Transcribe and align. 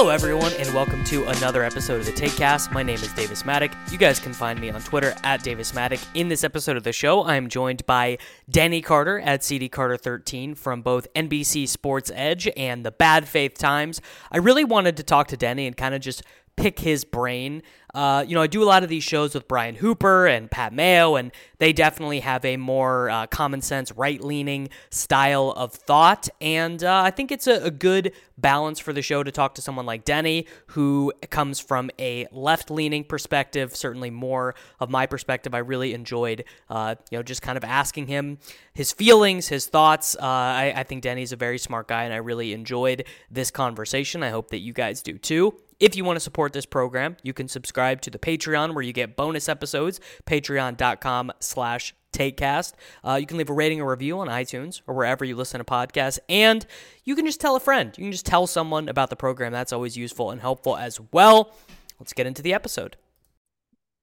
Hello, 0.00 0.08
everyone, 0.08 0.54
and 0.54 0.72
welcome 0.72 1.04
to 1.04 1.26
another 1.26 1.62
episode 1.62 2.00
of 2.00 2.06
the 2.06 2.12
Taekcast. 2.12 2.72
My 2.72 2.82
name 2.82 2.94
is 2.94 3.12
Davis 3.12 3.42
Mattek. 3.42 3.74
You 3.92 3.98
guys 3.98 4.18
can 4.18 4.32
find 4.32 4.58
me 4.58 4.70
on 4.70 4.80
Twitter 4.80 5.14
at 5.24 5.42
Davis 5.42 5.72
Mattek. 5.72 6.02
In 6.14 6.28
this 6.28 6.42
episode 6.42 6.78
of 6.78 6.84
the 6.84 6.92
show, 6.92 7.20
I 7.20 7.36
am 7.36 7.50
joined 7.50 7.84
by 7.84 8.16
Denny 8.48 8.80
Carter 8.80 9.20
at 9.20 9.44
CD 9.44 9.68
Carter 9.68 9.98
13 9.98 10.54
from 10.54 10.80
both 10.80 11.06
NBC 11.12 11.68
Sports 11.68 12.10
Edge 12.14 12.48
and 12.56 12.82
the 12.82 12.90
Bad 12.90 13.28
Faith 13.28 13.58
Times. 13.58 14.00
I 14.32 14.38
really 14.38 14.64
wanted 14.64 14.96
to 14.96 15.02
talk 15.02 15.28
to 15.28 15.36
Denny 15.36 15.66
and 15.66 15.76
kind 15.76 15.94
of 15.94 16.00
just 16.00 16.22
pick 16.60 16.80
his 16.80 17.04
brain. 17.04 17.62
Uh, 17.94 18.24
you 18.26 18.34
know, 18.34 18.42
I 18.42 18.46
do 18.46 18.62
a 18.62 18.64
lot 18.66 18.82
of 18.82 18.88
these 18.88 19.02
shows 19.02 19.34
with 19.34 19.48
Brian 19.48 19.74
Hooper 19.74 20.26
and 20.26 20.50
Pat 20.50 20.72
Mayo, 20.72 21.16
and 21.16 21.32
they 21.58 21.72
definitely 21.72 22.20
have 22.20 22.44
a 22.44 22.56
more 22.56 23.08
uh, 23.08 23.26
common 23.26 23.62
sense, 23.62 23.90
right 23.92 24.22
leaning 24.22 24.68
style 24.90 25.52
of 25.56 25.72
thought. 25.72 26.28
And 26.40 26.84
uh, 26.84 27.02
I 27.02 27.10
think 27.10 27.32
it's 27.32 27.46
a, 27.46 27.64
a, 27.64 27.70
good 27.70 28.12
balance 28.36 28.78
for 28.78 28.92
the 28.92 29.00
show 29.00 29.22
to 29.22 29.32
talk 29.32 29.54
to 29.54 29.62
someone 29.62 29.86
like 29.86 30.04
Denny, 30.04 30.46
who 30.68 31.12
comes 31.30 31.58
from 31.58 31.90
a 31.98 32.26
left 32.30 32.70
leaning 32.70 33.04
perspective, 33.04 33.74
certainly 33.74 34.10
more 34.10 34.54
of 34.78 34.90
my 34.90 35.06
perspective. 35.06 35.54
I 35.54 35.58
really 35.58 35.94
enjoyed, 35.94 36.44
uh, 36.68 36.94
you 37.10 37.18
know, 37.18 37.22
just 37.22 37.42
kind 37.42 37.56
of 37.56 37.64
asking 37.64 38.06
him 38.06 38.38
his 38.74 38.92
feelings, 38.92 39.48
his 39.48 39.66
thoughts. 39.66 40.14
Uh, 40.14 40.26
I, 40.26 40.74
I 40.76 40.82
think 40.82 41.02
Denny's 41.02 41.32
a 41.32 41.36
very 41.36 41.58
smart 41.58 41.88
guy, 41.88 42.04
and 42.04 42.12
I 42.12 42.18
really 42.18 42.52
enjoyed 42.52 43.04
this 43.30 43.50
conversation. 43.50 44.22
I 44.22 44.28
hope 44.28 44.50
that 44.50 44.58
you 44.58 44.74
guys 44.74 45.02
do 45.02 45.16
too. 45.16 45.54
If 45.80 45.96
you 45.96 46.04
want 46.04 46.16
to 46.16 46.20
support 46.20 46.52
this 46.52 46.66
program, 46.66 47.16
you 47.22 47.32
can 47.32 47.48
subscribe 47.48 48.02
to 48.02 48.10
the 48.10 48.18
Patreon 48.18 48.74
where 48.74 48.84
you 48.84 48.92
get 48.92 49.16
bonus 49.16 49.48
episodes, 49.48 49.98
patreon.com 50.26 51.32
slash 51.40 51.94
Taekcast. 52.12 52.74
Uh, 53.02 53.14
you 53.14 53.26
can 53.26 53.38
leave 53.38 53.48
a 53.48 53.54
rating 53.54 53.80
or 53.80 53.90
review 53.90 54.18
on 54.18 54.28
iTunes 54.28 54.82
or 54.86 54.94
wherever 54.94 55.24
you 55.24 55.34
listen 55.34 55.58
to 55.58 55.64
podcasts. 55.64 56.18
And 56.28 56.66
you 57.04 57.16
can 57.16 57.24
just 57.24 57.40
tell 57.40 57.56
a 57.56 57.60
friend. 57.60 57.96
You 57.96 58.04
can 58.04 58.12
just 58.12 58.26
tell 58.26 58.46
someone 58.46 58.90
about 58.90 59.08
the 59.08 59.16
program. 59.16 59.52
That's 59.52 59.72
always 59.72 59.96
useful 59.96 60.30
and 60.30 60.40
helpful 60.42 60.76
as 60.76 61.00
well. 61.12 61.54
Let's 61.98 62.12
get 62.12 62.26
into 62.26 62.42
the 62.42 62.52
episode. 62.52 62.96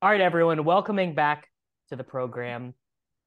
All 0.01 0.09
right, 0.09 0.21
everyone. 0.21 0.63
Welcoming 0.63 1.13
back 1.13 1.49
to 1.89 1.95
the 1.95 2.03
program. 2.03 2.73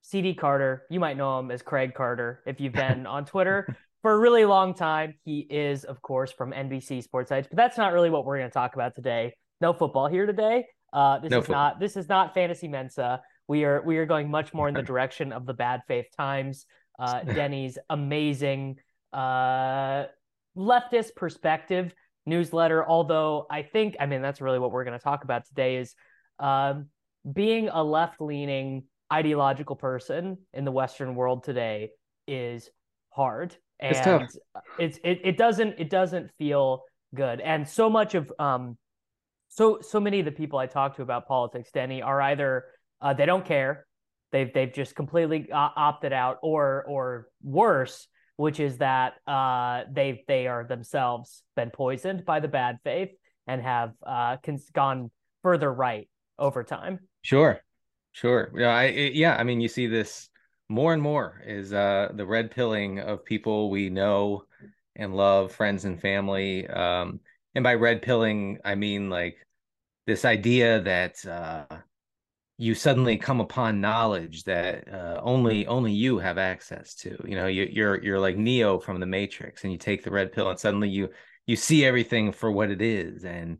CD 0.03 0.35
Carter, 0.35 0.87
you 0.91 0.99
might 0.99 1.17
know 1.17 1.39
him 1.39 1.53
as 1.53 1.63
Craig 1.63 1.95
Carter 1.95 2.41
if 2.47 2.61
you've 2.61 2.73
been 2.73 3.07
on 3.07 3.27
Twitter 3.27 3.77
for 4.03 4.13
a 4.13 4.19
really 4.19 4.45
long 4.45 4.75
time. 4.75 5.15
He 5.25 5.41
is, 5.41 5.85
of 5.85 6.01
course, 6.03 6.33
from 6.33 6.53
NBC 6.53 7.03
Sports 7.03 7.31
Edge, 7.31 7.47
but 7.49 7.57
that's 7.57 7.79
not 7.79 7.93
really 7.93 8.11
what 8.11 8.25
we're 8.25 8.39
going 8.39 8.51
to 8.51 8.55
talk 8.55 8.75
about 8.75 8.95
today. 8.95 9.35
No 9.61 9.73
football 9.73 10.09
here 10.09 10.27
today. 10.27 10.67
Uh, 10.93 11.19
this 11.19 11.31
no 11.31 11.39
is 11.39 11.47
football. 11.47 11.63
not 11.63 11.81
this 11.81 11.97
is 11.97 12.09
not 12.09 12.35
fantasy 12.35 12.69
Mensa. 12.69 13.23
We 13.47 13.65
are 13.65 13.83
we 13.83 13.99
are 13.99 14.07
going 14.07 14.31
much 14.31 14.53
more 14.55 14.69
in 14.69 14.75
the 14.75 14.83
direction 14.91 15.33
of 15.33 15.47
the 15.47 15.55
Bad 15.55 15.83
Faith 15.87 16.07
Times. 16.17 16.67
Uh, 16.99 17.23
Denny's 17.25 17.79
amazing 17.89 18.79
uh, 19.13 20.05
leftist 20.57 21.15
perspective 21.17 21.95
newsletter. 22.27 22.87
Although 22.87 23.47
I 23.51 23.63
think, 23.63 23.97
I 24.01 24.07
mean, 24.07 24.23
that's 24.23 24.41
really 24.41 24.59
what 24.59 24.73
we're 24.73 24.85
going 24.85 24.99
to 24.99 25.03
talk 25.03 25.25
about 25.25 25.47
today 25.47 25.77
is 25.77 25.95
um, 26.39 26.87
being 27.31 27.69
a 27.69 27.83
left 27.83 28.21
leaning 28.21 28.85
ideological 29.13 29.77
person 29.77 30.39
in 30.53 30.65
the 30.65 30.73
Western 30.73 31.15
world 31.15 31.45
today 31.45 31.91
is 32.27 32.71
hard 33.11 33.57
and 33.81 33.97
it's, 33.97 34.05
tough. 34.05 34.31
it's 34.79 34.99
it, 35.05 35.21
it 35.25 35.37
doesn't 35.37 35.75
it 35.79 35.91
doesn't 35.91 36.31
feel 36.39 36.85
good. 37.15 37.41
And 37.41 37.67
so 37.67 37.91
much 37.91 38.15
of 38.15 38.33
um 38.39 38.77
so 39.49 39.81
so 39.81 39.99
many 39.99 40.21
of 40.21 40.25
the 40.25 40.33
people 40.33 40.59
i 40.59 40.67
talk 40.67 40.95
to 40.97 41.03
about 41.03 41.27
politics 41.27 41.71
denny 41.73 42.03
are 42.03 42.21
either 42.21 42.67
uh, 43.01 43.15
they 43.15 43.27
don't 43.27 43.45
care. 43.45 43.87
They've 44.33 44.53
they've 44.53 44.73
just 44.73 44.95
completely 44.95 45.51
uh, 45.51 45.71
opted 45.77 46.13
out 46.13 46.39
or 46.43 46.85
or 46.89 47.29
worse 47.43 48.07
which 48.37 48.59
is 48.59 48.79
that 48.79 49.15
uh 49.27 49.83
they 49.93 50.25
they 50.27 50.47
are 50.47 50.65
themselves 50.65 51.43
been 51.57 51.71
poisoned 51.71 52.25
by 52.25 52.41
the 52.41 52.49
bad 52.49 52.79
faith 52.85 53.11
and 53.47 53.61
have 53.61 53.93
uh 54.07 54.39
cons- 54.39 54.71
gone 54.71 55.11
further 55.43 55.71
right 55.71 56.09
over 56.39 56.65
time. 56.65 57.01
Sure. 57.23 57.61
Sure. 58.13 58.51
Yeah 58.57 58.75
i 58.75 58.87
yeah 58.87 59.37
i 59.37 59.43
mean 59.43 59.61
you 59.61 59.69
see 59.69 59.87
this 59.87 60.30
more 60.71 60.93
and 60.93 61.03
more 61.03 61.43
is 61.45 61.73
uh, 61.73 62.11
the 62.15 62.25
red 62.25 62.53
pilling 62.53 63.01
of 63.01 63.25
people 63.25 63.71
we 63.71 63.91
know 63.91 64.45
and 64.95 65.17
love, 65.17 65.51
friends 65.51 65.85
and 65.85 66.01
family. 66.01 66.67
Um, 66.69 67.19
and 67.57 67.65
by 67.65 67.75
red 67.75 68.03
pilling, 68.03 68.59
I 68.65 68.77
mean 68.77 69.11
like 69.11 69.37
this 70.07 70.25
idea 70.25 70.81
that 70.83 71.27
uh, 71.27 71.65
you 72.57 72.77
suddenly 72.77 73.17
come 73.17 73.41
upon 73.41 73.81
knowledge 73.81 74.45
that 74.45 74.87
uh, 74.93 75.21
only 75.25 75.67
only 75.67 75.93
you 75.93 76.19
have 76.19 76.39
access 76.39 76.95
to. 76.97 77.21
You 77.27 77.35
know, 77.35 77.49
you, 77.49 77.69
you're 77.69 78.01
you're 78.01 78.21
like 78.21 78.37
Neo 78.37 78.79
from 78.79 79.01
the 79.01 79.07
Matrix, 79.07 79.65
and 79.65 79.73
you 79.73 79.79
take 79.79 80.05
the 80.05 80.13
red 80.13 80.31
pill, 80.31 80.51
and 80.51 80.59
suddenly 80.59 80.89
you 80.89 81.09
you 81.47 81.57
see 81.57 81.85
everything 81.85 82.31
for 82.31 82.53
what 82.53 82.71
it 82.71 82.81
is, 82.81 83.25
and 83.25 83.59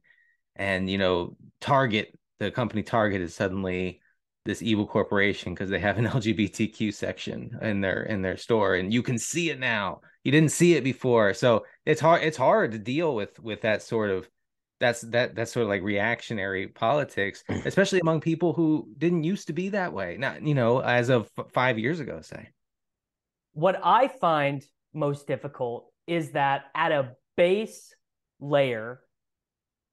and 0.55 0.89
you 0.89 0.99
know, 0.99 1.37
Target, 1.61 2.17
the 2.39 2.53
company 2.53 2.85
Target, 2.85 3.21
is 3.21 3.35
suddenly 3.35 4.01
this 4.45 4.63
evil 4.63 4.87
corporation 4.87 5.55
because 5.55 5.71
they 5.71 5.79
have 5.79 5.99
an 5.99 6.07
LGBTQ 6.07 6.93
section 6.93 7.59
in 7.63 7.81
their 7.81 8.03
in 8.05 8.23
their 8.23 8.37
store 8.37 8.75
and 8.75 8.93
you 8.93 9.03
can 9.03 9.19
see 9.19 9.51
it 9.51 9.59
now. 9.59 10.01
You 10.25 10.33
didn't 10.33 10.53
see 10.53 10.75
it 10.75 10.85
before. 10.85 11.35
So 11.35 11.65
it's 11.87 12.01
hard 12.01 12.23
it's 12.23 12.37
hard 12.37 12.73
to 12.73 12.79
deal 12.79 13.15
with 13.15 13.39
with 13.41 13.63
that 13.63 13.83
sort 13.83 14.11
of 14.11 14.29
that's 14.79 15.03
that 15.03 15.35
that's 15.35 15.53
sort 15.53 15.65
of 15.65 15.69
like 15.69 15.83
reactionary 15.83 16.69
politics, 16.69 17.45
mm. 17.49 17.65
especially 17.67 18.01
among 18.01 18.21
people 18.21 18.53
who 18.53 18.89
didn't 18.97 19.25
used 19.25 19.47
to 19.49 19.53
be 19.53 19.69
that 19.71 19.93
way. 19.93 20.17
Not, 20.19 20.43
you 20.43 20.55
know, 20.55 20.81
as 20.81 21.11
of 21.11 21.31
5 21.53 21.79
years 21.79 22.01
ago 22.01 22.21
say. 22.23 22.49
What 23.53 23.81
I 23.85 24.09
find 24.09 24.65
most 24.95 25.27
difficult 25.27 25.93
is 26.07 26.33
that 26.33 26.65
at 26.75 26.93
a 26.93 27.13
base 27.37 27.95
layer 28.41 29.01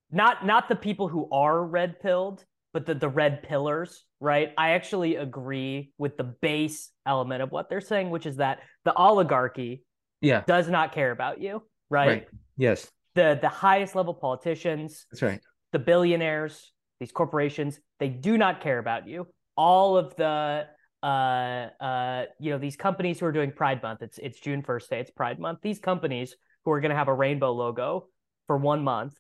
not 0.10 0.46
not 0.46 0.70
the 0.70 0.76
people 0.76 1.08
who 1.10 1.28
are 1.32 1.66
red 1.66 2.00
pilled 2.00 2.46
but 2.74 2.86
the, 2.86 2.94
the 2.94 3.10
red 3.10 3.44
pillars, 3.44 4.06
right? 4.20 4.54
I 4.58 4.72
actually 4.72 5.16
agree 5.16 5.92
with 5.98 6.18
the 6.18 6.24
base 6.24 6.92
element 7.06 7.42
of 7.42 7.52
what 7.52 7.70
they're 7.70 7.82
saying, 7.82 8.10
which 8.10 8.26
is 8.26 8.38
that 8.38 8.60
the 8.86 8.94
oligarchy 8.94 9.84
yeah. 10.22 10.44
does 10.48 10.70
not 10.70 10.94
care 10.94 11.12
about 11.12 11.42
you, 11.42 11.64
right? 11.90 12.08
right. 12.08 12.28
Yes. 12.58 12.90
The 13.16 13.40
the 13.42 13.50
highest 13.50 13.96
level 13.96 14.14
politicians, 14.14 15.06
that's 15.12 15.22
right. 15.22 15.40
The 15.72 15.80
billionaires, 15.80 16.72
these 17.00 17.12
corporations, 17.12 17.80
they 18.00 18.10
do 18.10 18.38
not 18.38 18.62
care 18.62 18.80
about 18.80 19.08
you. 19.08 19.28
All 19.56 19.98
of 19.98 20.16
the 20.16 20.68
uh 21.04 21.06
uh 21.06 22.26
you 22.40 22.52
know 22.52 22.58
these 22.58 22.76
companies 22.76 23.20
who 23.20 23.26
are 23.26 23.32
doing 23.32 23.52
Pride 23.52 23.82
Month, 23.82 24.02
it's 24.04 24.20
it's 24.20 24.40
June 24.40 24.62
1st 24.62 24.90
day, 24.90 25.00
it's 25.00 25.12
Pride 25.12 25.40
Month. 25.40 25.60
These 25.64 25.80
companies 25.80 26.36
who 26.64 26.72
are 26.72 26.82
going 26.82 26.92
to 26.92 26.96
have 26.96 27.08
a 27.08 27.14
rainbow 27.14 27.54
logo 27.54 28.08
for 28.46 28.58
one 28.58 28.84
month 28.84 29.14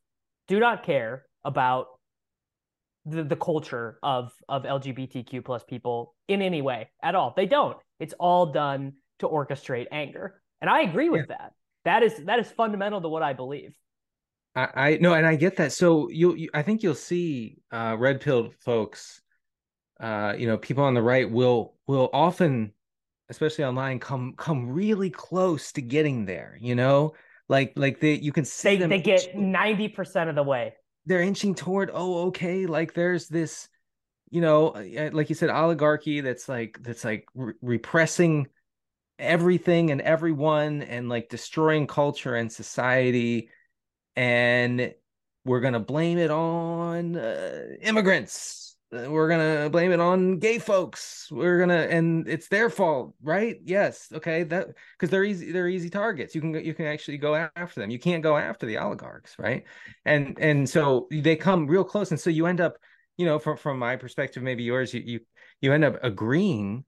do 0.47 0.59
not 0.59 0.83
care 0.83 1.25
about 1.44 1.88
the, 3.07 3.24
the 3.24 3.36
culture 3.36 4.00
of 4.04 4.31
of 4.50 4.63
LGBTQ 4.63 5.44
plus 5.44 5.63
people 5.63 6.15
in 6.27 6.42
any 6.42 6.62
way 6.62 6.89
at 7.01 7.15
all. 7.15 7.33
They 7.36 7.45
don't. 7.45 7.77
It's 8.00 8.13
all 8.19 8.48
done 8.48 8.94
to 9.19 9.27
orchestrate 9.27 9.88
anger. 9.92 10.42
And 10.62 10.69
I 10.69 10.81
agree 10.81 11.09
with 11.09 11.27
yeah. 11.30 11.38
that. 11.38 11.54
That 11.86 12.04
is 12.04 12.25
that 12.25 12.39
is 12.39 12.51
fundamental 12.51 13.01
to 13.01 13.09
what 13.09 13.24
I 13.24 13.33
believe. 13.33 13.75
I, 14.56 14.69
I 14.75 14.98
no, 15.00 15.13
and 15.13 15.25
I 15.25 15.36
get 15.36 15.57
that. 15.57 15.71
So 15.71 16.09
you'll, 16.09 16.36
you, 16.36 16.50
I 16.54 16.63
think 16.63 16.83
you'll 16.83 16.95
see 16.95 17.57
uh, 17.71 17.95
red 17.98 18.21
pilled 18.21 18.56
folks, 18.56 19.21
uh, 20.00 20.33
you 20.38 20.48
know, 20.48 20.57
people 20.57 20.83
on 20.83 20.94
the 20.94 21.01
right 21.01 21.30
will 21.30 21.75
will 21.88 22.09
often, 22.12 22.74
especially 23.30 23.63
online, 23.63 24.00
come 24.00 24.33
come 24.36 24.69
really 24.69 25.09
close 25.09 25.71
to 25.74 25.81
getting 25.81 26.25
there. 26.25 26.57
You 26.59 26.75
know, 26.75 27.13
like 27.48 27.74
like 27.75 28.00
they 28.00 28.15
you 28.15 28.31
can 28.31 28.45
see 28.45 28.69
they 28.69 28.77
them. 28.77 28.89
they 28.89 29.01
get 29.01 29.36
ninety 29.36 29.88
percent 29.88 30.30
of 30.30 30.36
the 30.36 30.44
way. 30.44 30.74
They're 31.07 31.21
inching 31.21 31.56
toward. 31.56 31.89
Oh, 31.94 32.27
okay. 32.27 32.65
Like 32.68 32.94
there's 32.94 33.27
this, 33.27 33.69
you 34.30 34.42
know, 34.42 34.69
uh, 34.69 35.09
like 35.13 35.30
you 35.30 35.36
said, 35.36 35.50
oligarchy 35.50 36.21
that's 36.21 36.48
like 36.50 36.77
that's 36.83 37.04
like 37.06 37.25
re- 37.33 37.54
repressing 37.62 38.48
everything 39.18 39.89
and 39.89 40.01
everyone 40.01 40.83
and 40.83 41.09
like 41.09 41.30
destroying 41.30 41.88
culture 41.88 42.36
and 42.36 42.51
society 42.51 43.50
and 44.15 44.94
we're 45.45 45.62
going 45.62 45.74
to 45.74 45.80
blame 45.80 46.18
it 46.18 46.30
on 46.30 47.15
uh, 47.15 47.63
immigrants 47.81 48.66
Uh, 48.93 49.09
we're 49.09 49.27
going 49.27 49.63
to 49.63 49.69
blame 49.69 49.91
it 49.91 49.99
on 49.99 50.39
gay 50.39 50.59
folks. 50.59 51.27
We're 51.29 51.65
to 51.65 51.91
and 51.91 52.27
it's 52.27 52.47
their 52.47 52.69
fault 52.69 53.15
right? 53.21 53.57
Yes 53.63 54.07
okay 54.13 54.43
that 54.43 54.69
because 54.93 55.09
they're 55.09 55.25
easy 55.25 55.51
they're 55.51 55.67
easy 55.67 55.89
targets. 55.89 56.33
You 56.33 56.41
can 56.41 56.53
you 56.53 56.73
can 56.73 56.85
actually 56.85 57.17
go 57.17 57.35
after 57.35 57.81
them. 57.81 57.89
You 57.89 57.99
can't 57.99 58.23
go 58.23 58.37
after 58.37 58.65
the 58.65 58.77
oligarchs 58.77 59.35
right? 59.37 59.65
And 60.05 60.37
and 60.39 60.69
so 60.69 61.07
they 61.11 61.35
come 61.35 61.67
real 61.67 61.83
close 61.83 62.11
and 62.11 62.19
so 62.19 62.29
you 62.29 62.45
end 62.45 62.61
up 62.61 62.77
you 63.17 63.25
know 63.25 63.39
from 63.39 63.57
from 63.57 63.77
my 63.77 63.97
perspective 63.97 64.41
maybe 64.41 64.63
yours 64.63 64.93
you 64.93 65.01
you, 65.05 65.19
you 65.59 65.73
end 65.73 65.83
up 65.83 65.97
agreeing 66.03 66.85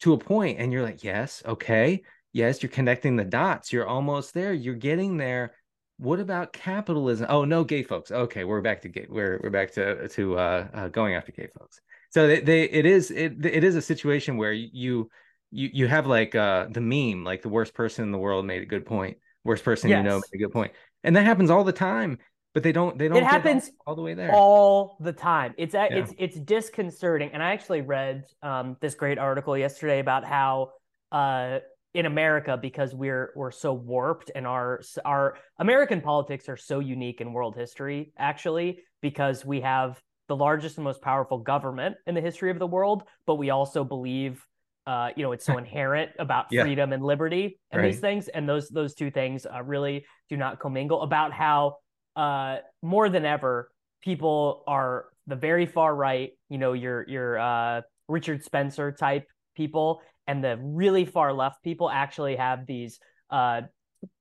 to 0.00 0.12
a 0.12 0.18
point 0.18 0.60
and 0.60 0.72
you're 0.72 0.82
like 0.82 1.02
yes 1.02 1.42
okay 1.44 2.02
yes 2.32 2.62
you're 2.62 2.70
connecting 2.70 3.16
the 3.16 3.24
dots. 3.24 3.72
You're 3.72 3.88
almost 3.88 4.34
there. 4.34 4.52
You're 4.52 4.74
getting 4.74 5.16
there 5.16 5.54
what 6.00 6.18
about 6.18 6.54
capitalism? 6.54 7.26
Oh 7.28 7.44
no, 7.44 7.62
gay 7.62 7.82
folks. 7.82 8.10
Okay, 8.10 8.44
we're 8.44 8.62
back 8.62 8.80
to 8.82 8.88
gay. 8.88 9.06
We're 9.08 9.38
we're 9.42 9.50
back 9.50 9.70
to 9.74 10.08
to 10.08 10.38
uh, 10.38 10.68
uh, 10.72 10.88
going 10.88 11.14
after 11.14 11.30
gay 11.30 11.48
folks. 11.58 11.78
So 12.08 12.26
they, 12.26 12.40
they 12.40 12.62
it 12.64 12.86
is 12.86 13.10
it 13.10 13.44
it 13.44 13.62
is 13.64 13.76
a 13.76 13.82
situation 13.82 14.38
where 14.38 14.52
you 14.52 15.10
you 15.50 15.68
you 15.72 15.86
have 15.88 16.06
like 16.06 16.34
uh 16.34 16.68
the 16.70 16.80
meme 16.80 17.22
like 17.22 17.42
the 17.42 17.50
worst 17.50 17.74
person 17.74 18.04
in 18.04 18.12
the 18.12 18.18
world 18.18 18.46
made 18.46 18.62
a 18.62 18.66
good 18.66 18.86
point. 18.86 19.18
Worst 19.44 19.62
person 19.62 19.90
yes. 19.90 19.98
you 19.98 20.02
know 20.02 20.16
made 20.16 20.40
a 20.40 20.46
good 20.46 20.52
point, 20.52 20.72
and 21.04 21.14
that 21.16 21.26
happens 21.26 21.50
all 21.50 21.64
the 21.64 21.72
time. 21.72 22.18
But 22.54 22.62
they 22.62 22.72
don't 22.72 22.98
they 22.98 23.06
don't. 23.06 23.18
It 23.18 23.24
happens 23.24 23.68
all, 23.68 23.92
all, 23.92 23.94
the 23.94 24.02
way 24.02 24.14
there 24.14 24.32
all 24.32 24.96
the 25.00 25.12
time. 25.12 25.54
It's 25.58 25.74
yeah. 25.74 25.88
it's 25.90 26.14
it's 26.16 26.40
disconcerting. 26.40 27.30
And 27.34 27.42
I 27.42 27.52
actually 27.52 27.82
read 27.82 28.24
um 28.42 28.78
this 28.80 28.94
great 28.94 29.18
article 29.18 29.56
yesterday 29.56 29.98
about 29.98 30.24
how 30.24 30.70
uh 31.12 31.58
in 31.94 32.06
America 32.06 32.56
because 32.56 32.94
we're 32.94 33.32
we're 33.34 33.50
so 33.50 33.72
warped 33.72 34.30
and 34.34 34.46
our 34.46 34.80
our 35.04 35.36
American 35.58 36.00
politics 36.00 36.48
are 36.48 36.56
so 36.56 36.78
unique 36.78 37.20
in 37.20 37.32
world 37.32 37.56
history 37.56 38.12
actually 38.16 38.78
because 39.00 39.44
we 39.44 39.60
have 39.60 40.00
the 40.28 40.36
largest 40.36 40.76
and 40.76 40.84
most 40.84 41.02
powerful 41.02 41.38
government 41.38 41.96
in 42.06 42.14
the 42.14 42.20
history 42.20 42.50
of 42.50 42.58
the 42.58 42.66
world 42.66 43.02
but 43.26 43.34
we 43.36 43.50
also 43.50 43.82
believe 43.82 44.44
uh, 44.86 45.10
you 45.16 45.24
know 45.24 45.32
it's 45.32 45.44
so 45.44 45.58
inherent 45.64 46.10
about 46.18 46.46
yeah. 46.52 46.62
freedom 46.62 46.92
and 46.92 47.02
liberty 47.02 47.58
and 47.72 47.82
right. 47.82 47.90
these 47.90 48.00
things 48.00 48.28
and 48.28 48.48
those 48.48 48.68
those 48.68 48.94
two 48.94 49.10
things 49.10 49.44
uh, 49.52 49.62
really 49.62 50.04
do 50.28 50.36
not 50.36 50.60
commingle 50.60 51.02
about 51.02 51.32
how 51.32 51.76
uh, 52.14 52.58
more 52.82 53.08
than 53.08 53.24
ever 53.24 53.70
people 54.00 54.62
are 54.68 55.06
the 55.26 55.36
very 55.36 55.66
far 55.66 55.94
right 55.94 56.30
you 56.48 56.58
know 56.58 56.72
your 56.72 57.04
your 57.08 57.38
uh, 57.38 57.80
Richard 58.08 58.44
Spencer 58.44 58.92
type 58.92 59.26
people 59.56 60.02
and 60.30 60.44
the 60.44 60.56
really 60.62 61.04
far 61.04 61.32
left 61.32 61.62
people 61.64 61.90
actually 61.90 62.36
have 62.36 62.64
these 62.64 63.00
uh, 63.30 63.62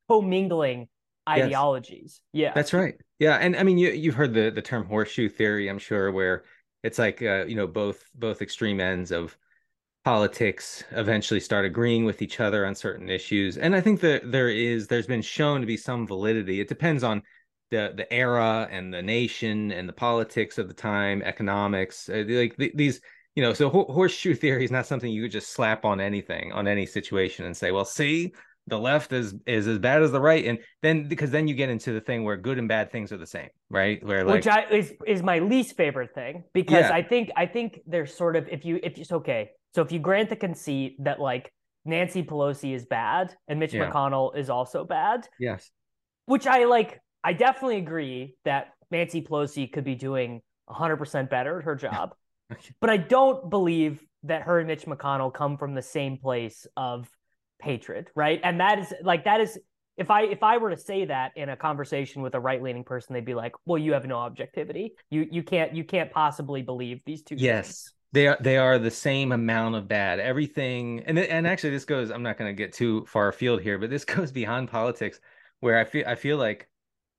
commingling 0.10 0.88
ideologies. 1.28 2.20
Yes. 2.34 2.42
Yeah, 2.42 2.54
that's 2.56 2.74
right. 2.74 2.96
Yeah, 3.20 3.36
and 3.36 3.56
I 3.56 3.64
mean, 3.64 3.78
you 3.78 3.90
you've 3.90 4.16
heard 4.16 4.34
the 4.34 4.50
the 4.50 4.62
term 4.62 4.86
horseshoe 4.86 5.30
theory, 5.30 5.70
I'm 5.70 5.78
sure, 5.78 6.12
where 6.12 6.44
it's 6.84 6.98
like 6.98 7.22
uh, 7.22 7.46
you 7.46 7.56
know 7.56 7.68
both 7.68 8.04
both 8.16 8.42
extreme 8.42 8.80
ends 8.80 9.12
of 9.12 9.38
politics 10.04 10.84
eventually 10.92 11.40
start 11.40 11.66
agreeing 11.66 12.06
with 12.06 12.22
each 12.24 12.40
other 12.40 12.66
on 12.66 12.74
certain 12.74 13.08
issues, 13.10 13.58
and 13.58 13.76
I 13.76 13.82
think 13.82 14.00
that 14.02 14.32
there 14.32 14.50
is 14.50 14.88
there's 14.88 15.08
been 15.08 15.22
shown 15.22 15.62
to 15.62 15.68
be 15.68 15.78
some 15.78 16.08
validity. 16.08 16.60
It 16.60 16.70
depends 16.70 17.04
on 17.04 17.22
the 17.70 17.94
the 17.96 18.12
era 18.12 18.68
and 18.72 18.92
the 18.92 19.04
nation 19.04 19.72
and 19.72 19.88
the 19.88 19.94
politics 19.94 20.58
of 20.58 20.68
the 20.68 20.74
time, 20.74 21.22
economics, 21.22 22.10
uh, 22.10 22.24
like 22.28 22.58
th- 22.58 22.74
these 22.74 23.02
you 23.36 23.44
know, 23.44 23.54
so 23.54 23.70
horseshoe 23.70 24.34
theory 24.36 24.66
is 24.66 24.72
not 24.72 24.86
something 24.86 25.12
you 25.12 25.24
could 25.24 25.32
just 25.32 25.54
slap 25.54 25.86
on 25.86 26.02
anything, 26.02 26.52
on 26.52 26.68
any 26.68 26.86
situation, 26.86 27.46
and 27.46 27.56
say, 27.56 27.72
well, 27.72 27.86
see, 27.86 28.34
the 28.68 28.80
left 28.80 29.14
is 29.14 29.36
is 29.46 29.68
as 29.68 29.80
bad 29.80 30.02
as 30.02 30.12
the 30.12 30.22
right, 30.22 30.46
and 30.46 30.60
then 30.82 31.08
because 31.08 31.32
then 31.32 31.48
you 31.48 31.56
get 31.56 31.70
into 31.70 31.92
the 31.92 32.02
thing 32.02 32.24
where 32.24 32.38
good 32.38 32.58
and 32.58 32.68
bad 32.68 32.92
things 32.92 33.12
are 33.12 33.18
the 33.18 33.28
same, 33.28 33.50
right? 33.70 34.04
Where 34.06 34.24
like, 34.24 34.36
which 34.36 34.48
I, 34.48 34.66
is 34.70 34.94
is 35.08 35.24
my 35.24 35.40
least 35.40 35.76
favorite 35.76 36.14
thing 36.14 36.44
because 36.54 36.82
yeah. 36.82 36.94
I 36.94 37.02
think 37.02 37.32
I 37.36 37.46
think 37.46 37.80
there's 37.88 38.14
sort 38.14 38.36
of 38.36 38.48
if 38.50 38.66
you 38.66 38.80
if 38.84 38.98
it's 38.98 39.12
okay, 39.12 39.52
so 39.74 39.82
if 39.82 39.92
you 39.92 40.00
grant 40.00 40.30
the 40.30 40.36
conceit 40.36 40.98
that 41.04 41.20
like 41.20 41.52
Nancy 41.86 42.24
Pelosi 42.24 42.74
is 42.76 42.86
bad 42.86 43.36
and 43.48 43.60
Mitch 43.60 43.74
yeah. 43.74 43.90
McConnell 43.90 44.36
is 44.36 44.50
also 44.50 44.86
bad, 44.86 45.28
yes, 45.40 45.72
which 46.26 46.46
I 46.46 46.66
like, 46.66 47.00
I 47.24 47.34
definitely 47.34 47.78
agree 47.78 48.36
that 48.46 48.68
Nancy 48.92 49.22
Pelosi 49.22 49.72
could 49.72 49.84
be 49.84 49.96
doing 49.96 50.42
100% 50.70 51.30
better 51.30 51.60
at 51.60 51.66
her 51.66 51.76
job. 51.76 52.14
But 52.80 52.90
I 52.90 52.98
don't 52.98 53.50
believe 53.50 54.04
that 54.24 54.44
her 54.44 54.60
and 54.60 54.68
Mitch 54.68 54.86
McConnell 54.86 55.34
come 55.34 55.58
from 55.58 55.74
the 55.74 55.82
same 55.82 56.18
place 56.18 56.68
of 56.76 57.10
hatred, 57.62 58.10
right? 58.16 58.40
And 58.44 58.60
that 58.60 58.80
is 58.80 58.94
like 59.04 59.26
that 59.26 59.42
is 59.42 59.58
if 59.98 60.10
I 60.10 60.24
if 60.24 60.44
I 60.44 60.58
were 60.58 60.70
to 60.70 60.78
say 60.78 61.06
that 61.06 61.34
in 61.36 61.50
a 61.50 61.58
conversation 61.58 62.22
with 62.22 62.34
a 62.34 62.40
right 62.40 62.62
leaning 62.62 62.84
person, 62.86 63.14
they'd 63.14 63.26
be 63.26 63.36
like, 63.36 63.54
"Well, 63.66 63.78
you 63.78 63.94
have 63.94 64.06
no 64.06 64.16
objectivity. 64.16 64.96
You 65.10 65.28
you 65.30 65.44
can't 65.44 65.76
you 65.76 65.84
can't 65.84 66.10
possibly 66.10 66.62
believe 66.62 67.02
these 67.06 67.22
two." 67.22 67.36
Yes, 67.38 67.68
things. 67.68 67.94
they 68.14 68.28
are 68.28 68.38
they 68.40 68.58
are 68.58 68.80
the 68.80 68.92
same 68.92 69.34
amount 69.34 69.76
of 69.76 69.88
bad. 69.90 70.20
Everything, 70.20 71.04
and 71.06 71.20
and 71.20 71.46
actually, 71.46 71.72
this 71.72 71.86
goes. 71.86 72.12
I'm 72.12 72.24
not 72.24 72.38
going 72.38 72.50
to 72.50 72.56
get 72.56 72.74
too 72.74 73.06
far 73.06 73.28
afield 73.28 73.62
here, 73.62 73.78
but 73.78 73.90
this 73.90 74.06
goes 74.16 74.32
beyond 74.32 74.70
politics, 74.70 75.20
where 75.60 75.78
I 75.78 75.84
feel 75.84 76.06
I 76.08 76.16
feel 76.16 76.38
like 76.38 76.70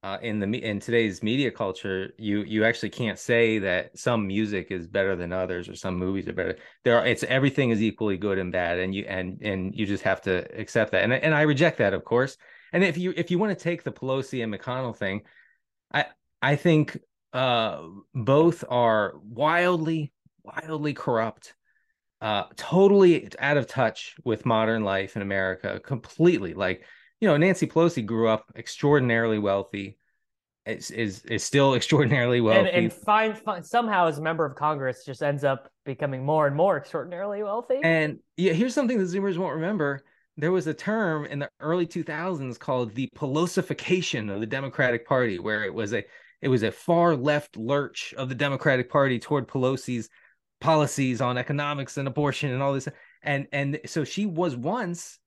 uh, 0.02 0.16
in 0.22 0.40
the 0.40 0.46
in 0.64 0.80
today's 0.80 1.22
media 1.22 1.50
culture, 1.50 2.12
you 2.18 2.42
you 2.42 2.64
actually 2.64 2.88
can't 2.88 3.18
say 3.18 3.58
that 3.58 3.98
some 3.98 4.26
music 4.26 4.68
is 4.70 4.86
better 4.86 5.14
than 5.14 5.32
others 5.32 5.68
or 5.68 5.76
some 5.76 5.96
movies 5.96 6.26
are 6.26 6.32
better. 6.32 6.56
There 6.84 6.98
are 6.98 7.06
it's 7.06 7.22
everything 7.24 7.70
is 7.70 7.82
equally 7.82 8.16
good 8.16 8.38
and 8.38 8.50
bad, 8.50 8.78
and 8.78 8.94
you 8.94 9.04
and 9.06 9.40
and 9.42 9.74
you 9.74 9.84
just 9.84 10.02
have 10.04 10.22
to 10.22 10.46
accept 10.58 10.92
that. 10.92 11.02
And 11.02 11.12
and 11.12 11.34
I 11.34 11.42
reject 11.42 11.78
that, 11.78 11.92
of 11.92 12.04
course. 12.04 12.38
And 12.72 12.82
if 12.82 12.96
you 12.96 13.12
if 13.14 13.30
you 13.30 13.38
want 13.38 13.56
to 13.56 13.62
take 13.62 13.82
the 13.82 13.92
Pelosi 13.92 14.42
and 14.42 14.54
McConnell 14.54 14.96
thing, 14.96 15.22
I 15.92 16.06
I 16.40 16.56
think 16.56 16.98
uh, 17.34 17.82
both 18.14 18.64
are 18.70 19.14
wildly 19.22 20.12
wildly 20.42 20.94
corrupt, 20.94 21.54
uh, 22.22 22.44
totally 22.56 23.28
out 23.38 23.58
of 23.58 23.66
touch 23.66 24.14
with 24.24 24.46
modern 24.46 24.82
life 24.82 25.14
in 25.16 25.20
America, 25.20 25.78
completely 25.78 26.54
like 26.54 26.84
you 27.20 27.28
know, 27.28 27.36
Nancy 27.36 27.66
Pelosi 27.66 28.04
grew 28.04 28.28
up 28.28 28.50
extraordinarily 28.56 29.38
wealthy, 29.38 29.98
is 30.66 30.90
is, 30.90 31.24
is 31.26 31.44
still 31.44 31.74
extraordinarily 31.76 32.40
wealthy, 32.40 32.68
and, 32.70 32.84
and 32.84 32.92
find, 32.92 33.38
find, 33.38 33.64
somehow 33.64 34.08
as 34.08 34.18
a 34.18 34.22
member 34.22 34.44
of 34.44 34.56
Congress 34.56 35.04
just 35.04 35.22
ends 35.22 35.44
up 35.44 35.70
becoming 35.84 36.24
more 36.24 36.46
and 36.46 36.56
more 36.56 36.76
extraordinarily 36.76 37.42
wealthy. 37.42 37.80
And 37.82 38.18
yeah, 38.36 38.52
here's 38.52 38.74
something 38.74 38.98
the 38.98 39.04
Zoomers 39.04 39.36
won't 39.36 39.54
remember. 39.54 40.02
There 40.36 40.52
was 40.52 40.66
a 40.66 40.74
term 40.74 41.26
in 41.26 41.40
the 41.40 41.50
early 41.60 41.86
2000s 41.86 42.58
called 42.58 42.94
the 42.94 43.10
Pelosification 43.14 44.32
of 44.32 44.40
the 44.40 44.46
Democratic 44.46 45.06
Party, 45.06 45.38
where 45.38 45.64
it 45.64 45.74
was 45.74 45.92
a 45.92 46.04
it 46.40 46.48
was 46.48 46.62
a 46.62 46.72
far 46.72 47.14
left 47.14 47.56
lurch 47.56 48.14
of 48.16 48.28
the 48.28 48.34
Democratic 48.34 48.90
Party 48.90 49.18
toward 49.18 49.46
Pelosi's 49.46 50.08
policies 50.60 51.20
on 51.20 51.36
economics 51.36 51.96
and 51.96 52.08
abortion 52.08 52.50
and 52.50 52.62
all 52.62 52.72
this. 52.72 52.88
And 53.22 53.46
and 53.52 53.80
so 53.86 54.04
she 54.04 54.24
was 54.24 54.56
once 54.56 55.18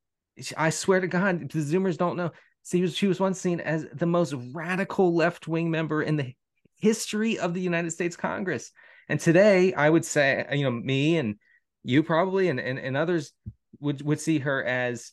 I 0.57 0.69
swear 0.69 0.99
to 0.99 1.07
God, 1.07 1.51
the 1.51 1.59
Zoomers 1.59 1.97
don't 1.97 2.17
know. 2.17 2.31
See, 2.63 2.87
she 2.87 3.07
was 3.07 3.19
once 3.19 3.39
seen 3.39 3.59
as 3.59 3.85
the 3.93 4.05
most 4.05 4.33
radical 4.53 5.13
left 5.13 5.47
wing 5.47 5.69
member 5.69 6.01
in 6.01 6.15
the 6.15 6.33
history 6.79 7.37
of 7.37 7.53
the 7.53 7.61
United 7.61 7.91
States 7.91 8.15
Congress. 8.15 8.71
And 9.09 9.19
today, 9.19 9.73
I 9.73 9.89
would 9.89 10.05
say, 10.05 10.45
you 10.53 10.63
know, 10.63 10.71
me 10.71 11.17
and 11.17 11.35
you 11.83 12.03
probably 12.03 12.47
and, 12.47 12.59
and, 12.59 12.79
and 12.79 12.95
others 12.95 13.33
would, 13.79 14.01
would 14.01 14.19
see 14.19 14.39
her 14.39 14.63
as 14.63 15.11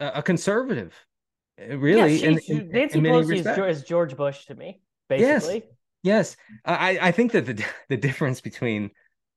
a, 0.00 0.06
a 0.16 0.22
conservative. 0.22 0.94
Uh, 1.60 1.76
really, 1.78 2.16
yeah, 2.16 2.28
in, 2.30 2.38
in, 2.48 2.68
Nancy 2.70 2.98
in 2.98 3.04
Pelosi 3.04 3.68
is 3.68 3.82
George 3.84 4.16
Bush 4.16 4.46
to 4.46 4.54
me, 4.54 4.80
basically. 5.08 5.64
Yes, 6.02 6.36
yes. 6.36 6.36
I, 6.64 6.98
I 7.00 7.12
think 7.12 7.32
that 7.32 7.46
the 7.46 7.64
the 7.88 7.96
difference 7.96 8.40
between 8.40 8.90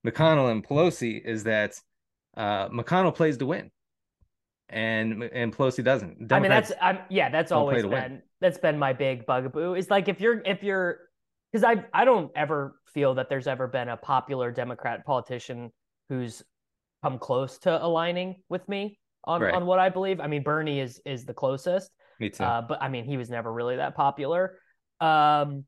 McConnell 0.05 0.51
and 0.51 0.67
Pelosi 0.67 1.23
is 1.23 1.43
that 1.43 1.79
uh, 2.35 2.69
McConnell 2.69 3.15
plays 3.15 3.38
to 3.38 3.45
win 3.45 3.71
and 4.71 5.23
and 5.23 5.55
Pelosi 5.55 5.83
doesn't. 5.83 6.27
Democrats 6.27 6.31
I 6.31 6.39
mean, 6.39 6.49
that's 6.49 6.71
I'm, 6.81 6.99
yeah, 7.09 7.29
that's 7.29 7.51
always 7.51 7.85
been 7.85 8.21
that's 8.39 8.57
been 8.57 8.79
my 8.79 8.93
big 8.93 9.25
bugaboo. 9.25 9.75
Is 9.75 9.89
like 9.89 10.07
if 10.07 10.21
you're 10.21 10.41
if 10.45 10.63
you're 10.63 10.99
because 11.51 11.63
I 11.63 11.85
I 11.93 12.05
don't 12.05 12.31
ever 12.35 12.79
feel 12.93 13.15
that 13.15 13.29
there's 13.29 13.47
ever 13.47 13.67
been 13.67 13.89
a 13.89 13.97
popular 13.97 14.51
Democrat 14.51 15.05
politician 15.05 15.71
who's 16.09 16.43
come 17.03 17.19
close 17.19 17.57
to 17.59 17.83
aligning 17.83 18.35
with 18.49 18.67
me 18.69 18.99
on 19.25 19.41
right. 19.41 19.53
on 19.53 19.65
what 19.65 19.79
I 19.79 19.89
believe. 19.89 20.19
I 20.19 20.27
mean, 20.27 20.43
Bernie 20.43 20.79
is 20.79 21.01
is 21.05 21.25
the 21.25 21.33
closest. 21.33 21.91
Me 22.19 22.29
too. 22.29 22.43
Uh, 22.43 22.61
but 22.61 22.81
I 22.81 22.89
mean, 22.89 23.05
he 23.05 23.17
was 23.17 23.29
never 23.29 23.51
really 23.51 23.75
that 23.75 23.95
popular. 23.95 24.57
Um, 24.99 25.65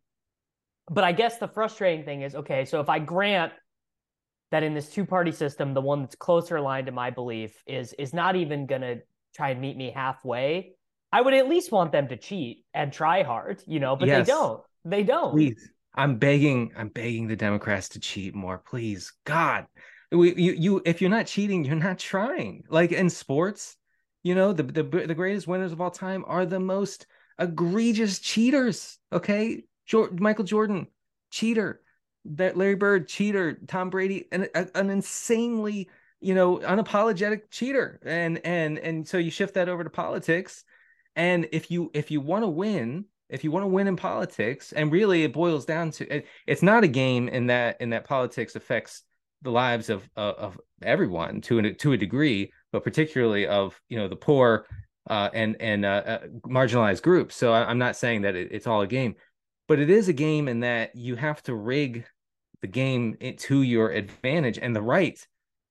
but 0.89 1.03
I 1.03 1.11
guess 1.11 1.37
the 1.37 1.47
frustrating 1.47 2.05
thing 2.05 2.21
is 2.21 2.35
okay, 2.35 2.65
so 2.65 2.79
if 2.79 2.89
I 2.89 2.99
grant 2.99 3.53
that 4.53 4.61
in 4.61 4.75
this 4.75 4.87
two 4.87 5.03
party 5.03 5.31
system, 5.31 5.73
the 5.73 5.81
one 5.81 6.01
that's 6.01 6.13
closer 6.15 6.57
aligned 6.57 6.85
to 6.85 6.91
my 6.91 7.09
belief 7.09 7.63
is 7.65 7.91
is 7.93 8.13
not 8.13 8.35
even 8.35 8.67
gonna 8.67 8.97
try 9.35 9.49
and 9.49 9.59
meet 9.59 9.75
me 9.75 9.89
halfway. 9.89 10.75
I 11.11 11.21
would 11.21 11.33
at 11.33 11.49
least 11.49 11.71
want 11.71 11.91
them 11.91 12.07
to 12.09 12.17
cheat 12.17 12.63
and 12.71 12.93
try 12.93 13.23
hard, 13.23 13.63
you 13.65 13.79
know, 13.79 13.95
but 13.95 14.07
yes. 14.07 14.27
they 14.27 14.31
don't. 14.31 14.61
They 14.85 15.01
don't. 15.01 15.31
Please. 15.31 15.69
I'm 15.95 16.17
begging, 16.17 16.71
I'm 16.77 16.89
begging 16.89 17.27
the 17.27 17.35
Democrats 17.35 17.89
to 17.89 17.99
cheat 17.99 18.35
more, 18.35 18.59
please. 18.59 19.11
God. 19.25 19.65
We, 20.11 20.35
you 20.35 20.53
you 20.53 20.81
if 20.85 21.01
you're 21.01 21.09
not 21.09 21.25
cheating, 21.25 21.65
you're 21.65 21.75
not 21.75 21.97
trying. 21.97 22.63
Like 22.69 22.91
in 22.91 23.09
sports, 23.09 23.75
you 24.21 24.35
know, 24.35 24.53
the 24.53 24.61
the 24.61 24.83
the 24.83 25.15
greatest 25.15 25.47
winners 25.47 25.71
of 25.71 25.81
all 25.81 25.89
time 25.89 26.23
are 26.27 26.45
the 26.45 26.59
most 26.59 27.07
egregious 27.39 28.19
cheaters. 28.19 28.99
Okay, 29.11 29.63
Michael 30.11 30.45
Jordan, 30.45 30.85
cheater. 31.31 31.81
That 32.25 32.57
Larry 32.57 32.75
Bird, 32.75 33.07
cheater. 33.07 33.57
Tom 33.67 33.89
Brady, 33.89 34.27
an, 34.31 34.47
an 34.53 34.89
insanely 34.89 35.89
you 36.23 36.33
know 36.33 36.57
unapologetic 36.59 37.51
cheater. 37.51 37.99
And 38.03 38.39
and 38.45 38.79
and 38.79 39.07
so 39.07 39.17
you 39.17 39.29
shift 39.29 39.55
that 39.55 39.69
over 39.69 39.83
to 39.83 39.89
politics, 39.89 40.63
and 41.15 41.47
if 41.51 41.69
you 41.69 41.91
if 41.93 42.09
you 42.09 42.21
want 42.21 42.43
to 42.43 42.49
win, 42.49 43.05
if 43.29 43.43
you 43.43 43.51
want 43.51 43.63
to 43.63 43.67
win 43.67 43.87
in 43.87 43.95
politics, 43.95 44.71
and 44.71 44.91
really 44.91 45.23
it 45.23 45.33
boils 45.33 45.65
down 45.65 45.91
to 45.91 46.15
it, 46.15 46.27
it's 46.47 46.63
not 46.63 46.83
a 46.83 46.87
game 46.87 47.27
in 47.27 47.47
that 47.47 47.81
in 47.81 47.91
that 47.91 48.05
politics 48.05 48.55
affects 48.55 49.03
the 49.41 49.51
lives 49.51 49.89
of 49.89 50.09
of, 50.15 50.35
of 50.35 50.61
everyone 50.81 51.41
to 51.41 51.59
a, 51.59 51.73
to 51.73 51.93
a 51.93 51.97
degree, 51.97 52.51
but 52.71 52.83
particularly 52.83 53.45
of 53.45 53.79
you 53.89 53.97
know 53.97 54.07
the 54.07 54.15
poor 54.15 54.65
uh, 55.09 55.29
and 55.33 55.57
and 55.59 55.85
uh, 55.85 56.03
uh, 56.05 56.19
marginalized 56.47 57.03
groups. 57.03 57.35
So 57.35 57.53
I, 57.53 57.69
am 57.69 57.77
not 57.77 57.97
saying 57.97 58.21
that 58.21 58.35
it, 58.35 58.49
it's 58.51 58.67
all 58.67 58.81
a 58.81 58.87
game, 58.87 59.15
but 59.67 59.79
it 59.79 59.89
is 59.89 60.07
a 60.07 60.13
game 60.13 60.47
in 60.47 60.61
that 60.61 60.95
you 60.95 61.15
have 61.15 61.43
to 61.43 61.53
rig 61.53 62.05
the 62.63 62.67
game 62.67 63.17
to 63.37 63.61
your 63.61 63.89
advantage, 63.91 64.57
and 64.57 64.73
the 64.73 64.81
right 64.81 65.19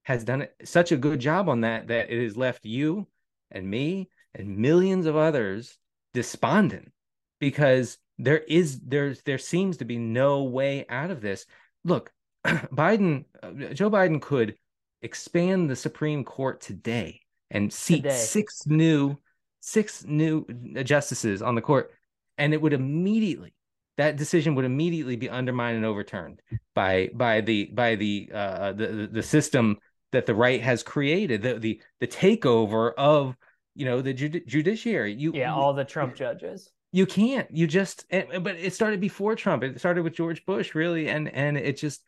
has 0.02 0.24
done 0.24 0.46
such 0.62 0.92
a 0.92 0.96
good 0.96 1.20
job 1.20 1.48
on 1.48 1.62
that 1.62 1.88
that 1.88 2.10
it 2.10 2.22
has 2.22 2.36
left 2.36 2.66
you 2.66 3.06
and 3.50 3.68
me 3.68 4.10
and 4.34 4.58
millions 4.58 5.06
of 5.06 5.16
others 5.16 5.78
despondent 6.12 6.92
because 7.40 7.96
there 8.18 8.40
is 8.40 8.78
there's 8.80 9.22
there 9.22 9.38
seems 9.38 9.78
to 9.78 9.86
be 9.86 9.96
no 9.96 10.42
way 10.42 10.84
out 10.90 11.10
of 11.10 11.22
this. 11.22 11.46
Look, 11.82 12.12
Biden, 12.46 13.24
uh, 13.42 13.72
Joe 13.72 13.90
Biden 13.90 14.20
could 14.20 14.56
expand 15.00 15.70
the 15.70 15.76
Supreme 15.76 16.24
Court 16.24 16.60
today 16.60 17.22
and 17.50 17.72
seat 17.72 18.02
today. 18.02 18.10
six 18.16 18.66
new 18.66 19.16
six 19.60 20.04
new 20.04 20.44
justices 20.84 21.40
on 21.40 21.54
the 21.54 21.62
court 21.62 21.90
and 22.36 22.52
it 22.52 22.60
would 22.60 22.74
immediately 22.74 23.54
that 24.02 24.16
decision 24.16 24.54
would 24.56 24.64
immediately 24.64 25.16
be 25.16 25.30
undermined 25.30 25.76
and 25.76 25.86
overturned 25.86 26.42
by 26.74 27.08
by 27.14 27.40
the 27.40 27.66
by 27.66 27.94
the 27.94 28.28
uh 28.34 28.72
the 28.72 29.08
the 29.10 29.22
system 29.22 29.78
that 30.10 30.26
the 30.26 30.34
right 30.34 30.60
has 30.60 30.82
created 30.82 31.42
the 31.42 31.58
the 31.58 31.80
the 32.00 32.06
takeover 32.06 32.92
of 32.98 33.36
you 33.74 33.84
know 33.84 34.02
the 34.02 34.12
judi- 34.12 34.46
judiciary. 34.46 35.14
You 35.14 35.32
yeah 35.34 35.54
all 35.54 35.72
the 35.72 35.84
trump 35.84 36.14
judges. 36.14 36.70
You 36.94 37.06
can't. 37.06 37.48
You 37.50 37.66
just 37.66 38.04
but 38.10 38.56
it 38.56 38.74
started 38.74 39.00
before 39.00 39.34
trump. 39.36 39.62
It 39.62 39.78
started 39.78 40.02
with 40.02 40.14
george 40.14 40.44
bush 40.44 40.74
really 40.74 41.08
and 41.08 41.32
and 41.32 41.56
it 41.56 41.76
just 41.76 42.02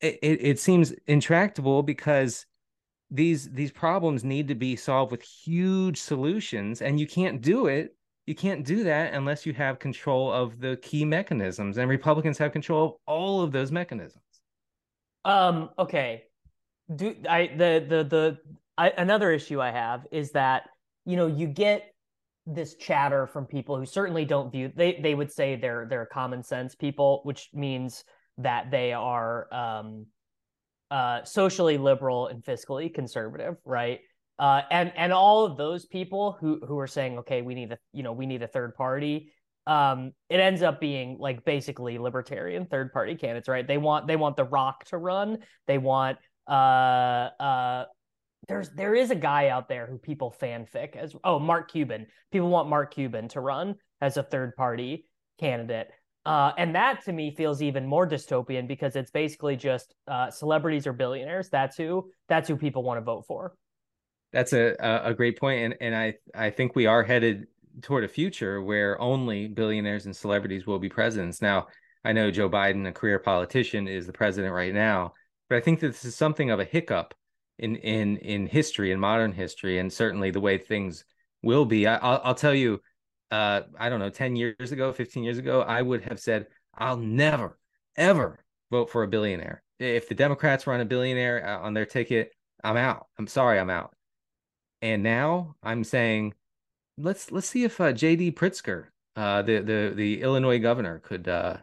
it, 0.00 0.18
it 0.22 0.58
seems 0.60 0.92
intractable 1.06 1.82
because 1.82 2.46
these 3.10 3.50
these 3.50 3.72
problems 3.72 4.22
need 4.22 4.48
to 4.48 4.54
be 4.54 4.76
solved 4.76 5.10
with 5.10 5.22
huge 5.22 5.98
solutions 5.98 6.82
and 6.82 7.00
you 7.00 7.06
can't 7.06 7.40
do 7.40 7.66
it 7.66 7.96
you 8.28 8.34
can't 8.34 8.64
do 8.64 8.84
that 8.84 9.14
unless 9.14 9.46
you 9.46 9.52
have 9.54 9.78
control 9.78 10.30
of 10.32 10.60
the 10.60 10.76
key 10.82 11.04
mechanisms 11.04 11.78
and 11.78 11.88
republicans 11.88 12.38
have 12.38 12.52
control 12.52 12.84
of 12.84 12.92
all 13.06 13.42
of 13.42 13.52
those 13.52 13.72
mechanisms 13.72 14.22
um 15.24 15.70
okay 15.78 16.24
do 16.94 17.14
i 17.28 17.46
the 17.56 17.84
the 17.88 18.04
the 18.04 18.38
I, 18.76 18.90
another 18.98 19.32
issue 19.32 19.60
i 19.60 19.70
have 19.70 20.06
is 20.12 20.32
that 20.32 20.64
you 21.04 21.16
know 21.16 21.26
you 21.26 21.46
get 21.46 21.92
this 22.46 22.76
chatter 22.76 23.26
from 23.26 23.46
people 23.46 23.76
who 23.76 23.84
certainly 23.84 24.24
don't 24.24 24.50
view 24.52 24.72
they 24.74 25.00
they 25.02 25.14
would 25.14 25.32
say 25.32 25.56
they're 25.56 25.86
they're 25.88 26.06
common 26.06 26.42
sense 26.42 26.74
people 26.74 27.20
which 27.24 27.50
means 27.52 28.04
that 28.38 28.70
they 28.70 28.92
are 28.92 29.52
um 29.52 30.06
uh, 30.90 31.22
socially 31.24 31.78
liberal 31.78 32.28
and 32.28 32.42
fiscally 32.42 32.92
conservative, 32.92 33.56
right? 33.64 34.00
Uh, 34.38 34.62
and 34.70 34.92
and 34.96 35.12
all 35.12 35.44
of 35.44 35.56
those 35.56 35.84
people 35.86 36.36
who 36.40 36.60
who 36.66 36.78
are 36.78 36.86
saying, 36.86 37.18
okay, 37.18 37.42
we 37.42 37.54
need 37.54 37.72
a 37.72 37.78
you 37.92 38.02
know 38.02 38.12
we 38.12 38.26
need 38.26 38.42
a 38.42 38.46
third 38.46 38.74
party. 38.74 39.32
Um, 39.66 40.12
it 40.30 40.40
ends 40.40 40.62
up 40.62 40.80
being 40.80 41.18
like 41.18 41.44
basically 41.44 41.98
libertarian 41.98 42.66
third 42.66 42.92
party 42.92 43.14
candidates, 43.16 43.48
right? 43.48 43.66
They 43.66 43.78
want 43.78 44.06
they 44.06 44.16
want 44.16 44.36
the 44.36 44.44
Rock 44.44 44.84
to 44.86 44.98
run. 44.98 45.38
They 45.66 45.78
want 45.78 46.18
uh 46.46 47.30
uh. 47.40 47.84
There's 48.46 48.70
there 48.70 48.94
is 48.94 49.10
a 49.10 49.16
guy 49.16 49.48
out 49.48 49.68
there 49.68 49.86
who 49.86 49.98
people 49.98 50.34
fanfic 50.40 50.96
as 50.96 51.14
oh 51.24 51.38
Mark 51.38 51.70
Cuban. 51.70 52.06
People 52.32 52.48
want 52.48 52.68
Mark 52.68 52.94
Cuban 52.94 53.28
to 53.28 53.40
run 53.40 53.74
as 54.00 54.16
a 54.16 54.22
third 54.22 54.54
party 54.56 55.04
candidate. 55.38 55.90
Uh, 56.24 56.52
and 56.58 56.74
that 56.74 57.02
to 57.04 57.12
me 57.12 57.34
feels 57.34 57.62
even 57.62 57.86
more 57.86 58.06
dystopian 58.06 58.68
because 58.68 58.96
it's 58.96 59.10
basically 59.10 59.56
just 59.56 59.94
uh, 60.06 60.30
celebrities 60.30 60.86
or 60.86 60.92
billionaires. 60.92 61.48
That's 61.48 61.76
who 61.76 62.10
that's 62.28 62.48
who 62.48 62.56
people 62.56 62.82
want 62.82 62.98
to 62.98 63.02
vote 63.02 63.24
for. 63.26 63.54
That's 64.32 64.52
a 64.52 64.76
a 65.04 65.14
great 65.14 65.38
point, 65.38 65.64
and 65.64 65.74
and 65.80 65.96
I 65.96 66.14
I 66.34 66.50
think 66.50 66.76
we 66.76 66.86
are 66.86 67.02
headed 67.02 67.46
toward 67.82 68.04
a 68.04 68.08
future 68.08 68.60
where 68.62 69.00
only 69.00 69.48
billionaires 69.48 70.06
and 70.06 70.14
celebrities 70.14 70.66
will 70.66 70.78
be 70.78 70.88
presidents. 70.88 71.40
Now 71.40 71.68
I 72.04 72.12
know 72.12 72.30
Joe 72.30 72.50
Biden, 72.50 72.86
a 72.86 72.92
career 72.92 73.18
politician, 73.18 73.88
is 73.88 74.06
the 74.06 74.12
president 74.12 74.52
right 74.52 74.74
now, 74.74 75.14
but 75.48 75.56
I 75.56 75.60
think 75.60 75.80
that 75.80 75.88
this 75.88 76.04
is 76.04 76.16
something 76.16 76.50
of 76.50 76.60
a 76.60 76.64
hiccup 76.64 77.14
in 77.58 77.76
in 77.76 78.18
in 78.18 78.46
history, 78.46 78.92
in 78.92 79.00
modern 79.00 79.32
history, 79.32 79.78
and 79.78 79.92
certainly 79.92 80.30
the 80.30 80.40
way 80.40 80.58
things 80.58 81.04
will 81.42 81.64
be. 81.64 81.86
I, 81.86 81.94
will 81.94 82.20
I'll 82.24 82.34
tell 82.34 82.54
you 82.54 82.80
uh, 83.30 83.62
I 83.78 83.88
don't 83.88 84.00
know, 84.00 84.10
10 84.10 84.36
years 84.36 84.72
ago, 84.72 84.92
15 84.92 85.22
years 85.22 85.38
ago, 85.38 85.62
I 85.62 85.82
would 85.82 86.02
have 86.02 86.18
said, 86.18 86.46
I'll 86.76 86.96
never, 86.96 87.58
ever 87.96 88.44
vote 88.70 88.90
for 88.90 89.02
a 89.02 89.08
billionaire. 89.08 89.62
If 89.78 90.08
the 90.08 90.14
Democrats 90.14 90.66
run 90.66 90.80
a 90.80 90.84
billionaire 90.84 91.46
uh, 91.46 91.60
on 91.60 91.74
their 91.74 91.86
ticket, 91.86 92.32
I'm 92.64 92.76
out. 92.76 93.06
I'm 93.18 93.26
sorry, 93.26 93.58
I'm 93.58 93.70
out. 93.70 93.94
And 94.82 95.02
now 95.02 95.56
I'm 95.62 95.84
saying, 95.84 96.34
let's 96.96 97.30
let's 97.30 97.48
see 97.48 97.64
if 97.64 97.80
uh, 97.80 97.92
J.B. 97.92 98.32
Pritzker, 98.32 98.86
uh, 99.16 99.42
the 99.42 99.60
the 99.60 99.92
the 99.94 100.22
Illinois 100.22 100.58
governor, 100.58 101.00
could 101.00 101.28
uh, 101.28 101.58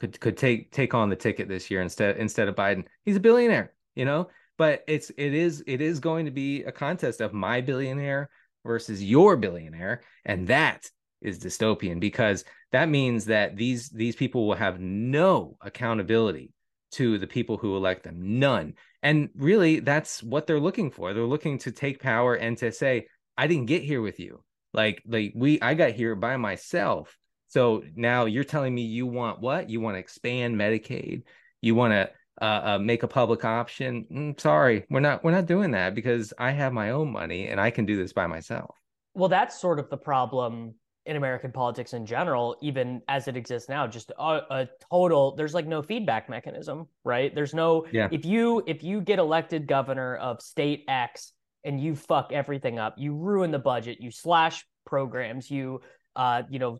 could 0.00 0.18
could 0.20 0.36
take 0.36 0.70
take 0.70 0.94
on 0.94 1.08
the 1.08 1.16
ticket 1.16 1.48
this 1.48 1.70
year 1.70 1.82
instead 1.82 2.16
instead 2.16 2.48
of 2.48 2.54
Biden. 2.54 2.84
He's 3.04 3.16
a 3.16 3.20
billionaire, 3.20 3.72
you 3.94 4.04
know. 4.04 4.28
But 4.58 4.84
it's 4.86 5.10
it 5.10 5.34
is 5.34 5.64
it 5.66 5.80
is 5.80 5.98
going 5.98 6.26
to 6.26 6.30
be 6.30 6.62
a 6.64 6.72
contest 6.72 7.20
of 7.20 7.32
my 7.32 7.60
billionaire 7.60 8.30
versus 8.64 9.02
your 9.02 9.36
billionaire, 9.36 10.02
and 10.24 10.46
that 10.48 10.88
is 11.20 11.38
dystopian 11.38 12.00
because 12.00 12.44
that 12.72 12.88
means 12.88 13.24
that 13.26 13.56
these 13.56 13.88
these 13.90 14.16
people 14.16 14.46
will 14.46 14.56
have 14.56 14.80
no 14.80 15.56
accountability 15.60 16.52
to 16.92 17.18
the 17.18 17.26
people 17.26 17.56
who 17.56 17.76
elect 17.76 18.02
them 18.02 18.38
none 18.38 18.74
and 19.02 19.28
really 19.34 19.80
that's 19.80 20.22
what 20.22 20.46
they're 20.46 20.60
looking 20.60 20.90
for. 20.90 21.12
They're 21.12 21.24
looking 21.24 21.58
to 21.58 21.72
take 21.72 22.00
power 22.00 22.34
and 22.34 22.56
to 22.58 22.72
say 22.72 23.06
i 23.36 23.46
didn't 23.46 23.66
get 23.66 23.82
here 23.82 24.00
with 24.00 24.20
you. 24.20 24.42
Like 24.72 25.02
like 25.06 25.32
we 25.34 25.60
i 25.60 25.74
got 25.74 25.92
here 25.92 26.14
by 26.14 26.36
myself. 26.36 27.16
So 27.48 27.82
now 27.94 28.24
you're 28.24 28.44
telling 28.44 28.74
me 28.74 28.82
you 28.82 29.06
want 29.06 29.40
what? 29.40 29.68
You 29.68 29.80
want 29.80 29.96
to 29.96 30.00
expand 30.00 30.56
medicaid? 30.56 31.24
You 31.60 31.74
want 31.74 31.92
to 31.92 32.10
uh, 32.40 32.62
uh, 32.64 32.78
make 32.78 33.02
a 33.02 33.08
public 33.08 33.44
option? 33.44 34.06
Mm, 34.10 34.40
sorry 34.40 34.84
we're 34.88 35.00
not 35.00 35.22
we're 35.24 35.32
not 35.32 35.46
doing 35.46 35.72
that 35.72 35.94
because 35.94 36.32
i 36.38 36.50
have 36.50 36.72
my 36.72 36.90
own 36.90 37.12
money 37.12 37.48
and 37.48 37.60
i 37.60 37.70
can 37.70 37.86
do 37.86 37.96
this 37.96 38.12
by 38.12 38.26
myself. 38.26 38.76
Well 39.14 39.28
that's 39.28 39.60
sort 39.60 39.78
of 39.78 39.90
the 39.90 39.98
problem 39.98 40.74
in 41.06 41.16
American 41.16 41.50
politics 41.50 41.94
in 41.94 42.06
general, 42.06 42.56
even 42.62 43.02
as 43.08 43.26
it 43.26 43.36
exists 43.36 43.68
now, 43.68 43.86
just 43.86 44.10
a, 44.18 44.40
a, 44.50 44.68
total. 44.90 45.34
There's 45.34 45.54
like 45.54 45.66
no 45.66 45.82
feedback 45.82 46.28
mechanism, 46.28 46.86
right? 47.04 47.34
There's 47.34 47.54
no. 47.54 47.86
Yeah. 47.92 48.08
If 48.12 48.24
you 48.24 48.62
if 48.66 48.82
you 48.82 49.00
get 49.00 49.18
elected 49.18 49.66
governor 49.66 50.16
of 50.16 50.40
state 50.40 50.84
X 50.88 51.32
and 51.64 51.80
you 51.80 51.96
fuck 51.96 52.32
everything 52.32 52.78
up, 52.78 52.94
you 52.98 53.14
ruin 53.14 53.50
the 53.50 53.58
budget, 53.58 54.00
you 54.00 54.10
slash 54.10 54.64
programs, 54.86 55.50
you 55.50 55.80
uh, 56.14 56.42
you 56.48 56.58
know, 56.58 56.78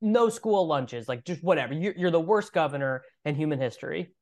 no 0.00 0.28
school 0.28 0.66
lunches, 0.66 1.08
like 1.08 1.24
just 1.24 1.42
whatever. 1.42 1.72
You're, 1.72 1.94
you're 1.96 2.10
the 2.10 2.20
worst 2.20 2.52
governor 2.52 3.02
in 3.24 3.34
human 3.34 3.60
history. 3.60 4.12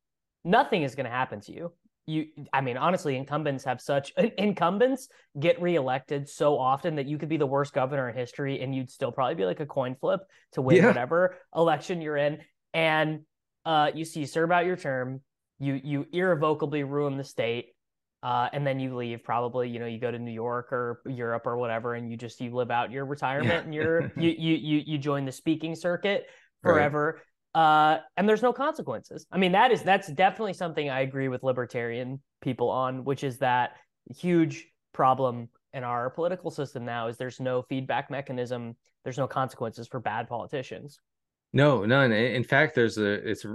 Nothing 0.43 0.83
is 0.83 0.95
going 0.95 1.05
to 1.05 1.11
happen 1.11 1.41
to 1.41 1.51
you 1.51 1.71
you 2.07 2.27
i 2.53 2.61
mean 2.61 2.77
honestly 2.77 3.15
incumbents 3.15 3.63
have 3.63 3.81
such 3.81 4.13
incumbents 4.37 5.07
get 5.39 5.61
reelected 5.61 6.27
so 6.29 6.57
often 6.57 6.95
that 6.95 7.05
you 7.05 7.17
could 7.17 7.29
be 7.29 7.37
the 7.37 7.45
worst 7.45 7.73
governor 7.73 8.09
in 8.09 8.15
history 8.15 8.61
and 8.61 8.75
you'd 8.75 8.89
still 8.89 9.11
probably 9.11 9.35
be 9.35 9.45
like 9.45 9.59
a 9.59 9.65
coin 9.65 9.95
flip 9.95 10.21
to 10.51 10.61
win 10.61 10.77
yeah. 10.77 10.87
whatever 10.87 11.35
election 11.55 12.01
you're 12.01 12.17
in 12.17 12.39
and 12.73 13.21
uh 13.65 13.89
you 13.93 14.05
see 14.05 14.21
you 14.21 14.25
serve 14.25 14.51
out 14.51 14.65
your 14.65 14.75
term 14.75 15.21
you 15.59 15.79
you 15.83 16.05
irrevocably 16.11 16.83
ruin 16.83 17.17
the 17.17 17.23
state 17.23 17.67
uh, 18.23 18.49
and 18.53 18.65
then 18.65 18.79
you 18.79 18.95
leave 18.95 19.23
probably 19.23 19.69
you 19.69 19.77
know 19.77 19.85
you 19.85 19.99
go 19.99 20.09
to 20.09 20.17
new 20.17 20.31
york 20.31 20.71
or 20.71 21.01
europe 21.05 21.45
or 21.45 21.57
whatever 21.57 21.93
and 21.93 22.09
you 22.09 22.17
just 22.17 22.41
you 22.41 22.49
live 22.49 22.71
out 22.71 22.89
your 22.89 23.05
retirement 23.05 23.51
yeah. 23.51 23.59
and 23.59 23.73
you're 23.73 24.11
you, 24.17 24.29
you 24.29 24.55
you 24.55 24.83
you 24.83 24.97
join 24.97 25.25
the 25.25 25.31
speaking 25.31 25.75
circuit 25.75 26.25
forever. 26.65 27.21
Uh, 27.55 27.99
and 28.17 28.27
there's 28.27 28.41
no 28.41 28.51
consequences. 28.51 29.25
I 29.31 29.37
mean, 29.37 29.53
that 29.53 29.71
is 29.71 29.81
that's 29.81 30.09
definitely 30.09 30.53
something 30.53 30.89
I 30.89 30.99
agree 30.99 31.29
with 31.29 31.41
libertarian 31.41 32.21
people 32.41 32.69
on, 32.69 33.05
which 33.05 33.23
is 33.23 33.37
that 33.37 33.77
huge 34.13 34.67
problem 34.93 35.47
in 35.73 35.85
our 35.85 36.09
political 36.09 36.51
system 36.51 36.83
now 36.83 37.07
is 37.07 37.15
there's 37.15 37.39
no 37.39 37.61
feedback 37.61 38.11
mechanism, 38.11 38.75
there's 39.05 39.17
no 39.17 39.25
consequences 39.25 39.87
for 39.87 40.01
bad 40.01 40.27
politicians. 40.27 40.99
No, 41.53 41.85
none. 41.85 42.11
In 42.11 42.43
fact, 42.43 42.75
there's 42.75 42.97
a 42.97 43.29
it's 43.29 43.45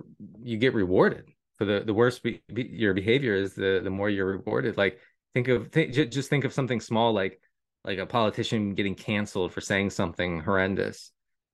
you 0.42 0.57
get 0.57 0.73
rewarded 0.73 1.26
for 1.59 1.66
the 1.66 1.80
the 1.80 1.92
worse 1.92 2.19
be, 2.19 2.42
be, 2.52 2.62
your 2.62 2.95
behavior 2.95 3.35
is, 3.35 3.52
the 3.52 3.83
the 3.85 3.90
more 3.90 4.09
you're 4.09 4.25
rewarded. 4.25 4.78
Like 4.78 4.99
think 5.35 5.49
of 5.49 5.71
th- 5.71 6.11
just 6.11 6.30
think 6.30 6.45
of 6.45 6.54
something 6.54 6.80
small 6.80 7.12
like 7.12 7.38
like 7.85 7.99
a 7.99 8.07
politician 8.07 8.73
getting 8.75 8.95
canceled 8.95 9.52
for 9.52 9.61
saying 9.61 9.90
something 9.90 10.40
horrendous. 10.40 11.12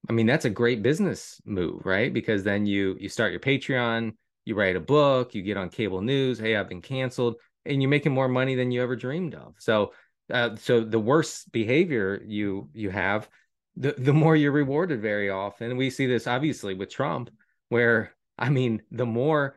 I 0.08 0.12
mean, 0.12 0.26
that's 0.26 0.44
a 0.44 0.50
great 0.50 0.82
business 0.82 1.40
move, 1.44 1.84
right? 1.84 2.12
Because 2.12 2.44
then 2.44 2.66
you 2.66 2.96
you 3.00 3.08
start 3.08 3.32
your 3.32 3.40
Patreon, 3.40 4.12
you 4.44 4.54
write 4.54 4.76
a 4.76 4.80
book, 4.80 5.34
you 5.34 5.42
get 5.42 5.56
on 5.56 5.68
cable 5.68 6.00
news. 6.00 6.38
Hey, 6.38 6.56
I've 6.56 6.68
been 6.68 6.82
canceled, 6.82 7.36
and 7.64 7.82
you're 7.82 7.90
making 7.90 8.12
more 8.12 8.28
money 8.28 8.54
than 8.54 8.70
you 8.70 8.82
ever 8.82 8.96
dreamed 8.96 9.34
of. 9.34 9.54
So, 9.58 9.92
uh, 10.32 10.56
so 10.56 10.80
the 10.80 11.00
worse 11.00 11.44
behavior 11.44 12.22
you 12.26 12.68
you 12.72 12.90
have, 12.90 13.28
the 13.76 13.94
the 13.98 14.14
more 14.14 14.36
you're 14.36 14.52
rewarded 14.52 15.00
very 15.02 15.30
often. 15.30 15.76
We 15.76 15.90
see 15.90 16.06
this 16.06 16.26
obviously 16.26 16.74
with 16.74 16.90
Trump, 16.90 17.30
where 17.68 18.14
I 18.38 18.50
mean, 18.50 18.82
the 18.90 19.06
more 19.06 19.56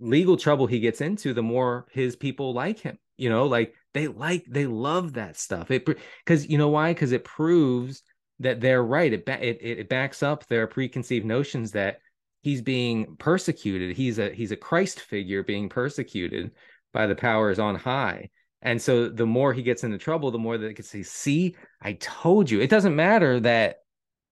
legal 0.00 0.36
trouble 0.36 0.66
he 0.66 0.80
gets 0.80 1.00
into, 1.00 1.34
the 1.34 1.42
more 1.42 1.86
his 1.90 2.16
people 2.16 2.54
like 2.54 2.78
him. 2.78 2.98
You 3.16 3.28
know, 3.28 3.46
like 3.46 3.74
they 3.94 4.06
like 4.06 4.44
they 4.48 4.66
love 4.66 5.14
that 5.14 5.36
stuff. 5.36 5.70
It 5.70 5.84
because 5.84 6.48
you 6.48 6.56
know 6.56 6.68
why? 6.68 6.94
Because 6.94 7.12
it 7.12 7.24
proves 7.24 8.02
that 8.40 8.60
they're 8.60 8.84
right. 8.84 9.12
It, 9.12 9.28
it 9.28 9.58
it 9.62 9.88
backs 9.88 10.22
up 10.22 10.46
their 10.46 10.66
preconceived 10.66 11.26
notions 11.26 11.72
that 11.72 12.00
he's 12.42 12.62
being 12.62 13.16
persecuted. 13.16 13.96
He's 13.96 14.18
a 14.18 14.30
he's 14.30 14.52
a 14.52 14.56
Christ 14.56 15.00
figure 15.00 15.42
being 15.42 15.68
persecuted 15.68 16.52
by 16.92 17.06
the 17.06 17.14
powers 17.14 17.58
on 17.58 17.74
high. 17.74 18.30
And 18.62 18.80
so 18.80 19.08
the 19.08 19.26
more 19.26 19.52
he 19.52 19.62
gets 19.62 19.84
into 19.84 19.98
trouble, 19.98 20.30
the 20.30 20.38
more 20.38 20.58
that 20.58 20.66
they 20.66 20.74
can 20.74 20.84
say, 20.84 21.02
see, 21.02 21.54
I 21.80 21.92
told 21.94 22.50
you. 22.50 22.60
It 22.60 22.70
doesn't 22.70 22.96
matter 22.96 23.38
that 23.40 23.76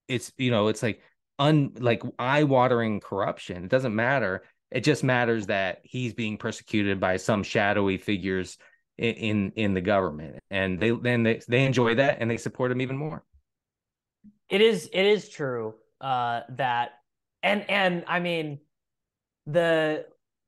it's, 0.09 0.33
you 0.37 0.51
know, 0.51 0.69
it's 0.69 0.83
like 0.83 1.01
un 1.39 1.73
like 1.79 2.03
eye-watering 2.19 3.01
corruption. 3.01 3.65
It 3.65 3.71
doesn't 3.71 3.95
matter. 3.95 4.43
It 4.71 4.81
just 4.81 5.05
matters 5.05 5.47
that 5.47 5.81
he's 5.85 6.13
being 6.13 6.39
persecuted 6.39 6.99
by 6.99 7.19
some 7.19 7.43
shadowy 7.45 7.99
figures 7.99 8.59
in 8.99 9.15
in, 9.15 9.53
in 9.57 9.75
the 9.75 9.81
government. 9.81 10.41
And 10.51 10.81
they 10.81 10.91
then 10.91 11.23
they, 11.23 11.41
they 11.47 11.65
enjoy 11.65 11.97
that 11.97 12.19
and 12.21 12.31
they 12.31 12.37
support 12.37 12.73
him 12.73 12.81
even 12.81 12.97
more. 12.97 13.25
It 14.49 14.61
is 14.61 14.89
it 14.93 15.07
is 15.07 15.29
true 15.29 15.75
uh 16.01 16.41
that 16.51 16.91
and 17.43 17.69
and 17.69 18.05
I 18.07 18.21
mean 18.21 18.61
the 19.47 20.07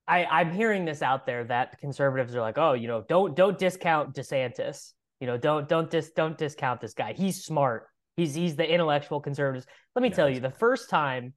I, 0.09 0.25
I'm 0.25 0.53
hearing 0.53 0.87
this 0.87 1.03
out 1.03 1.27
there 1.27 1.45
that 1.45 1.79
conservatives 1.79 2.35
are 2.35 2.41
like, 2.41 2.57
oh, 2.57 2.73
you 2.73 2.89
know, 2.89 3.05
don't 3.07 3.37
don't 3.37 3.59
discount 3.59 4.15
DeSantis. 4.15 4.93
You 5.21 5.27
know, 5.27 5.37
don't 5.37 5.69
don't 5.69 5.91
dis 5.91 6.11
don't 6.11 6.39
discount 6.39 6.81
this 6.81 6.95
guy. 6.95 7.13
He's 7.13 7.45
smart. 7.45 7.89
He's 8.17 8.35
he's 8.35 8.57
the 8.57 8.69
intellectual 8.69 9.21
conservatives. 9.21 9.67
Let 9.95 10.03
me 10.03 10.11
tell 10.11 10.29
you, 10.31 10.41
the 10.41 10.51
first 10.51 10.89
time 10.89 11.35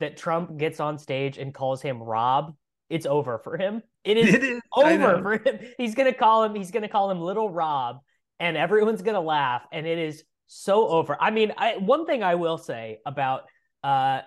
that 0.00 0.16
Trump 0.16 0.58
gets 0.58 0.80
on 0.80 0.98
stage 0.98 1.38
and 1.38 1.54
calls 1.54 1.80
him 1.80 2.02
Rob, 2.02 2.54
it's 2.90 3.06
over 3.06 3.38
for 3.38 3.56
him. 3.56 3.82
It 4.04 4.16
is, 4.16 4.34
it 4.34 4.42
is 4.42 4.60
over 4.74 5.22
for 5.22 5.48
him. 5.48 5.60
He's 5.78 5.94
gonna 5.94 6.12
call 6.12 6.44
him. 6.44 6.56
He's 6.56 6.72
gonna 6.72 6.88
call 6.88 7.10
him 7.10 7.20
Little 7.20 7.48
Rob, 7.48 7.98
and 8.40 8.56
everyone's 8.56 9.02
gonna 9.02 9.20
laugh. 9.20 9.62
And 9.72 9.86
it 9.86 9.98
is 9.98 10.24
so 10.48 10.88
over. 10.88 11.16
I 11.20 11.30
mean, 11.30 11.52
I, 11.56 11.76
one 11.76 12.06
thing 12.06 12.22
I 12.22 12.34
will 12.34 12.58
say 12.58 12.98
about 13.06 13.42
uh, 13.84 14.22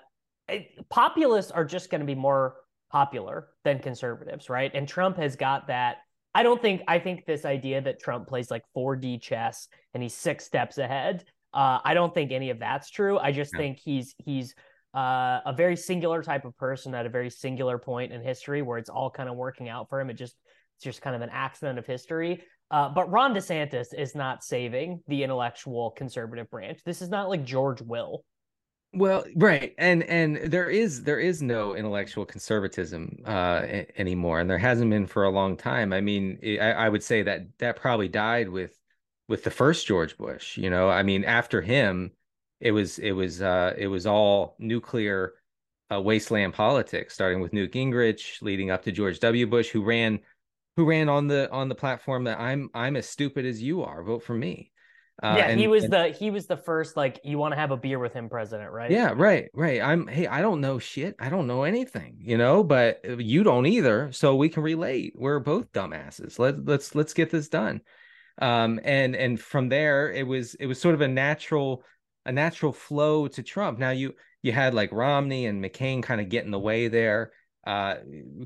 populists 0.90 1.52
are 1.52 1.66
just 1.66 1.90
going 1.90 2.00
to 2.00 2.08
be 2.08 2.16
more 2.16 2.56
popular 2.92 3.48
than 3.64 3.80
conservatives, 3.80 4.50
right? 4.50 4.72
And 4.74 4.88
Trump 4.88 5.18
has 5.18 5.36
got 5.36 5.68
that. 5.68 5.98
I 6.34 6.44
don't 6.44 6.62
think, 6.62 6.84
I 6.88 7.00
think 7.00 7.26
this 7.26 7.44
idea 7.44 7.82
that 7.82 8.00
Trump 8.00 8.28
plays 8.28 8.52
like 8.52 8.64
4D 8.78 9.22
chess 9.22 9.68
and 9.94 10.02
he's 10.02 10.14
six 10.14 10.46
steps 10.46 10.78
ahead. 10.78 11.26
Uh, 11.54 11.80
I 11.84 11.94
don't 11.94 12.14
think 12.14 12.32
any 12.32 12.52
of 12.52 12.60
that's 12.60 12.90
true. 12.90 13.18
I 13.18 13.32
just 13.34 13.52
think 13.58 13.80
he's, 13.80 14.16
he's, 14.18 14.56
uh, 14.94 15.40
a 15.46 15.54
very 15.56 15.76
singular 15.76 16.22
type 16.22 16.46
of 16.46 16.56
person 16.58 16.94
at 16.94 17.06
a 17.06 17.10
very 17.10 17.30
singular 17.30 17.78
point 17.78 18.14
in 18.14 18.22
history 18.22 18.62
where 18.62 18.78
it's 18.78 18.90
all 18.90 19.10
kind 19.10 19.28
of 19.28 19.36
working 19.36 19.70
out 19.70 19.90
for 19.90 20.00
him. 20.00 20.10
It 20.10 20.14
just, 20.14 20.36
it's 20.78 20.84
just 20.84 21.02
kind 21.02 21.16
of 21.16 21.22
an 21.22 21.30
accident 21.32 21.80
of 21.80 21.86
history. 21.86 22.44
Uh, 22.72 22.90
but 22.90 23.12
Ron 23.12 23.36
DeSantis 23.36 23.94
is 23.94 24.16
not 24.16 24.44
saving 24.44 25.04
the 25.08 25.24
intellectual 25.24 25.92
conservative 25.92 26.50
branch. 26.50 26.80
This 26.84 27.02
is 27.02 27.10
not 27.10 27.30
like 27.30 27.44
George 27.44 27.82
Will, 27.82 28.24
well, 28.94 29.24
right, 29.38 29.74
and 29.78 30.04
and 30.04 30.36
there 30.52 30.70
is 30.70 31.04
there 31.04 31.20
is 31.20 31.42
no 31.42 31.76
intellectual 31.76 32.26
conservatism 32.26 33.24
uh, 33.26 33.62
anymore, 33.96 34.42
and 34.42 34.50
there 34.50 34.58
hasn't 34.58 34.92
been 34.92 35.08
for 35.08 35.24
a 35.24 35.30
long 35.30 35.56
time. 35.56 35.94
I 35.94 36.02
mean, 36.02 36.40
I, 36.44 36.74
I 36.74 36.90
would 36.90 37.02
say 37.04 37.24
that 37.24 37.58
that 37.60 37.78
probably 37.78 38.10
died 38.10 38.50
with 38.50 38.78
with 39.30 39.46
the 39.46 39.52
first 39.52 39.88
George 39.88 40.18
Bush. 40.18 40.58
You 40.58 40.70
know, 40.70 40.90
I 40.90 41.04
mean, 41.04 41.24
after 41.24 41.62
him, 41.62 42.12
it 42.60 42.72
was 42.72 43.00
it 43.00 43.14
was 43.14 43.42
uh, 43.42 43.74
it 43.78 43.88
was 43.88 44.06
all 44.06 44.56
nuclear 44.60 45.36
uh, 45.90 46.02
wasteland 46.02 46.54
politics, 46.54 47.14
starting 47.14 47.40
with 47.40 47.54
Newt 47.54 47.72
Gingrich, 47.72 48.42
leading 48.42 48.72
up 48.72 48.84
to 48.84 48.92
George 48.92 49.22
W. 49.22 49.48
Bush, 49.48 49.70
who 49.70 49.84
ran 49.84 50.20
who 50.76 50.86
ran 50.86 51.10
on 51.10 51.28
the 51.28 51.52
on 51.52 51.70
the 51.70 51.76
platform 51.76 52.26
that 52.26 52.40
I'm 52.40 52.70
I'm 52.74 52.96
as 52.96 53.08
stupid 53.08 53.46
as 53.46 53.62
you 53.62 53.84
are. 53.84 54.04
Vote 54.04 54.24
for 54.24 54.34
me. 54.34 54.72
Uh, 55.22 55.36
yeah, 55.38 55.46
and, 55.50 55.60
he 55.60 55.68
was 55.68 55.84
and, 55.84 55.94
the 55.94 56.08
he 56.10 56.32
was 56.32 56.48
the 56.48 56.58
first 56.58 56.98
like 56.98 57.20
you 57.24 57.38
want 57.38 57.52
to 57.54 57.60
have 57.60 57.70
a 57.70 57.78
beer 57.78 58.00
with 58.00 58.14
him 58.14 58.28
president, 58.28 58.72
right? 58.72 58.90
Yeah, 58.90 59.14
right, 59.16 59.50
right. 59.54 59.80
I'm 59.80 60.08
hey, 60.08 60.26
I 60.26 60.42
don't 60.42 60.62
know 60.62 60.80
shit. 60.80 61.16
I 61.20 61.30
don't 61.30 61.46
know 61.46 61.64
anything, 61.64 62.18
you 62.20 62.38
know, 62.38 62.64
but 62.64 63.02
you 63.20 63.44
don't 63.44 63.68
either, 63.68 64.12
so 64.12 64.36
we 64.36 64.50
can 64.50 64.64
relate. 64.64 65.14
We're 65.16 65.40
both 65.40 65.72
dumbasses. 65.74 66.40
Let 66.40 66.66
let's 66.66 66.96
let's 66.96 67.14
get 67.14 67.30
this 67.30 67.50
done. 67.50 67.82
Um 68.42 68.80
and 68.84 69.16
and 69.16 69.40
from 69.40 69.70
there 69.70 70.12
it 70.12 70.26
was 70.26 70.56
it 70.56 70.66
was 70.66 70.82
sort 70.82 70.96
of 70.96 71.02
a 71.02 71.08
natural 71.08 71.84
a 72.26 72.32
natural 72.32 72.74
flow 72.74 73.28
to 73.28 73.44
Trump. 73.44 73.78
Now 73.78 73.92
you 73.92 74.16
you 74.42 74.52
had 74.54 74.74
like 74.74 74.92
Romney 74.92 75.46
and 75.46 75.64
McCain 75.64 76.02
kind 76.02 76.22
of 76.22 76.30
get 76.30 76.46
in 76.46 76.52
the 76.52 76.60
way 76.60 76.88
there. 76.88 77.32
Uh 77.66 77.96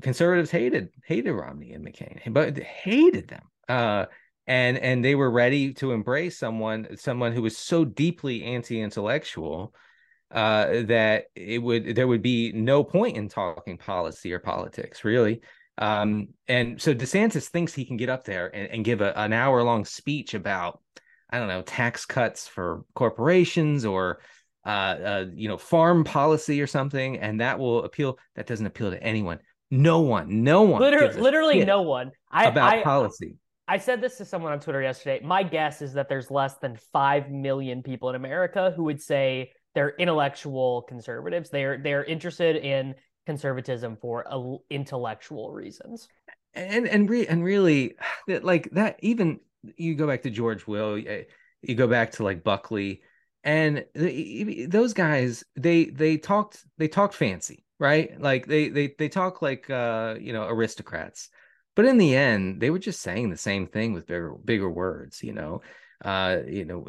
conservatives 0.02 0.50
hated 0.50 0.90
hated 1.04 1.32
Romney 1.32 1.72
and 1.72 1.86
McCain, 1.86 2.20
but 2.32 2.58
hated 2.58 3.28
them. 3.28 3.42
Uh 3.68 4.06
and 4.46 4.78
and 4.78 5.04
they 5.04 5.14
were 5.14 5.30
ready 5.30 5.72
to 5.74 5.92
embrace 5.92 6.38
someone 6.38 6.96
someone 6.96 7.32
who 7.32 7.42
was 7.42 7.56
so 7.56 7.84
deeply 7.84 8.44
anti-intellectual 8.44 9.74
uh, 10.32 10.82
that 10.82 11.26
it 11.34 11.62
would 11.62 11.94
there 11.94 12.08
would 12.08 12.22
be 12.22 12.52
no 12.52 12.82
point 12.82 13.16
in 13.16 13.28
talking 13.28 13.78
policy 13.78 14.32
or 14.32 14.38
politics 14.38 15.04
really 15.04 15.40
um, 15.78 16.28
and 16.48 16.80
so 16.80 16.94
desantis 16.94 17.48
thinks 17.48 17.74
he 17.74 17.84
can 17.84 17.96
get 17.98 18.08
up 18.08 18.24
there 18.24 18.54
and, 18.54 18.70
and 18.70 18.84
give 18.84 19.00
a, 19.02 19.16
an 19.18 19.32
hour 19.32 19.62
long 19.62 19.84
speech 19.84 20.34
about 20.34 20.80
i 21.30 21.38
don't 21.38 21.48
know 21.48 21.62
tax 21.62 22.04
cuts 22.06 22.48
for 22.48 22.84
corporations 22.94 23.84
or 23.84 24.20
uh, 24.66 24.68
uh, 24.68 25.24
you 25.34 25.48
know 25.48 25.56
farm 25.56 26.04
policy 26.04 26.60
or 26.60 26.66
something 26.66 27.18
and 27.18 27.40
that 27.40 27.58
will 27.58 27.84
appeal 27.84 28.18
that 28.34 28.46
doesn't 28.46 28.66
appeal 28.66 28.90
to 28.90 29.02
anyone 29.02 29.38
no 29.70 30.00
one 30.00 30.42
no 30.42 30.62
one 30.62 30.80
literally, 30.80 31.20
literally 31.20 31.64
no 31.64 31.82
one 31.82 32.10
I, 32.30 32.46
about 32.46 32.74
I, 32.74 32.82
policy 32.82 33.36
I 33.68 33.78
said 33.78 34.00
this 34.00 34.16
to 34.18 34.24
someone 34.24 34.52
on 34.52 34.60
Twitter 34.60 34.80
yesterday. 34.80 35.24
My 35.24 35.42
guess 35.42 35.82
is 35.82 35.92
that 35.94 36.08
there's 36.08 36.30
less 36.30 36.54
than 36.58 36.76
5 36.92 37.30
million 37.30 37.82
people 37.82 38.08
in 38.10 38.14
America 38.14 38.72
who 38.76 38.84
would 38.84 39.02
say 39.02 39.50
they're 39.74 39.94
intellectual 39.98 40.82
conservatives. 40.82 41.50
They're 41.50 41.76
they're 41.76 42.04
interested 42.04 42.56
in 42.56 42.94
conservatism 43.26 43.96
for 44.00 44.60
intellectual 44.70 45.50
reasons. 45.50 46.08
And 46.54 46.86
and 46.86 47.10
re- 47.10 47.26
and 47.26 47.44
really 47.44 47.96
like 48.28 48.70
that 48.72 48.98
even 49.00 49.40
you 49.76 49.96
go 49.96 50.06
back 50.06 50.22
to 50.22 50.30
George 50.30 50.66
Will, 50.66 50.96
you 50.96 51.74
go 51.74 51.88
back 51.88 52.12
to 52.12 52.24
like 52.24 52.44
Buckley 52.44 53.02
and 53.46 53.86
the, 53.94 54.66
those 54.66 54.92
guys 54.92 55.44
they 55.54 55.86
they 55.86 56.18
talked 56.18 56.64
they 56.78 56.88
talked 56.88 57.14
fancy, 57.14 57.64
right? 57.78 58.20
Like 58.20 58.46
they 58.46 58.68
they 58.68 58.94
they 58.98 59.08
talk 59.08 59.40
like 59.40 59.70
uh 59.70 60.16
you 60.20 60.32
know 60.32 60.46
aristocrats. 60.48 61.30
But 61.76 61.84
in 61.84 61.96
the 61.96 62.16
end 62.16 62.60
they 62.60 62.70
were 62.70 62.80
just 62.80 63.00
saying 63.00 63.30
the 63.30 63.36
same 63.36 63.68
thing 63.68 63.92
with 63.92 64.06
bigger 64.06 64.34
bigger 64.44 64.68
words 64.68 65.22
you 65.22 65.32
know? 65.32 65.62
Uh 66.04 66.38
you 66.46 66.64
know 66.64 66.86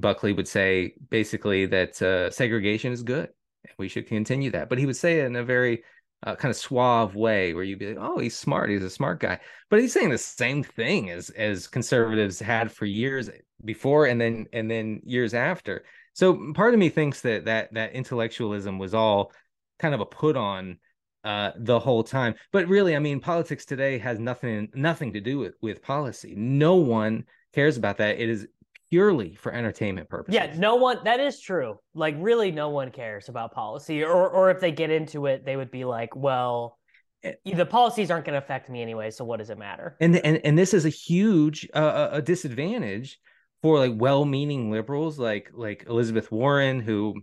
buckley 0.00 0.32
would 0.32 0.48
say 0.48 0.94
basically 1.10 1.66
that 1.66 2.00
uh, 2.00 2.30
segregation 2.30 2.92
is 2.92 3.02
good 3.02 3.28
and 3.64 3.74
we 3.76 3.88
should 3.88 4.06
continue 4.06 4.52
that. 4.52 4.68
But 4.68 4.78
he 4.78 4.86
would 4.86 4.96
say 4.96 5.20
it 5.20 5.26
in 5.26 5.36
a 5.36 5.44
very 5.44 5.82
uh, 6.24 6.34
kind 6.34 6.50
of 6.50 6.56
suave 6.56 7.14
way 7.14 7.54
where 7.54 7.64
you'd 7.64 7.78
be 7.78 7.94
like 7.94 7.98
oh 8.00 8.18
he's 8.18 8.36
smart 8.36 8.70
he's 8.70 8.82
a 8.82 8.90
smart 8.90 9.20
guy 9.20 9.38
but 9.70 9.80
he's 9.80 9.92
saying 9.92 10.10
the 10.10 10.18
same 10.18 10.62
thing 10.62 11.10
as 11.10 11.30
as 11.30 11.66
conservatives 11.66 12.40
had 12.40 12.72
for 12.72 12.86
years 12.86 13.30
before 13.64 14.06
and 14.06 14.20
then 14.20 14.46
and 14.52 14.70
then 14.70 15.00
years 15.04 15.32
after 15.32 15.84
so 16.14 16.52
part 16.54 16.74
of 16.74 16.80
me 16.80 16.88
thinks 16.88 17.20
that 17.20 17.44
that 17.44 17.72
that 17.74 17.92
intellectualism 17.92 18.78
was 18.78 18.94
all 18.94 19.32
kind 19.78 19.94
of 19.94 20.00
a 20.00 20.06
put 20.06 20.36
on 20.36 20.78
uh, 21.24 21.52
the 21.56 21.78
whole 21.78 22.02
time. 22.02 22.34
But 22.52 22.68
really, 22.68 22.96
I 22.96 22.98
mean, 22.98 23.20
politics 23.20 23.64
today 23.64 23.98
has 23.98 24.18
nothing 24.18 24.68
nothing 24.74 25.12
to 25.12 25.20
do 25.20 25.38
with 25.38 25.54
with 25.60 25.82
policy. 25.82 26.34
No 26.36 26.76
one 26.76 27.24
cares 27.52 27.76
about 27.76 27.98
that. 27.98 28.18
It 28.18 28.28
is 28.28 28.46
purely 28.90 29.34
for 29.34 29.52
entertainment 29.52 30.08
purposes. 30.08 30.34
Yeah, 30.34 30.54
no 30.56 30.76
one 30.76 30.98
that 31.04 31.20
is 31.20 31.40
true. 31.40 31.78
Like 31.94 32.14
really 32.18 32.50
no 32.50 32.70
one 32.70 32.90
cares 32.90 33.28
about 33.28 33.52
policy 33.52 34.02
or 34.02 34.28
or 34.28 34.50
if 34.50 34.60
they 34.60 34.72
get 34.72 34.90
into 34.90 35.26
it 35.26 35.44
they 35.44 35.56
would 35.56 35.70
be 35.70 35.84
like, 35.84 36.16
well, 36.16 36.78
eh, 37.22 37.32
the 37.44 37.66
policies 37.66 38.10
aren't 38.10 38.24
going 38.24 38.38
to 38.38 38.44
affect 38.44 38.68
me 38.68 38.82
anyway, 38.82 39.10
so 39.10 39.24
what 39.24 39.38
does 39.38 39.50
it 39.50 39.58
matter? 39.58 39.96
And 40.00 40.16
and 40.16 40.40
and 40.44 40.58
this 40.58 40.74
is 40.74 40.84
a 40.84 40.90
huge 40.90 41.68
uh, 41.74 42.08
a 42.12 42.22
disadvantage 42.22 43.18
for 43.62 43.78
like 43.78 43.92
well-meaning 43.96 44.70
liberals 44.70 45.18
like 45.18 45.50
like 45.52 45.84
Elizabeth 45.88 46.30
Warren 46.30 46.80
who 46.80 47.14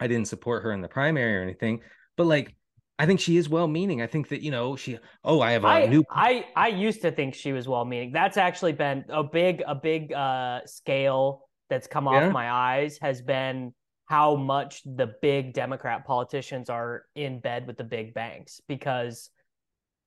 I 0.00 0.06
didn't 0.06 0.28
support 0.28 0.62
her 0.62 0.72
in 0.72 0.80
the 0.80 0.88
primary 0.88 1.36
or 1.36 1.42
anything, 1.42 1.80
but 2.16 2.26
like 2.26 2.54
I 2.98 3.06
think 3.06 3.20
she 3.20 3.36
is 3.36 3.48
well 3.48 3.68
meaning. 3.68 4.02
I 4.02 4.08
think 4.08 4.28
that, 4.28 4.42
you 4.42 4.50
know, 4.50 4.74
she 4.74 4.98
oh, 5.24 5.40
I 5.40 5.52
have 5.52 5.64
a 5.64 5.68
I, 5.68 5.86
new 5.86 6.04
I 6.10 6.46
I 6.56 6.68
used 6.68 7.02
to 7.02 7.12
think 7.12 7.34
she 7.34 7.52
was 7.52 7.68
well 7.68 7.84
meaning. 7.84 8.10
That's 8.12 8.36
actually 8.36 8.72
been 8.72 9.04
a 9.08 9.22
big 9.22 9.62
a 9.66 9.74
big 9.74 10.12
uh 10.12 10.60
scale 10.66 11.48
that's 11.70 11.86
come 11.86 12.08
off 12.08 12.32
my 12.32 12.50
eyes 12.50 12.98
has 13.00 13.22
been 13.22 13.72
how 14.06 14.34
much 14.34 14.82
the 14.84 15.14
big 15.20 15.52
Democrat 15.52 16.06
politicians 16.06 16.70
are 16.70 17.04
in 17.14 17.40
bed 17.40 17.66
with 17.66 17.76
the 17.76 17.84
big 17.84 18.14
banks 18.14 18.60
because 18.66 19.30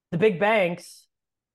the 0.09 0.17
big 0.17 0.39
banks 0.39 1.07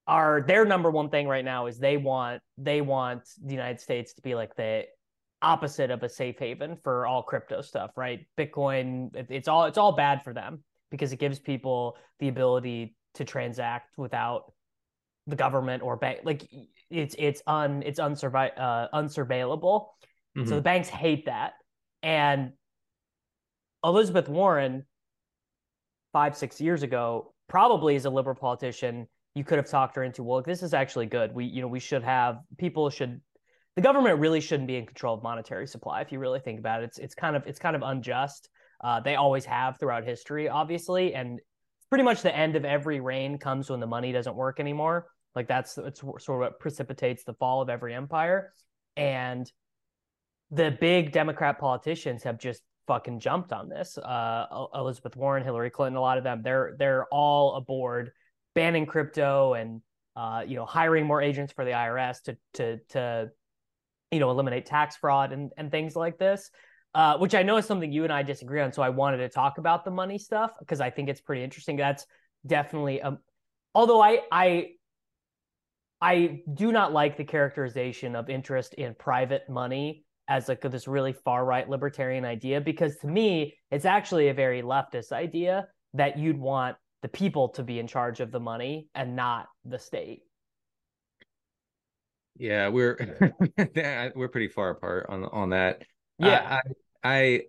are 0.06 0.44
their 0.46 0.64
number 0.64 0.90
one 0.90 1.10
thing 1.10 1.26
right 1.26 1.44
now 1.44 1.66
is 1.66 1.78
they 1.78 1.96
want 1.96 2.40
they 2.56 2.80
want 2.80 3.28
the 3.44 3.52
United 3.52 3.80
States 3.80 4.14
to 4.14 4.22
be 4.22 4.34
like 4.34 4.54
the 4.56 4.84
opposite 5.42 5.90
of 5.90 6.02
a 6.02 6.08
safe 6.08 6.38
haven 6.38 6.78
for 6.82 7.06
all 7.06 7.22
crypto 7.22 7.60
stuff, 7.60 7.90
right? 7.94 8.26
Bitcoin, 8.38 9.10
it's 9.28 9.48
all 9.48 9.66
it's 9.66 9.76
all 9.76 9.92
bad 9.92 10.22
for 10.22 10.32
them 10.32 10.62
because 10.90 11.12
it 11.12 11.18
gives 11.18 11.38
people 11.38 11.96
the 12.20 12.28
ability 12.28 12.96
to 13.14 13.24
transact 13.24 13.96
without 13.96 14.52
the 15.26 15.36
government 15.36 15.82
or 15.82 15.96
bank 15.96 16.20
like 16.24 16.48
it's 16.90 17.16
it's 17.18 17.42
un 17.46 17.82
it's 17.84 17.98
unsurvi- 17.98 18.58
uh, 18.58 18.88
unsurveillable. 18.94 19.86
Mm-hmm. 20.36 20.48
so 20.48 20.54
the 20.54 20.62
banks 20.62 20.88
hate 20.88 21.26
that. 21.26 21.54
And 22.02 22.52
elizabeth 23.84 24.28
warren 24.28 24.84
five 26.12 26.36
six 26.36 26.60
years 26.60 26.82
ago 26.82 27.34
probably 27.48 27.94
as 27.96 28.04
a 28.04 28.10
liberal 28.10 28.34
politician 28.34 29.06
you 29.34 29.44
could 29.44 29.58
have 29.58 29.68
talked 29.68 29.96
her 29.96 30.02
into 30.02 30.22
well 30.22 30.42
this 30.42 30.62
is 30.62 30.72
actually 30.72 31.06
good. 31.06 31.34
We 31.34 31.44
you 31.44 31.60
know 31.60 31.68
we 31.68 31.80
should 31.80 32.02
have 32.02 32.38
people 32.58 32.88
should 32.90 33.20
the 33.74 33.82
government 33.82 34.18
really 34.18 34.40
shouldn't 34.40 34.66
be 34.66 34.76
in 34.76 34.86
control 34.86 35.14
of 35.14 35.22
monetary 35.22 35.66
supply 35.66 36.00
if 36.00 36.10
you 36.10 36.18
really 36.18 36.40
think 36.40 36.58
about 36.58 36.82
it. 36.82 36.86
It's 36.86 36.98
it's 36.98 37.14
kind 37.14 37.36
of 37.36 37.46
it's 37.46 37.58
kind 37.58 37.76
of 37.76 37.82
unjust 37.82 38.48
uh, 38.86 39.00
they 39.00 39.16
always 39.16 39.44
have 39.44 39.80
throughout 39.80 40.04
history, 40.04 40.48
obviously, 40.48 41.12
and 41.12 41.40
pretty 41.90 42.04
much 42.04 42.22
the 42.22 42.34
end 42.34 42.54
of 42.54 42.64
every 42.64 43.00
reign 43.00 43.36
comes 43.36 43.68
when 43.68 43.80
the 43.80 43.86
money 43.86 44.12
doesn't 44.12 44.36
work 44.36 44.60
anymore. 44.60 45.08
Like 45.34 45.48
that's 45.48 45.76
it's 45.76 46.02
sort 46.02 46.20
of 46.28 46.38
what 46.38 46.60
precipitates 46.60 47.24
the 47.24 47.34
fall 47.34 47.60
of 47.60 47.68
every 47.68 47.92
empire, 47.92 48.52
and 48.96 49.50
the 50.52 50.70
big 50.80 51.10
Democrat 51.10 51.58
politicians 51.58 52.22
have 52.22 52.38
just 52.38 52.62
fucking 52.86 53.18
jumped 53.18 53.52
on 53.52 53.68
this. 53.68 53.98
Uh, 53.98 54.66
Elizabeth 54.72 55.16
Warren, 55.16 55.42
Hillary 55.42 55.70
Clinton, 55.70 55.96
a 55.96 56.00
lot 56.00 56.16
of 56.16 56.22
them, 56.22 56.42
they're 56.44 56.76
they're 56.78 57.06
all 57.10 57.56
aboard 57.56 58.12
banning 58.54 58.86
crypto 58.86 59.54
and 59.54 59.82
uh, 60.14 60.44
you 60.46 60.54
know 60.54 60.64
hiring 60.64 61.04
more 61.04 61.20
agents 61.20 61.52
for 61.52 61.64
the 61.64 61.72
IRS 61.72 62.22
to 62.22 62.36
to 62.54 62.78
to 62.90 63.30
you 64.12 64.20
know 64.20 64.30
eliminate 64.30 64.64
tax 64.64 64.96
fraud 64.96 65.32
and 65.32 65.50
and 65.56 65.72
things 65.72 65.96
like 65.96 66.18
this 66.18 66.52
uh, 66.94 67.18
which 67.18 67.34
I 67.34 67.42
know 67.42 67.56
is 67.56 67.66
something 67.66 67.92
you 67.92 68.04
and 68.04 68.12
I 68.12 68.22
disagree 68.22 68.60
on. 68.60 68.72
So 68.72 68.82
I 68.82 68.88
wanted 68.88 69.18
to 69.18 69.28
talk 69.28 69.58
about 69.58 69.84
the 69.84 69.90
money 69.90 70.18
stuff 70.18 70.52
because 70.58 70.80
I 70.80 70.90
think 70.90 71.08
it's 71.08 71.20
pretty 71.20 71.42
interesting. 71.42 71.76
That's 71.76 72.06
definitely 72.46 73.02
um, 73.02 73.18
although 73.74 74.00
I 74.02 74.20
I 74.30 74.68
I 76.00 76.40
do 76.52 76.72
not 76.72 76.92
like 76.92 77.16
the 77.16 77.24
characterization 77.24 78.16
of 78.16 78.28
interest 78.28 78.74
in 78.74 78.94
private 78.94 79.48
money 79.48 80.04
as 80.28 80.48
like 80.48 80.60
this 80.60 80.88
really 80.88 81.12
far 81.12 81.44
right 81.44 81.68
libertarian 81.68 82.24
idea 82.24 82.60
because 82.60 82.96
to 82.96 83.06
me 83.06 83.56
it's 83.70 83.84
actually 83.84 84.28
a 84.28 84.34
very 84.34 84.62
leftist 84.62 85.12
idea 85.12 85.68
that 85.94 86.18
you'd 86.18 86.38
want 86.38 86.76
the 87.02 87.08
people 87.08 87.50
to 87.50 87.62
be 87.62 87.78
in 87.78 87.86
charge 87.86 88.20
of 88.20 88.32
the 88.32 88.40
money 88.40 88.88
and 88.94 89.14
not 89.14 89.46
the 89.64 89.78
state. 89.78 90.22
Yeah, 92.38 92.68
we're 92.68 92.98
we're 94.14 94.28
pretty 94.28 94.48
far 94.48 94.70
apart 94.70 95.06
on 95.08 95.24
on 95.24 95.50
that. 95.50 95.82
Yeah, 96.18 96.60
I, 97.04 97.16
I 97.16 97.42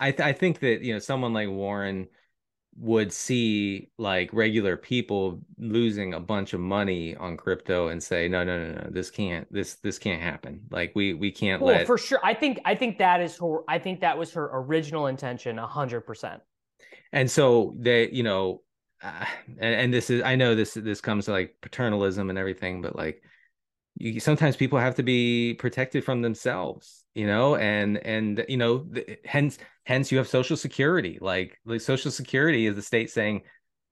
I 0.00 0.10
th- 0.12 0.20
I 0.20 0.32
think 0.32 0.60
that 0.60 0.82
you 0.82 0.94
know 0.94 0.98
someone 0.98 1.32
like 1.32 1.48
Warren 1.48 2.08
would 2.76 3.12
see 3.12 3.90
like 3.98 4.32
regular 4.32 4.76
people 4.76 5.40
losing 5.58 6.14
a 6.14 6.20
bunch 6.20 6.54
of 6.54 6.60
money 6.60 7.14
on 7.16 7.36
crypto 7.36 7.88
and 7.88 8.02
say 8.02 8.26
no 8.28 8.42
no 8.42 8.58
no 8.58 8.72
no 8.72 8.90
this 8.90 9.10
can't 9.10 9.52
this 9.52 9.74
this 9.76 9.98
can't 9.98 10.22
happen. 10.22 10.62
Like 10.70 10.92
we 10.94 11.12
we 11.12 11.30
can't 11.30 11.60
well, 11.60 11.74
let 11.74 11.86
for 11.86 11.98
sure 11.98 12.20
i 12.24 12.32
think 12.32 12.58
i 12.64 12.74
think 12.74 12.98
that 12.98 13.20
is 13.20 13.36
her 13.38 13.58
i 13.68 13.78
think 13.78 14.00
that 14.00 14.16
was 14.16 14.32
her 14.32 14.48
original 14.54 15.08
intention 15.08 15.56
100% 15.56 16.40
and 17.12 17.30
so 17.30 17.74
they 17.78 18.08
you 18.10 18.22
know 18.22 18.62
uh, 19.02 19.24
and, 19.58 19.74
and 19.74 19.94
this 19.94 20.08
is 20.08 20.22
i 20.22 20.34
know 20.34 20.54
this 20.54 20.74
this 20.74 21.00
comes 21.00 21.26
to 21.26 21.32
like 21.32 21.56
paternalism 21.60 22.30
and 22.30 22.38
everything 22.38 22.80
but 22.80 22.96
like 22.96 23.22
you 24.00 24.18
sometimes 24.18 24.56
people 24.56 24.78
have 24.78 24.94
to 24.96 25.02
be 25.02 25.54
protected 25.54 26.04
from 26.04 26.22
themselves 26.22 27.04
you 27.14 27.26
know 27.26 27.56
and 27.56 27.98
and 27.98 28.44
you 28.48 28.56
know 28.56 28.86
hence 29.24 29.58
hence 29.84 30.10
you 30.10 30.18
have 30.18 30.28
social 30.28 30.56
security. 30.56 31.18
Like 31.20 31.58
like 31.64 31.80
social 31.80 32.10
security 32.10 32.66
is 32.66 32.76
the 32.76 32.82
state 32.82 33.10
saying 33.10 33.42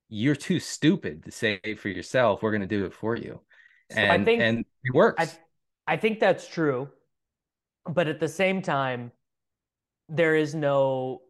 you're 0.09 0.37
too 0.37 0.59
stupid 0.59 1.25
to 1.25 1.31
save 1.31 1.79
for 1.79 1.89
yourself. 1.89 2.43
We're 2.43 2.53
going 2.53 2.63
to 2.63 2.67
do 2.67 2.87
it 2.87 2.95
for 2.95 3.15
you. 3.15 3.41
And 3.91 4.23
I 4.23 4.25
think, 4.25 4.43
and 4.43 4.65
it 4.85 4.95
works. 4.95 5.39
I, 5.87 5.95
I 5.95 5.97
think 5.97 6.21
that's 6.21 6.49
true 6.49 6.89
but 7.89 8.07
at 8.07 8.21
the 8.21 8.29
same 8.29 8.63
time 8.63 9.11
there 10.09 10.37
is 10.37 10.55
no 10.55 11.23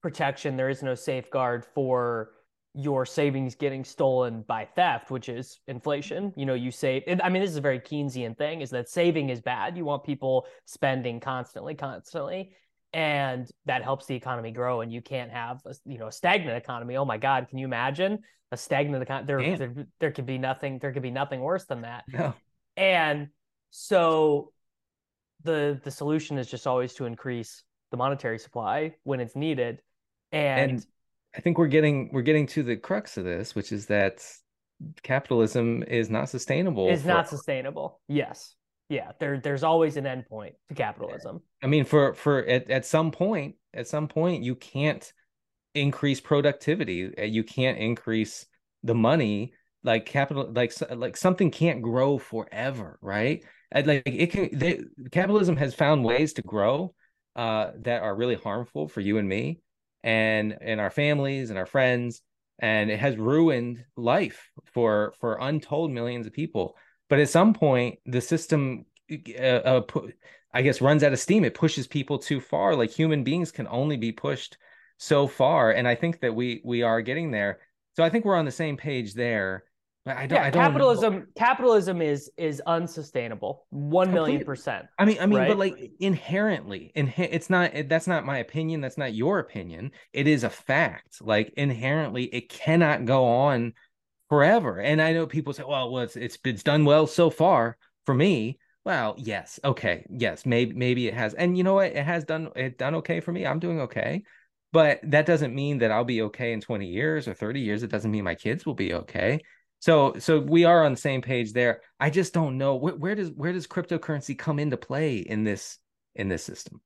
protection 0.00 0.56
there 0.56 0.68
is 0.68 0.82
no 0.82 0.94
safeguard 0.94 1.64
for 1.64 2.30
your 2.78 3.04
savings 3.04 3.56
getting 3.56 3.82
stolen 3.82 4.42
by 4.42 4.64
theft, 4.64 5.10
which 5.10 5.28
is 5.28 5.58
inflation. 5.66 6.32
You 6.36 6.46
know, 6.46 6.54
you 6.54 6.70
save. 6.70 7.02
I 7.24 7.28
mean, 7.28 7.42
this 7.42 7.50
is 7.50 7.56
a 7.56 7.60
very 7.60 7.80
Keynesian 7.80 8.38
thing: 8.38 8.60
is 8.60 8.70
that 8.70 8.88
saving 8.88 9.30
is 9.30 9.40
bad. 9.40 9.76
You 9.76 9.84
want 9.84 10.04
people 10.04 10.46
spending 10.64 11.18
constantly, 11.18 11.74
constantly, 11.74 12.52
and 12.92 13.50
that 13.66 13.82
helps 13.82 14.06
the 14.06 14.14
economy 14.14 14.52
grow. 14.52 14.80
And 14.80 14.92
you 14.92 15.02
can't 15.02 15.32
have 15.32 15.60
a, 15.66 15.74
you 15.86 15.98
know 15.98 16.06
a 16.06 16.12
stagnant 16.12 16.56
economy. 16.56 16.96
Oh 16.96 17.04
my 17.04 17.18
God, 17.18 17.48
can 17.48 17.58
you 17.58 17.66
imagine 17.66 18.20
a 18.52 18.56
stagnant 18.56 19.02
economy? 19.02 19.56
There, 19.56 19.68
there, 19.68 19.86
there 19.98 20.10
could 20.12 20.26
be 20.26 20.38
nothing. 20.38 20.78
There 20.78 20.92
could 20.92 21.02
be 21.02 21.10
nothing 21.10 21.40
worse 21.40 21.64
than 21.64 21.80
that. 21.80 22.04
And 22.76 23.28
so, 23.70 24.52
the 25.42 25.80
the 25.82 25.90
solution 25.90 26.38
is 26.38 26.48
just 26.48 26.68
always 26.68 26.94
to 26.94 27.06
increase 27.06 27.64
the 27.90 27.96
monetary 27.96 28.38
supply 28.38 28.94
when 29.02 29.18
it's 29.18 29.34
needed, 29.34 29.82
and, 30.30 30.70
and 30.70 30.86
I 31.36 31.40
think 31.40 31.58
we're 31.58 31.68
getting 31.68 32.10
we're 32.12 32.22
getting 32.22 32.46
to 32.48 32.62
the 32.62 32.76
crux 32.76 33.16
of 33.16 33.24
this, 33.24 33.54
which 33.54 33.72
is 33.72 33.86
that 33.86 34.24
capitalism 35.02 35.82
is 35.82 36.10
not 36.10 36.28
sustainable. 36.28 36.88
Is 36.88 37.02
for... 37.02 37.08
not 37.08 37.28
sustainable. 37.28 38.00
Yes. 38.08 38.54
Yeah. 38.88 39.12
There 39.20 39.38
there's 39.38 39.62
always 39.62 39.96
an 39.96 40.04
endpoint 40.04 40.52
to 40.68 40.74
capitalism. 40.74 41.42
I 41.62 41.66
mean, 41.66 41.84
for 41.84 42.14
for 42.14 42.44
at, 42.44 42.70
at 42.70 42.86
some 42.86 43.10
point, 43.10 43.56
at 43.74 43.88
some 43.88 44.08
point, 44.08 44.42
you 44.42 44.54
can't 44.54 45.12
increase 45.74 46.20
productivity. 46.20 47.16
Uh, 47.16 47.24
you 47.24 47.44
can't 47.44 47.78
increase 47.78 48.46
the 48.82 48.94
money. 48.94 49.52
Like 49.84 50.06
capital, 50.06 50.50
like 50.52 50.72
like 50.90 51.16
something 51.16 51.52
can't 51.52 51.82
grow 51.82 52.18
forever, 52.18 52.98
right? 53.00 53.44
Like 53.72 54.02
it 54.06 54.32
can. 54.32 54.48
They, 54.52 54.80
capitalism 55.12 55.56
has 55.56 55.72
found 55.72 56.04
ways 56.04 56.32
to 56.34 56.42
grow 56.42 56.94
uh, 57.36 57.70
that 57.82 58.02
are 58.02 58.14
really 58.14 58.34
harmful 58.34 58.88
for 58.88 59.00
you 59.00 59.18
and 59.18 59.28
me 59.28 59.60
and 60.02 60.56
and 60.60 60.80
our 60.80 60.90
families 60.90 61.50
and 61.50 61.58
our 61.58 61.66
friends 61.66 62.22
and 62.58 62.90
it 62.90 62.98
has 62.98 63.16
ruined 63.16 63.84
life 63.96 64.50
for 64.64 65.14
for 65.20 65.38
untold 65.40 65.90
millions 65.90 66.26
of 66.26 66.32
people. 66.32 66.76
But 67.08 67.20
at 67.20 67.28
some 67.28 67.54
point 67.54 67.98
the 68.06 68.20
system 68.20 68.84
uh, 69.38 69.42
uh, 69.42 69.82
i 70.52 70.62
guess 70.62 70.80
runs 70.80 71.02
out 71.02 71.12
of 71.12 71.20
steam. 71.20 71.44
It 71.44 71.54
pushes 71.54 71.86
people 71.86 72.18
too 72.18 72.40
far. 72.40 72.74
Like 72.74 72.90
human 72.90 73.24
beings 73.24 73.52
can 73.52 73.66
only 73.68 73.96
be 73.96 74.12
pushed 74.12 74.58
so 74.98 75.26
far. 75.26 75.72
And 75.72 75.86
i 75.86 75.94
think 75.94 76.20
that 76.20 76.34
we 76.34 76.60
we 76.64 76.82
are 76.82 77.00
getting 77.02 77.30
there. 77.30 77.60
So 77.94 78.04
i 78.04 78.10
think 78.10 78.24
we're 78.24 78.36
on 78.36 78.44
the 78.44 78.50
same 78.50 78.76
page 78.76 79.14
there 79.14 79.64
I 80.08 80.26
don't. 80.26 80.38
Yeah, 80.38 80.46
I 80.46 80.50
don't 80.50 80.62
capitalism. 80.62 81.14
Know. 81.14 81.24
Capitalism 81.36 82.02
is 82.02 82.30
is 82.36 82.60
unsustainable. 82.66 83.66
One 83.70 84.12
million 84.12 84.44
percent. 84.44 84.86
I 84.98 85.04
mean, 85.04 85.18
I 85.20 85.26
mean, 85.26 85.38
right? 85.38 85.48
but 85.48 85.58
like 85.58 85.92
inherently, 86.00 86.92
in 86.94 87.12
it's 87.16 87.50
not. 87.50 87.72
That's 87.88 88.06
not 88.06 88.24
my 88.24 88.38
opinion. 88.38 88.80
That's 88.80 88.98
not 88.98 89.14
your 89.14 89.38
opinion. 89.38 89.92
It 90.12 90.26
is 90.26 90.44
a 90.44 90.50
fact. 90.50 91.20
Like 91.20 91.52
inherently, 91.56 92.24
it 92.24 92.48
cannot 92.48 93.04
go 93.04 93.24
on 93.24 93.74
forever. 94.28 94.80
And 94.80 95.00
I 95.00 95.12
know 95.12 95.26
people 95.26 95.52
say, 95.52 95.64
"Well, 95.66 95.90
well, 95.90 96.02
it's 96.02 96.16
it's 96.16 96.38
it's 96.44 96.62
done 96.62 96.84
well 96.84 97.06
so 97.06 97.30
far 97.30 97.76
for 98.06 98.14
me." 98.14 98.58
Well, 98.84 99.16
yes, 99.18 99.60
okay, 99.64 100.06
yes, 100.10 100.46
maybe 100.46 100.74
maybe 100.74 101.08
it 101.08 101.14
has, 101.14 101.34
and 101.34 101.58
you 101.58 101.64
know 101.64 101.74
what? 101.74 101.92
It 101.92 102.04
has 102.04 102.24
done 102.24 102.50
it 102.56 102.78
done 102.78 102.94
okay 102.96 103.20
for 103.20 103.32
me. 103.32 103.46
I'm 103.46 103.58
doing 103.58 103.80
okay, 103.82 104.22
but 104.72 105.00
that 105.04 105.26
doesn't 105.26 105.54
mean 105.54 105.78
that 105.78 105.90
I'll 105.90 106.04
be 106.04 106.22
okay 106.22 106.52
in 106.52 106.60
20 106.60 106.86
years 106.86 107.28
or 107.28 107.34
30 107.34 107.60
years. 107.60 107.82
It 107.82 107.90
doesn't 107.90 108.10
mean 108.10 108.24
my 108.24 108.34
kids 108.34 108.64
will 108.64 108.74
be 108.74 108.94
okay 108.94 109.40
So 109.80 110.14
so 110.18 110.40
we 110.40 110.64
are 110.64 110.84
on 110.84 110.92
the 110.92 111.00
same 111.00 111.22
page 111.22 111.52
there. 111.52 111.82
I 112.00 112.10
just 112.10 112.34
don't 112.34 112.58
know 112.58 112.76
where, 112.76 112.94
where 112.94 113.14
does 113.14 113.30
where 113.30 113.52
does 113.52 113.66
cryptocurrency 113.66 114.36
come 114.36 114.58
into 114.58 114.76
play 114.76 115.18
in 115.18 115.44
this 115.44 115.78
in 116.14 116.28
this 116.28 116.42
system? 116.42 116.80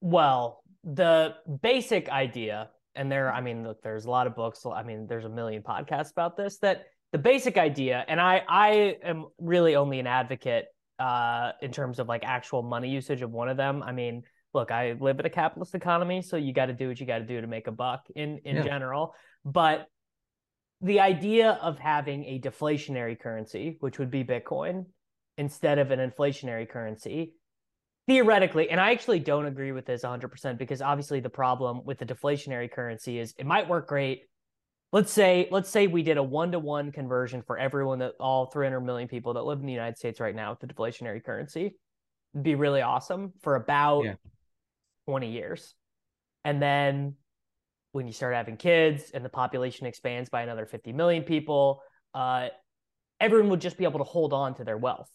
Well, 0.00 0.62
the 0.82 1.34
basic 1.62 2.08
idea, 2.08 2.70
and 2.94 3.10
there, 3.10 3.32
I 3.32 3.40
mean, 3.40 3.64
look, 3.64 3.82
there's 3.82 4.04
a 4.04 4.10
lot 4.10 4.26
of 4.26 4.34
books. 4.34 4.66
I 4.66 4.82
mean, 4.82 5.06
there's 5.06 5.24
a 5.24 5.30
million 5.30 5.62
podcasts 5.62 6.10
about 6.10 6.36
this. 6.36 6.58
That 6.58 6.84
the 7.12 7.18
basic 7.18 7.56
idea, 7.56 8.04
and 8.08 8.20
I 8.20 8.42
I 8.48 8.96
am 9.02 9.26
really 9.38 9.76
only 9.76 10.00
an 10.00 10.06
advocate 10.06 10.66
uh, 10.98 11.52
in 11.62 11.70
terms 11.70 11.98
of 12.00 12.08
like 12.08 12.24
actual 12.24 12.62
money 12.62 12.90
usage 12.90 13.22
of 13.22 13.30
one 13.30 13.48
of 13.48 13.56
them. 13.56 13.82
I 13.82 13.92
mean, 13.92 14.24
look, 14.52 14.70
I 14.70 14.96
live 14.98 15.20
in 15.20 15.26
a 15.26 15.30
capitalist 15.30 15.74
economy, 15.74 16.22
so 16.22 16.36
you 16.36 16.52
got 16.52 16.66
to 16.66 16.72
do 16.72 16.88
what 16.88 16.98
you 16.98 17.06
got 17.06 17.18
to 17.18 17.24
do 17.24 17.40
to 17.40 17.46
make 17.46 17.66
a 17.66 17.72
buck 17.72 18.06
in 18.14 18.38
in 18.44 18.56
yeah. 18.56 18.62
general. 18.62 19.14
But 19.44 19.86
the 20.84 21.00
idea 21.00 21.58
of 21.62 21.78
having 21.78 22.24
a 22.24 22.38
deflationary 22.38 23.18
currency, 23.18 23.78
which 23.80 23.98
would 23.98 24.10
be 24.10 24.22
Bitcoin, 24.22 24.84
instead 25.38 25.78
of 25.78 25.90
an 25.90 25.98
inflationary 25.98 26.68
currency, 26.68 27.32
theoretically, 28.06 28.68
and 28.68 28.78
I 28.78 28.92
actually 28.92 29.18
don't 29.18 29.46
agree 29.46 29.72
with 29.72 29.86
this 29.86 30.02
100% 30.02 30.58
because 30.58 30.82
obviously 30.82 31.20
the 31.20 31.30
problem 31.30 31.84
with 31.86 31.98
the 31.98 32.04
deflationary 32.04 32.70
currency 32.70 33.18
is 33.18 33.34
it 33.38 33.46
might 33.46 33.66
work 33.66 33.88
great. 33.88 34.24
Let's 34.92 35.10
say 35.10 35.48
let's 35.50 35.70
say 35.70 35.86
we 35.86 36.02
did 36.02 36.18
a 36.18 36.22
one-to-one 36.22 36.92
conversion 36.92 37.42
for 37.42 37.58
everyone 37.58 37.98
that 38.00 38.12
all 38.20 38.46
300 38.46 38.80
million 38.80 39.08
people 39.08 39.34
that 39.34 39.44
live 39.44 39.58
in 39.58 39.66
the 39.66 39.72
United 39.72 39.96
States 39.96 40.20
right 40.20 40.36
now 40.36 40.50
with 40.50 40.60
the 40.60 40.66
deflationary 40.66 41.24
currency. 41.24 41.76
It'd 42.34 42.44
be 42.44 42.54
really 42.54 42.82
awesome 42.82 43.32
for 43.40 43.56
about 43.56 44.04
yeah. 44.04 44.14
20 45.08 45.32
years. 45.32 45.74
And 46.44 46.60
then 46.60 47.14
when 47.94 48.08
you 48.08 48.12
start 48.12 48.34
having 48.34 48.56
kids 48.56 49.12
and 49.14 49.24
the 49.24 49.28
population 49.28 49.86
expands 49.86 50.28
by 50.28 50.42
another 50.42 50.66
50 50.66 50.92
million 50.92 51.22
people, 51.22 51.80
uh, 52.12 52.48
everyone 53.20 53.48
would 53.50 53.60
just 53.60 53.78
be 53.78 53.84
able 53.84 54.00
to 54.00 54.04
hold 54.04 54.32
on 54.32 54.52
to 54.56 54.64
their 54.64 54.76
wealth, 54.76 55.08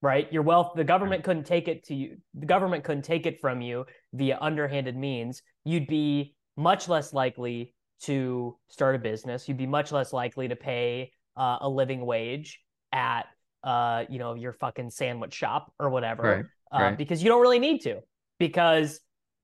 right? 0.00 0.32
Your 0.32 0.40
wealth, 0.40 0.72
the 0.74 0.84
government 0.84 1.22
couldn't 1.22 1.44
take 1.44 1.68
it 1.68 1.84
to 1.84 1.94
you. 1.94 2.16
The 2.32 2.46
government 2.46 2.82
couldn't 2.84 3.02
take 3.02 3.26
it 3.26 3.40
from 3.42 3.60
you 3.60 3.84
via 4.14 4.38
underhanded 4.40 4.96
means. 4.96 5.42
You'd 5.64 5.86
be 5.86 6.34
much 6.56 6.88
less 6.88 7.12
likely 7.12 7.74
to 8.04 8.56
start 8.68 8.94
a 8.94 8.98
business. 8.98 9.46
You'd 9.46 9.58
be 9.58 9.66
much 9.66 9.92
less 9.92 10.14
likely 10.14 10.48
to 10.48 10.56
pay 10.56 11.12
uh, 11.36 11.58
a 11.60 11.68
living 11.68 12.06
wage 12.06 12.58
at, 12.90 13.26
uh, 13.64 14.04
you 14.08 14.18
know, 14.18 14.32
your 14.32 14.54
fucking 14.54 14.88
sandwich 14.88 15.34
shop 15.34 15.70
or 15.78 15.90
whatever, 15.90 16.22
right, 16.22 16.44
uh, 16.72 16.84
right. 16.84 16.98
because 16.98 17.22
you 17.22 17.28
don't 17.28 17.42
really 17.42 17.58
need 17.58 17.82
to. 17.82 18.00
Because 18.38 18.98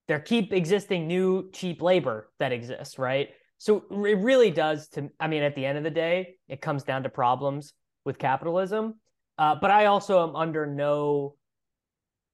there 0.09 0.19
keep 0.19 0.53
existing 0.53 1.07
new 1.07 1.51
cheap 1.53 1.83
labor 1.83 2.31
that 2.39 2.51
exists, 2.51 2.99
right? 2.99 3.29
So 3.59 3.85
it 3.91 4.19
really 4.19 4.51
does 4.51 4.89
to 4.91 5.11
I 5.21 5.29
mean 5.29 5.43
at 5.43 5.55
the 5.55 5.65
end 5.65 5.79
of 5.79 5.85
the 5.85 5.91
day, 5.91 6.37
it 6.49 6.61
comes 6.61 6.83
down 6.83 7.05
to 7.05 7.09
problems 7.09 7.75
with 8.05 8.19
capitalism. 8.19 8.95
Uh, 9.37 9.55
but 9.61 9.71
I 9.71 9.87
also 9.87 10.27
am 10.27 10.35
under 10.35 10.67
no 10.67 11.37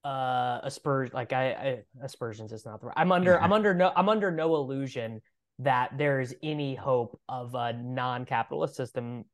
uh 0.03 0.59
aspersion 0.63 1.11
like 1.15 1.33
I, 1.33 1.51
I 1.51 1.83
aspersions 2.01 2.51
is 2.53 2.65
not 2.65 2.79
the 2.79 2.87
right. 2.87 2.95
I'm 2.97 3.11
under 3.11 3.39
I'm 3.41 3.51
under 3.51 3.73
no 3.73 3.91
I'm 3.95 4.07
under 4.07 4.31
no 4.31 4.55
illusion 4.55 5.21
that 5.59 5.91
there's 5.97 6.33
any 6.43 6.75
hope 6.75 7.19
of 7.27 7.55
a 7.55 7.73
non-capitalist 7.73 8.75
system 8.75 9.25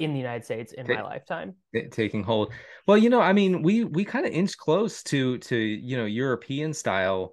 in 0.00 0.12
the 0.12 0.18
United 0.18 0.44
States 0.44 0.72
in 0.72 0.86
my 0.86 1.02
lifetime 1.02 1.54
taking 1.90 2.22
hold. 2.22 2.52
Well, 2.86 2.98
you 2.98 3.08
know, 3.08 3.20
I 3.20 3.32
mean, 3.32 3.62
we 3.62 3.84
we 3.84 4.04
kind 4.04 4.26
of 4.26 4.32
inch 4.32 4.56
close 4.58 5.02
to 5.04 5.38
to 5.38 5.56
you 5.56 5.96
know 5.96 6.04
European 6.04 6.74
style 6.74 7.32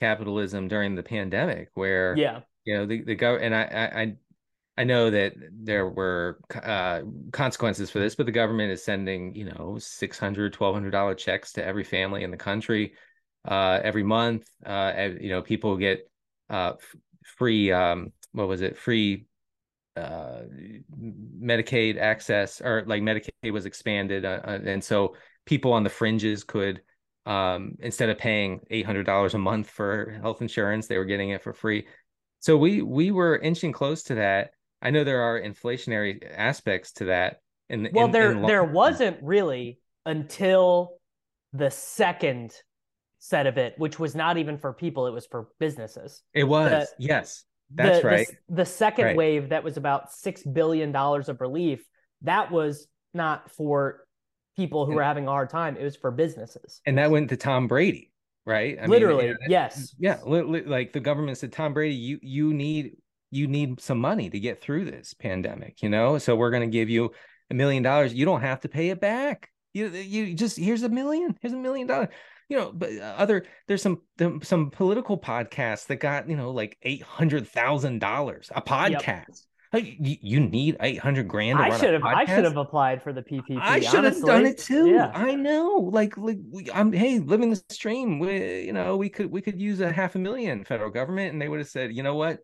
capitalism 0.00 0.68
during 0.68 0.94
the 0.94 1.02
pandemic 1.02 1.70
where 1.74 2.16
yeah 2.16 2.40
you 2.64 2.76
know 2.76 2.86
the, 2.86 3.02
the 3.02 3.14
government 3.14 3.52
and 3.52 3.54
I, 3.54 4.02
I 4.02 4.16
I 4.78 4.84
know 4.84 5.10
that 5.10 5.34
there 5.50 5.88
were 5.88 6.38
uh, 6.54 7.00
consequences 7.32 7.90
for 7.90 7.98
this, 7.98 8.14
but 8.14 8.26
the 8.26 8.32
government 8.32 8.70
is 8.70 8.84
sending, 8.84 9.34
you 9.34 9.44
know, 9.44 9.74
$600, 9.80 10.52
$1,200 10.52 11.18
checks 11.18 11.52
to 11.54 11.64
every 11.64 11.82
family 11.82 12.22
in 12.22 12.30
the 12.30 12.36
country 12.36 12.92
uh, 13.44 13.80
every 13.82 14.04
month. 14.04 14.48
Uh, 14.64 15.08
you 15.20 15.30
know, 15.30 15.42
people 15.42 15.76
get 15.76 16.08
uh, 16.48 16.74
f- 16.78 16.96
free, 17.24 17.72
um, 17.72 18.12
what 18.30 18.46
was 18.46 18.60
it, 18.60 18.78
free 18.78 19.26
uh, 19.96 20.42
Medicaid 21.42 21.98
access, 21.98 22.60
or 22.60 22.84
like 22.86 23.02
Medicaid 23.02 23.50
was 23.50 23.66
expanded. 23.66 24.24
Uh, 24.24 24.40
and 24.44 24.84
so 24.84 25.16
people 25.44 25.72
on 25.72 25.82
the 25.82 25.90
fringes 25.90 26.44
could 26.44 26.82
um, 27.28 27.76
instead 27.80 28.08
of 28.08 28.18
paying 28.18 28.60
eight 28.70 28.86
hundred 28.86 29.04
dollars 29.06 29.34
a 29.34 29.38
month 29.38 29.68
for 29.68 30.18
health 30.22 30.40
insurance, 30.40 30.86
they 30.86 30.96
were 30.96 31.04
getting 31.04 31.30
it 31.30 31.42
for 31.42 31.52
free. 31.52 31.86
So 32.40 32.56
we 32.56 32.82
we 32.82 33.10
were 33.10 33.38
inching 33.38 33.72
close 33.72 34.02
to 34.04 34.16
that. 34.16 34.50
I 34.80 34.90
know 34.90 35.04
there 35.04 35.22
are 35.22 35.40
inflationary 35.40 36.24
aspects 36.34 36.92
to 36.94 37.06
that. 37.06 37.40
In, 37.68 37.88
well, 37.92 38.06
in, 38.06 38.12
there 38.12 38.32
in 38.32 38.42
there 38.42 38.64
wasn't 38.64 39.18
really 39.22 39.78
until 40.06 40.94
the 41.52 41.70
second 41.70 42.54
set 43.18 43.46
of 43.46 43.58
it, 43.58 43.74
which 43.76 43.98
was 43.98 44.14
not 44.14 44.38
even 44.38 44.56
for 44.56 44.72
people; 44.72 45.06
it 45.06 45.12
was 45.12 45.26
for 45.26 45.48
businesses. 45.60 46.22
It 46.32 46.44
was 46.44 46.70
the, 46.70 46.88
yes, 46.98 47.44
that's 47.74 48.00
the, 48.00 48.06
right. 48.06 48.26
The, 48.48 48.54
the 48.54 48.64
second 48.64 49.04
right. 49.04 49.16
wave 49.16 49.50
that 49.50 49.64
was 49.64 49.76
about 49.76 50.12
six 50.12 50.42
billion 50.42 50.92
dollars 50.92 51.28
of 51.28 51.42
relief 51.42 51.84
that 52.22 52.50
was 52.50 52.88
not 53.14 53.50
for 53.50 54.04
people 54.58 54.84
who 54.86 54.94
were 54.94 55.02
having 55.04 55.28
a 55.28 55.30
hard 55.30 55.48
time. 55.48 55.76
It 55.76 55.84
was 55.84 55.96
for 55.96 56.10
businesses. 56.10 56.80
And 56.84 56.98
that 56.98 57.10
went 57.12 57.30
to 57.30 57.36
Tom 57.36 57.68
Brady, 57.68 58.10
right? 58.44 58.76
I 58.82 58.86
Literally, 58.86 59.28
mean, 59.28 59.36
yes. 59.48 59.94
Yeah, 59.98 60.18
li- 60.26 60.42
li- 60.42 60.64
like 60.64 60.92
the 60.92 61.00
government 61.00 61.38
said, 61.38 61.52
Tom 61.52 61.72
Brady, 61.72 61.94
you 61.94 62.18
you 62.20 62.52
need 62.52 62.96
you 63.30 63.46
need 63.46 63.80
some 63.80 63.98
money 63.98 64.28
to 64.28 64.40
get 64.40 64.60
through 64.60 64.86
this 64.86 65.14
pandemic, 65.14 65.80
you 65.80 65.88
know. 65.88 66.18
So 66.18 66.34
we're 66.34 66.50
going 66.50 66.68
to 66.68 66.72
give 66.72 66.90
you 66.90 67.12
a 67.50 67.54
million 67.54 67.84
dollars. 67.84 68.12
You 68.12 68.24
don't 68.24 68.40
have 68.40 68.60
to 68.62 68.68
pay 68.68 68.90
it 68.90 69.00
back. 69.00 69.48
You 69.74 69.88
you 69.90 70.34
just 70.34 70.58
here's 70.58 70.82
a 70.82 70.88
million. 70.88 71.36
Here's 71.40 71.54
a 71.54 71.56
million 71.56 71.86
dollars. 71.86 72.08
You 72.48 72.56
know, 72.56 72.72
but 72.72 72.90
uh, 72.92 73.14
other 73.16 73.44
there's 73.68 73.82
some 73.82 74.02
some 74.42 74.70
political 74.70 75.18
podcasts 75.18 75.86
that 75.86 75.96
got 75.96 76.28
you 76.28 76.36
know 76.36 76.50
like 76.50 76.76
eight 76.82 77.02
hundred 77.02 77.46
thousand 77.46 78.00
dollars 78.00 78.50
a 78.54 78.60
podcast. 78.60 79.28
Yep. 79.28 79.36
You 79.74 80.40
need 80.40 80.76
eight 80.80 80.98
hundred 80.98 81.28
grand. 81.28 81.58
I 81.58 81.76
should 81.78 81.92
have. 81.92 82.02
I 82.02 82.24
should 82.24 82.44
have 82.44 82.56
applied 82.56 83.02
for 83.02 83.12
the 83.12 83.22
PPP. 83.22 83.58
I 83.60 83.80
should 83.80 84.04
have 84.04 84.20
done 84.22 84.46
it 84.46 84.56
too. 84.56 84.88
Yeah. 84.90 85.10
I 85.14 85.34
know. 85.34 85.90
Like, 85.92 86.16
like 86.16 86.38
we, 86.50 86.70
I'm. 86.72 86.90
Hey, 86.90 87.18
living 87.18 87.50
the 87.50 87.62
stream. 87.68 88.18
We, 88.18 88.62
you 88.62 88.72
know, 88.72 88.96
we 88.96 89.10
could 89.10 89.30
we 89.30 89.42
could 89.42 89.60
use 89.60 89.80
a 89.80 89.92
half 89.92 90.14
a 90.14 90.18
million 90.18 90.64
federal 90.64 90.90
government, 90.90 91.32
and 91.32 91.42
they 91.42 91.48
would 91.48 91.58
have 91.58 91.68
said, 91.68 91.94
you 91.94 92.02
know 92.02 92.14
what, 92.14 92.38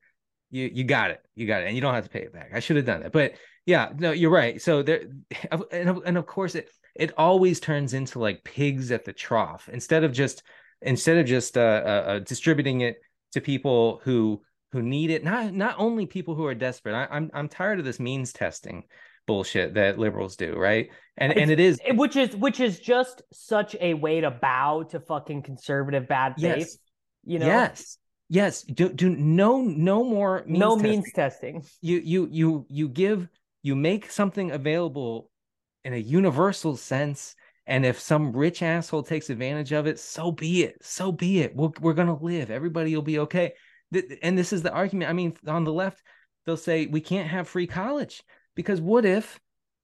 you 0.51 0.71
you 0.73 0.85
got 0.85 1.11
it, 1.11 1.21
you 1.35 1.47
got 1.47 1.63
it, 1.63 1.67
and 1.67 1.75
you 1.75 1.81
don't 1.81 1.95
have 1.95 2.05
to 2.05 2.11
pay 2.11 2.21
it 2.21 2.33
back. 2.33 2.51
I 2.55 2.61
should 2.61 2.77
have 2.77 2.85
done 2.85 3.03
that. 3.03 3.13
But 3.13 3.35
yeah, 3.67 3.91
no, 3.97 4.13
you're 4.13 4.31
right. 4.31 4.61
So 4.61 4.83
there, 4.83 5.05
and 5.73 5.99
and 6.05 6.19
of 6.19 6.27
course 6.27 6.55
it 6.55 6.71
it 6.95 7.13
always 7.17 7.59
turns 7.59 7.95
into 7.95 8.19
like 8.19 8.45
pigs 8.45 8.93
at 8.93 9.05
the 9.05 9.13
trough 9.13 9.69
instead 9.73 10.05
of 10.05 10.13
just 10.13 10.43
instead 10.83 11.17
of 11.17 11.27
just 11.27 11.57
uh, 11.57 11.83
uh, 11.85 11.89
uh 11.89 12.19
distributing 12.21 12.83
it 12.83 12.99
to 13.33 13.41
people 13.41 14.01
who 14.05 14.43
who 14.75 14.83
need 14.83 15.11
it. 15.11 15.23
Not 15.23 15.55
not 15.55 15.77
only 15.79 16.05
people 16.05 16.35
who 16.35 16.45
are 16.45 16.55
desperate. 16.55 16.95
I, 16.95 17.05
am 17.05 17.09
I'm, 17.11 17.31
I'm 17.33 17.49
tired 17.49 17.79
of 17.79 17.85
this 17.85 18.01
means 18.01 18.33
testing 18.33 18.85
bullshit 19.27 19.75
that 19.75 19.99
liberals 19.99 20.37
do, 20.37 20.55
right? 20.57 20.91
And 21.17 21.33
it's, 21.33 21.41
and 21.41 21.51
it 21.51 21.61
is 21.61 21.81
which 21.91 22.17
is 22.17 22.35
which 22.37 22.59
is 22.59 22.81
just 22.81 23.23
such 23.33 23.77
a 23.81 23.95
way 23.95 24.21
to 24.21 24.31
bow 24.31 24.83
to 24.91 24.99
fucking 24.99 25.43
conservative 25.43 26.09
bad 26.09 26.35
faith. 26.35 26.59
Yes. 26.59 26.79
You 27.25 27.39
know. 27.39 27.47
Yes. 27.47 27.99
Yes. 28.29 28.63
Do 28.63 28.93
do 28.93 29.11
no 29.11 29.63
no 29.63 30.03
more 30.03 30.45
means 30.47 30.59
no 30.59 30.75
testing. 30.75 30.91
means 30.91 31.13
testing. 31.15 31.65
You 31.81 31.99
you 32.05 32.29
you 32.31 32.67
you 32.69 32.89
give 32.89 33.29
you 33.63 33.77
make 33.77 34.11
something 34.11 34.51
available 34.51 35.31
in 35.85 35.95
a 35.95 35.99
universal 35.99 36.77
sense 36.77 37.37
and 37.67 37.87
if 37.87 37.99
some 37.99 38.33
rich 38.33 38.63
asshole 38.63 39.05
takes 39.05 39.31
advantage 39.31 39.73
of 39.73 39.87
it, 39.87 39.99
so 39.99 40.31
be 40.31 40.65
it. 40.65 40.85
So 40.85 41.11
be 41.11 41.41
it. 41.41 41.57
We're, 41.57 41.71
we're 41.81 41.95
going 41.95 42.09
to 42.09 42.25
live. 42.25 42.51
Everybody 42.51 42.95
will 42.95 43.03
be 43.03 43.21
okay 43.21 43.55
and 44.23 44.37
this 44.37 44.53
is 44.53 44.63
the 44.63 44.73
argument. 44.73 45.11
I 45.11 45.13
mean, 45.13 45.37
on 45.47 45.65
the 45.65 45.73
left, 45.73 46.03
they'll 46.47 46.57
say 46.57 46.87
we 46.87 47.01
can't 47.01 47.29
have 47.29 47.49
free 47.49 47.67
college 47.67 48.23
because 48.55 48.81
what 48.81 49.05
if 49.05 49.41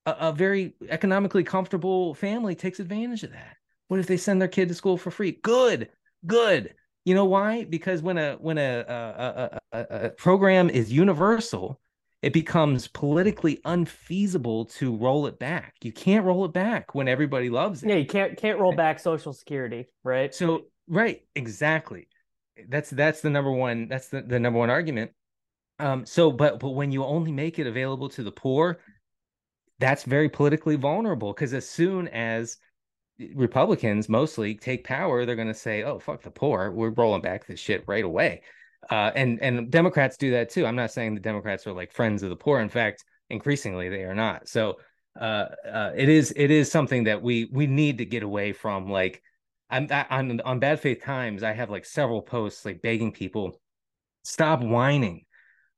a, 0.07 0.17
a, 0.21 0.33
very 0.33 0.75
economically 0.89 1.45
comfortable 1.45 2.15
family 2.15 2.55
takes 2.55 2.81
advantage 2.81 3.23
of 3.23 3.33
that? 3.33 3.57
What 3.89 4.01
if 4.01 4.07
they 4.07 4.17
send 4.17 4.41
their 4.41 4.49
kid 4.49 4.69
to 4.69 4.75
school 4.75 4.97
for 4.97 5.11
free? 5.11 5.33
Good, 5.43 5.91
good. 6.27 6.75
You 7.05 7.15
know 7.15 7.25
why? 7.25 7.65
Because 7.65 8.03
when 8.03 8.19
a 8.19 8.35
when 8.35 8.59
a 8.59 8.85
a, 8.87 9.61
a, 9.73 10.07
a 10.07 10.11
program 10.11 10.71
is 10.71 10.93
universal, 10.93 11.81
it 12.23 12.33
becomes 12.33 12.89
politically 12.89 13.59
unfeasible 13.65 14.67
to 14.67 14.95
roll 14.95 15.27
it 15.27 15.39
back. 15.39 15.75
You 15.83 15.93
can't 15.93 16.25
roll 16.25 16.45
it 16.45 16.53
back 16.53 16.95
when 16.95 17.09
everybody 17.09 17.49
loves 17.49 17.83
it. 17.83 17.89
Yeah, 17.89 17.97
you 17.97 18.07
can't 18.07 18.37
can't 18.37 18.59
roll 18.59 18.75
back 18.75 18.99
Social 18.99 19.33
Security, 19.33 19.87
right? 20.05 20.35
So 20.35 20.67
right, 20.87 21.23
exactly 21.35 22.07
that's 22.69 22.91
that's 22.91 23.21
the 23.21 23.31
number 23.31 23.51
one 23.51 23.89
that's 23.89 24.09
the, 24.09 24.23
the 24.23 24.39
number 24.39 24.59
one 24.59 24.71
argument 24.71 25.11
um 25.79 26.05
so 26.05 26.31
but 26.31 26.61
but 26.61 26.71
when 26.71 26.93
you 26.93 27.05
only 27.05 27.33
make 27.33 27.59
it 27.59 27.67
available 27.67 28.09
to 28.09 28.23
the 28.23 28.33
poor 28.33 28.79
that's 29.79 30.05
very 30.05 30.29
politically 30.29 30.77
vulnerable 30.77 31.33
because 31.33 31.55
as 31.55 31.69
soon 31.69 32.09
as 32.09 32.59
republicans 33.35 34.09
mostly 34.09 34.55
take 34.55 34.85
power 34.85 35.25
they're 35.25 35.37
going 35.37 35.49
to 35.49 35.55
say 35.55 35.83
oh 35.83 35.99
fuck 35.99 36.23
the 36.23 36.31
poor 36.31 36.71
we're 36.71 36.91
rolling 36.91 37.21
back 37.21 37.47
this 37.47 37.61
shit 37.61 37.85
right 37.87 38.05
away 38.05 38.43
uh 38.91 39.11
and 39.15 39.41
and 39.43 39.71
democrats 39.71 40.17
do 40.17 40.31
that 40.31 40.49
too 40.49 40.65
i'm 40.65 40.77
not 40.77 40.91
saying 40.91 41.15
the 41.15 41.21
democrats 41.21 41.67
are 41.67 41.73
like 41.73 41.93
friends 41.93 42.23
of 42.23 42.31
the 42.31 42.37
poor 42.37 42.61
in 42.61 42.69
fact 42.69 43.05
increasingly 43.31 43.89
they 43.89 44.03
are 44.03 44.15
not. 44.15 44.49
So 44.49 44.79
uh, 45.19 45.47
uh, 45.67 45.93
it 45.97 46.09
is 46.09 46.33
it 46.37 46.51
is 46.51 46.71
something 46.71 47.05
that 47.05 47.23
we 47.23 47.49
we 47.53 47.67
need 47.67 47.99
to 47.99 48.05
get 48.05 48.23
away 48.23 48.53
from. 48.53 48.91
Like 48.91 49.23
I'm 49.71 49.89
on 50.11 50.41
on 50.41 50.59
Bad 50.59 50.81
Faith 50.81 51.03
Times, 51.03 51.43
I 51.43 51.53
have 51.53 51.71
like 51.71 51.85
several 51.85 52.23
posts 52.23 52.65
like 52.65 52.83
begging 52.83 53.13
people 53.13 53.61
stop 54.23 54.61
whining 54.61 55.25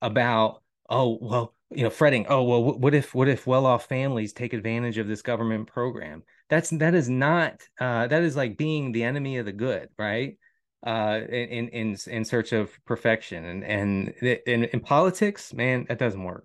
about 0.01 0.63
oh 0.91 1.19
well 1.21 1.55
you 1.71 1.85
know 1.85 1.91
fretting 1.91 2.27
oh 2.29 2.43
well 2.43 2.79
what 2.79 2.95
if 2.95 3.15
what 3.15 3.29
if 3.29 3.47
well-off 3.47 3.87
families 3.87 4.33
take 4.33 4.53
advantage 4.53 4.99
of 4.99 5.07
this 5.07 5.23
government 5.23 5.69
program 5.69 6.23
that's 6.51 6.71
that 6.71 6.95
is 6.95 7.09
not 7.09 7.63
uh 7.81 8.07
that 8.09 8.23
is 8.23 8.37
like 8.37 8.59
being 8.59 8.91
the 8.93 9.05
enemy 9.05 9.39
of 9.39 9.47
the 9.47 9.53
good 9.53 9.89
right 9.97 10.39
uh 10.85 11.21
in 11.29 11.69
in 11.69 11.97
in 12.09 12.25
search 12.25 12.53
of 12.53 12.73
perfection 12.85 13.45
and 13.45 13.65
and 13.65 14.09
in, 14.47 14.65
in 14.65 14.81
politics 14.81 15.55
man 15.55 15.87
that 15.89 15.99
doesn't 15.99 16.25
work 16.25 16.45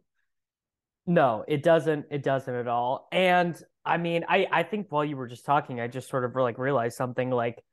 no, 1.10 1.46
it 1.48 1.64
doesn't. 1.64 2.08
It 2.12 2.22
doesn't 2.22 2.54
at 2.54 2.68
all. 2.68 3.08
And 3.14 3.60
I 3.88 3.98
mean, 3.98 4.26
I 4.28 4.48
I 4.52 4.64
think 4.64 4.88
while 4.90 5.06
you 5.06 5.18
were 5.18 5.28
just 5.28 5.46
talking, 5.46 5.80
I 5.80 5.88
just 5.88 6.10
sort 6.10 6.26
of 6.26 6.36
like 6.36 6.58
realized 6.58 6.98
something 6.98 7.30
like 7.30 7.64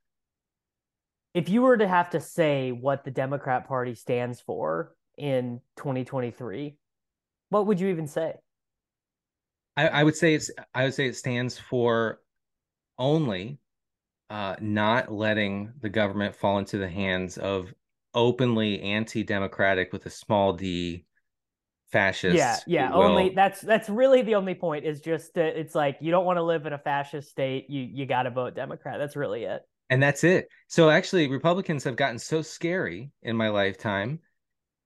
if 1.34 1.48
you 1.48 1.62
were 1.62 1.76
to 1.76 1.88
have 1.88 2.10
to 2.10 2.20
say 2.20 2.70
what 2.70 3.04
the 3.04 3.10
Democrat 3.10 3.66
Party 3.66 3.94
stands 3.96 4.40
for 4.40 4.94
in 5.18 5.60
2023, 5.76 6.76
what 7.48 7.66
would 7.66 7.80
you 7.80 7.88
even 7.88 8.06
say? 8.06 8.34
I, 9.76 9.88
I 9.88 10.04
would 10.04 10.16
say 10.16 10.34
it's 10.34 10.50
I 10.74 10.84
would 10.84 10.94
say 10.94 11.08
it 11.08 11.16
stands 11.16 11.58
for 11.58 12.20
only 12.98 13.58
uh, 14.30 14.54
not 14.60 15.12
letting 15.12 15.72
the 15.80 15.88
government 15.88 16.36
fall 16.36 16.58
into 16.58 16.78
the 16.78 16.88
hands 16.88 17.36
of 17.36 17.74
openly 18.14 18.80
anti-democratic 18.80 19.92
with 19.92 20.06
a 20.06 20.10
small 20.10 20.52
d 20.52 21.04
fascist. 21.94 22.36
Yeah, 22.36 22.58
yeah. 22.66 22.92
Only 22.92 23.30
that's 23.30 23.60
that's 23.60 23.88
really 23.88 24.22
the 24.22 24.34
only 24.34 24.54
point. 24.54 24.84
Is 24.84 25.00
just 25.00 25.32
that 25.34 25.56
it's 25.56 25.74
like 25.74 25.96
you 26.00 26.10
don't 26.10 26.24
want 26.24 26.38
to 26.38 26.42
live 26.42 26.66
in 26.66 26.72
a 26.72 26.78
fascist 26.78 27.30
state. 27.30 27.70
You 27.70 27.82
you 27.82 28.04
got 28.04 28.24
to 28.24 28.30
vote 28.30 28.54
Democrat. 28.54 28.98
That's 28.98 29.16
really 29.16 29.44
it. 29.44 29.62
And 29.90 30.02
that's 30.02 30.24
it. 30.24 30.48
So 30.66 30.90
actually, 30.90 31.28
Republicans 31.28 31.84
have 31.84 31.94
gotten 31.94 32.18
so 32.18 32.42
scary 32.42 33.12
in 33.22 33.36
my 33.36 33.48
lifetime 33.48 34.18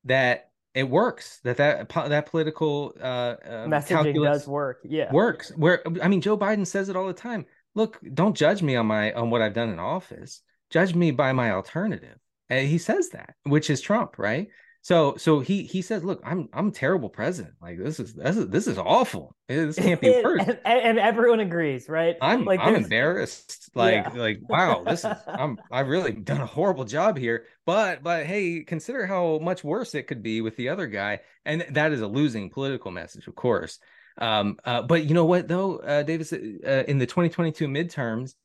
that 0.05 0.51
it 0.75 0.89
works. 0.89 1.41
That 1.45 1.57
that 1.57 1.89
that 1.89 2.27
political 2.27 2.95
uh, 3.01 3.37
um, 3.43 3.71
messaging 3.71 4.23
does 4.23 4.47
work. 4.47 4.81
Yeah, 4.85 5.11
works. 5.11 5.51
Where 5.57 5.83
I 6.03 6.09
mean, 6.09 6.21
Joe 6.21 6.37
Biden 6.37 6.67
says 6.67 6.91
it 6.91 6.97
all 6.97 7.07
the 7.07 7.15
time. 7.15 7.47
Look, 7.75 7.99
don't 8.15 8.37
judge 8.37 8.63
me 8.63 8.77
on 8.77 8.87
my 8.87 9.13
on 9.15 9.31
what 9.31 9.41
I've 9.41 9.55
done 9.55 9.71
in 9.71 9.79
office. 9.79 10.43
Judge 10.71 10.95
me 10.95 11.11
by 11.11 11.33
my 11.33 11.53
alternative. 11.53 12.19
And 12.51 12.69
he 12.69 12.79
says 12.79 13.11
that, 13.11 13.35
which 13.45 13.71
is 13.71 13.81
Trump, 13.81 14.19
right? 14.19 14.49
So 14.89 15.17
so 15.19 15.41
he 15.41 15.65
he 15.65 15.83
says, 15.83 16.03
look, 16.03 16.23
I'm 16.25 16.49
I'm 16.51 16.69
a 16.69 16.71
terrible 16.71 17.11
president. 17.11 17.57
Like 17.61 17.77
this 17.77 18.01
is 18.01 18.15
this 18.15 18.39
is 18.39 18.49
this 18.49 18.67
is 18.67 18.79
awful. 18.79 19.37
This 19.47 19.77
can't 19.77 20.01
be 20.01 20.09
worse. 20.25 20.49
and, 20.49 20.59
and, 20.65 20.99
everyone 20.99 21.41
agrees, 21.41 21.91
right? 21.91 22.17
I'm 22.23 22.47
like 22.47 22.59
I'm 22.61 22.75
embarrassed. 22.75 23.69
Like 23.75 24.07
yeah. 24.07 24.13
like 24.15 24.39
wow, 24.49 24.85
this 24.85 25.05
is 25.05 25.13
I'm 25.27 25.59
I've 25.71 25.89
really 25.89 26.13
done 26.13 26.41
a 26.41 26.47
horrible 26.47 26.87
job 26.87 27.19
here. 27.19 27.45
But 27.67 28.03
but 28.03 28.25
hey, 28.25 28.65
consider 28.67 29.05
how 29.05 29.39
much 29.41 29.63
worse 29.63 29.95
it 29.95 30.05
could 30.05 30.23
be 30.23 30.41
with 30.41 30.57
the 30.57 30.71
other 30.71 30.87
guy. 30.87 31.21
And 31.45 31.67
that 31.73 31.93
is 31.93 32.01
a 32.01 32.09
losing 32.09 32.49
political 32.49 32.91
message, 32.91 33.27
of 33.27 33.35
course. 33.35 33.81
Um, 34.17 34.57
uh, 34.65 34.81
but 34.81 35.05
you 35.05 35.13
know 35.13 35.27
what 35.27 35.49
though, 35.49 35.81
uh, 35.81 36.03
Davis, 36.03 36.33
uh, 36.33 36.85
in 36.89 36.97
the 36.97 37.05
2022 37.05 37.69
midterms, 37.69 38.37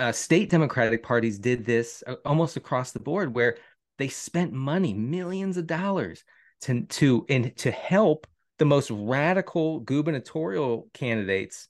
uh, 0.00 0.10
state 0.10 0.50
Democratic 0.50 1.04
parties 1.04 1.38
did 1.38 1.64
this 1.64 2.02
uh, 2.04 2.16
almost 2.24 2.56
across 2.56 2.90
the 2.90 2.98
board, 2.98 3.32
where 3.32 3.58
they 3.98 4.08
spent 4.08 4.52
money, 4.52 4.94
millions 4.94 5.56
of 5.56 5.66
dollars, 5.66 6.24
to 6.62 6.82
to 6.86 7.26
and 7.28 7.56
to 7.58 7.70
help 7.70 8.26
the 8.58 8.64
most 8.64 8.90
radical 8.90 9.80
gubernatorial 9.80 10.88
candidates 10.94 11.68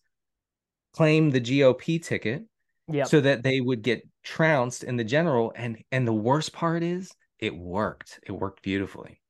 claim 0.93 1.31
the 1.31 1.41
GOP 1.41 2.03
ticket, 2.03 2.45
yep. 2.89 3.09
so 3.09 3.21
that 3.21 3.43
they 3.43 3.61
would 3.61 3.83
get 3.83 4.03
trounced 4.23 4.85
in 4.85 4.97
the 4.97 5.05
general. 5.05 5.53
And 5.57 5.83
and 5.93 6.07
the 6.07 6.13
worst 6.13 6.53
part 6.53 6.83
is, 6.83 7.11
it 7.39 7.57
worked. 7.57 8.21
It 8.27 8.33
worked 8.33 8.63
beautifully. 8.63 9.21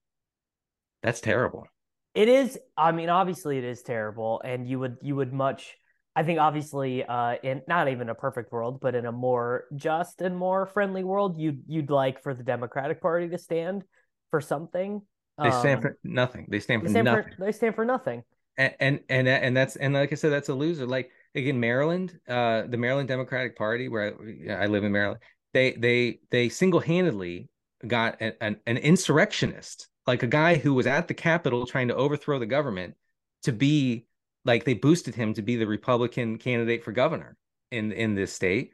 That's 1.02 1.20
terrible. 1.20 1.66
It 2.14 2.28
is. 2.28 2.58
I 2.76 2.92
mean, 2.92 3.08
obviously, 3.08 3.58
it 3.58 3.64
is 3.64 3.82
terrible, 3.82 4.40
and 4.44 4.66
you 4.68 4.78
would 4.78 4.96
you 5.02 5.16
would 5.16 5.32
much 5.32 5.76
I 6.18 6.24
think 6.24 6.40
obviously, 6.40 7.04
uh, 7.04 7.36
in 7.44 7.62
not 7.68 7.88
even 7.88 8.08
a 8.08 8.14
perfect 8.14 8.50
world, 8.50 8.80
but 8.80 8.96
in 8.96 9.06
a 9.06 9.12
more 9.12 9.66
just 9.76 10.20
and 10.20 10.36
more 10.36 10.66
friendly 10.66 11.04
world, 11.04 11.38
you'd 11.38 11.62
you'd 11.68 11.90
like 11.90 12.20
for 12.24 12.34
the 12.34 12.42
Democratic 12.42 13.00
Party 13.00 13.28
to 13.28 13.38
stand 13.38 13.84
for 14.32 14.40
something. 14.40 15.00
They 15.40 15.52
stand 15.52 15.76
um, 15.76 15.82
for 15.82 15.98
nothing. 16.02 16.46
They 16.48 16.58
stand 16.58 16.82
for 16.82 16.88
they 16.88 16.92
stand 16.94 17.04
nothing. 17.04 17.32
For, 17.36 17.44
they 17.44 17.52
stand 17.52 17.76
for 17.76 17.84
nothing. 17.84 18.24
And, 18.56 18.74
and 18.80 19.00
and 19.08 19.28
and 19.28 19.56
that's 19.56 19.76
and 19.76 19.94
like 19.94 20.10
I 20.10 20.16
said, 20.16 20.32
that's 20.32 20.48
a 20.48 20.54
loser. 20.54 20.88
Like 20.88 21.12
again, 21.36 21.60
Maryland, 21.60 22.18
uh, 22.28 22.62
the 22.66 22.78
Maryland 22.78 23.06
Democratic 23.06 23.56
Party, 23.56 23.88
where 23.88 24.16
I, 24.50 24.64
I 24.64 24.66
live 24.66 24.82
in 24.82 24.90
Maryland, 24.90 25.22
they 25.54 25.74
they 25.74 26.18
they 26.32 26.48
single 26.48 26.80
handedly 26.80 27.48
got 27.86 28.20
an, 28.20 28.32
an, 28.40 28.56
an 28.66 28.78
insurrectionist, 28.78 29.86
like 30.04 30.24
a 30.24 30.26
guy 30.26 30.56
who 30.56 30.74
was 30.74 30.88
at 30.88 31.06
the 31.06 31.14
Capitol 31.14 31.64
trying 31.64 31.86
to 31.86 31.94
overthrow 31.94 32.40
the 32.40 32.46
government, 32.46 32.96
to 33.44 33.52
be 33.52 34.06
like 34.44 34.64
they 34.64 34.74
boosted 34.74 35.14
him 35.14 35.34
to 35.34 35.42
be 35.42 35.56
the 35.56 35.66
Republican 35.66 36.38
candidate 36.38 36.84
for 36.84 36.92
governor 36.92 37.36
in 37.70 37.92
in 37.92 38.14
this 38.14 38.32
state, 38.32 38.72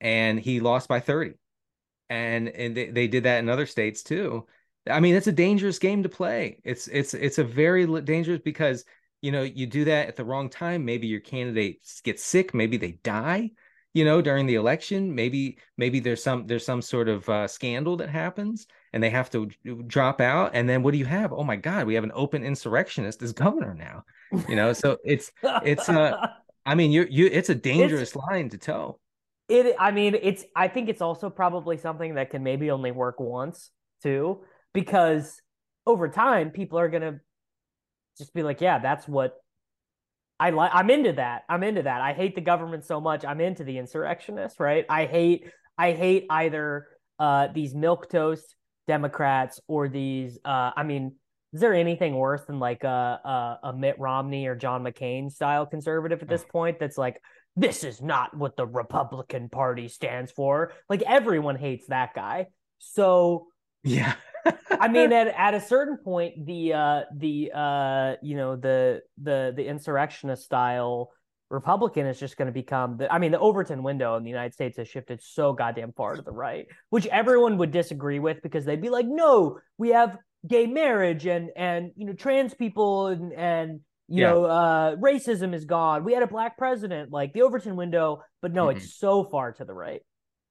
and 0.00 0.38
he 0.38 0.60
lost 0.60 0.88
by 0.88 1.00
thirty, 1.00 1.34
and 2.10 2.48
and 2.48 2.76
they, 2.76 2.90
they 2.90 3.08
did 3.08 3.24
that 3.24 3.38
in 3.38 3.48
other 3.48 3.66
states 3.66 4.02
too. 4.02 4.46
I 4.90 5.00
mean, 5.00 5.14
it's 5.14 5.28
a 5.28 5.32
dangerous 5.32 5.78
game 5.78 6.02
to 6.02 6.08
play. 6.08 6.60
It's 6.64 6.88
it's 6.88 7.14
it's 7.14 7.38
a 7.38 7.44
very 7.44 7.86
dangerous 8.02 8.40
because 8.44 8.84
you 9.20 9.30
know 9.32 9.42
you 9.42 9.66
do 9.66 9.84
that 9.84 10.08
at 10.08 10.16
the 10.16 10.24
wrong 10.24 10.48
time. 10.48 10.84
Maybe 10.84 11.06
your 11.06 11.20
candidate 11.20 11.80
gets 12.02 12.24
sick. 12.24 12.54
Maybe 12.54 12.76
they 12.76 12.92
die. 13.02 13.52
You 13.94 14.06
know, 14.06 14.22
during 14.22 14.46
the 14.46 14.54
election, 14.54 15.14
maybe 15.14 15.58
maybe 15.76 16.00
there's 16.00 16.22
some 16.22 16.46
there's 16.46 16.64
some 16.64 16.82
sort 16.82 17.08
of 17.08 17.28
uh, 17.28 17.46
scandal 17.46 17.96
that 17.98 18.08
happens, 18.08 18.66
and 18.92 19.02
they 19.02 19.10
have 19.10 19.30
to 19.30 19.50
drop 19.86 20.20
out. 20.20 20.52
And 20.54 20.68
then 20.68 20.82
what 20.82 20.92
do 20.92 20.98
you 20.98 21.04
have? 21.04 21.32
Oh 21.32 21.44
my 21.44 21.56
God, 21.56 21.86
we 21.86 21.94
have 21.94 22.04
an 22.04 22.12
open 22.14 22.42
insurrectionist 22.42 23.22
as 23.22 23.32
governor 23.32 23.74
now 23.74 24.04
you 24.48 24.56
know? 24.56 24.72
So 24.72 24.98
it's 25.04 25.30
it's 25.42 25.88
uh 25.88 26.28
i 26.66 26.74
mean 26.74 26.92
you 26.92 27.06
you 27.10 27.26
it's 27.26 27.48
a 27.48 27.54
dangerous 27.54 28.10
it's, 28.10 28.16
line 28.16 28.48
to 28.50 28.58
toe. 28.58 28.98
It 29.48 29.74
i 29.78 29.90
mean 29.90 30.16
it's 30.20 30.44
i 30.56 30.68
think 30.68 30.88
it's 30.88 31.02
also 31.02 31.30
probably 31.30 31.76
something 31.76 32.14
that 32.14 32.30
can 32.30 32.42
maybe 32.42 32.70
only 32.70 32.90
work 32.90 33.20
once 33.20 33.70
too 34.02 34.40
because 34.72 35.40
over 35.86 36.08
time 36.08 36.50
people 36.50 36.78
are 36.78 36.88
gonna 36.88 37.20
just 38.18 38.32
be 38.32 38.42
like 38.42 38.60
yeah 38.60 38.78
that's 38.78 39.08
what 39.08 39.34
i 40.38 40.50
like 40.50 40.70
i'm 40.74 40.90
into 40.90 41.12
that. 41.14 41.42
I'm 41.48 41.62
into 41.62 41.82
that. 41.82 42.00
I 42.00 42.12
hate 42.12 42.34
the 42.34 42.40
government 42.40 42.84
so 42.84 43.00
much. 43.00 43.24
I'm 43.24 43.40
into 43.40 43.64
the 43.64 43.78
insurrectionists 43.78 44.60
right? 44.60 44.86
I 44.88 45.06
hate 45.06 45.50
i 45.76 45.92
hate 45.92 46.26
either 46.30 46.86
uh 47.18 47.48
these 47.48 47.74
milk 47.74 48.10
toast 48.10 48.54
democrats 48.88 49.60
or 49.68 49.88
these 49.88 50.38
uh 50.44 50.70
i 50.76 50.82
mean 50.82 51.14
is 51.52 51.60
there 51.60 51.74
anything 51.74 52.14
worse 52.14 52.42
than 52.46 52.58
like 52.58 52.82
a, 52.84 52.88
a, 52.88 53.68
a 53.68 53.72
Mitt 53.72 53.98
Romney 53.98 54.46
or 54.46 54.54
John 54.54 54.82
McCain 54.82 55.30
style 55.30 55.66
conservative 55.66 56.22
at 56.22 56.28
this 56.28 56.44
point 56.44 56.78
that's 56.78 56.96
like 56.96 57.20
this 57.56 57.84
is 57.84 58.00
not 58.00 58.34
what 58.36 58.56
the 58.56 58.66
Republican 58.66 59.50
Party 59.50 59.88
stands 59.88 60.32
for. 60.32 60.72
Like 60.88 61.02
everyone 61.02 61.56
hates 61.56 61.86
that 61.88 62.14
guy. 62.14 62.46
So 62.78 63.48
yeah. 63.84 64.14
I 64.70 64.88
mean 64.88 65.12
at, 65.12 65.28
at 65.28 65.54
a 65.54 65.60
certain 65.60 65.98
point 65.98 66.46
the 66.46 66.72
uh 66.72 67.00
the 67.14 67.52
uh 67.54 68.14
you 68.22 68.36
know 68.36 68.56
the 68.56 69.02
the 69.20 69.52
the 69.54 69.66
insurrectionist 69.66 70.44
style 70.44 71.10
Republican 71.50 72.06
is 72.06 72.18
just 72.18 72.38
going 72.38 72.46
to 72.46 72.52
become 72.52 72.96
the 72.96 73.12
I 73.12 73.18
mean 73.18 73.30
the 73.30 73.38
Overton 73.38 73.82
window 73.82 74.16
in 74.16 74.22
the 74.22 74.30
United 74.30 74.54
States 74.54 74.78
has 74.78 74.88
shifted 74.88 75.20
so 75.22 75.52
goddamn 75.52 75.92
far 75.92 76.16
to 76.16 76.22
the 76.22 76.32
right, 76.32 76.66
which 76.88 77.06
everyone 77.08 77.58
would 77.58 77.70
disagree 77.70 78.18
with 78.18 78.42
because 78.42 78.64
they'd 78.64 78.80
be 78.80 78.88
like, 78.88 79.06
"No, 79.06 79.58
we 79.76 79.90
have 79.90 80.16
gay 80.46 80.66
marriage 80.66 81.26
and 81.26 81.50
and 81.56 81.92
you 81.96 82.06
know 82.06 82.12
trans 82.12 82.54
people 82.54 83.06
and 83.08 83.32
and 83.32 83.80
you 84.08 84.22
yeah. 84.22 84.30
know 84.30 84.44
uh 84.44 84.96
racism 84.96 85.54
is 85.54 85.64
gone. 85.64 86.04
We 86.04 86.12
had 86.14 86.22
a 86.22 86.26
black 86.26 86.58
president 86.58 87.12
like 87.12 87.32
the 87.32 87.42
overton 87.42 87.76
window 87.76 88.22
but 88.40 88.52
no 88.52 88.66
mm-hmm. 88.66 88.78
it's 88.78 88.94
so 88.94 89.24
far 89.24 89.52
to 89.52 89.64
the 89.64 89.74
right. 89.74 90.02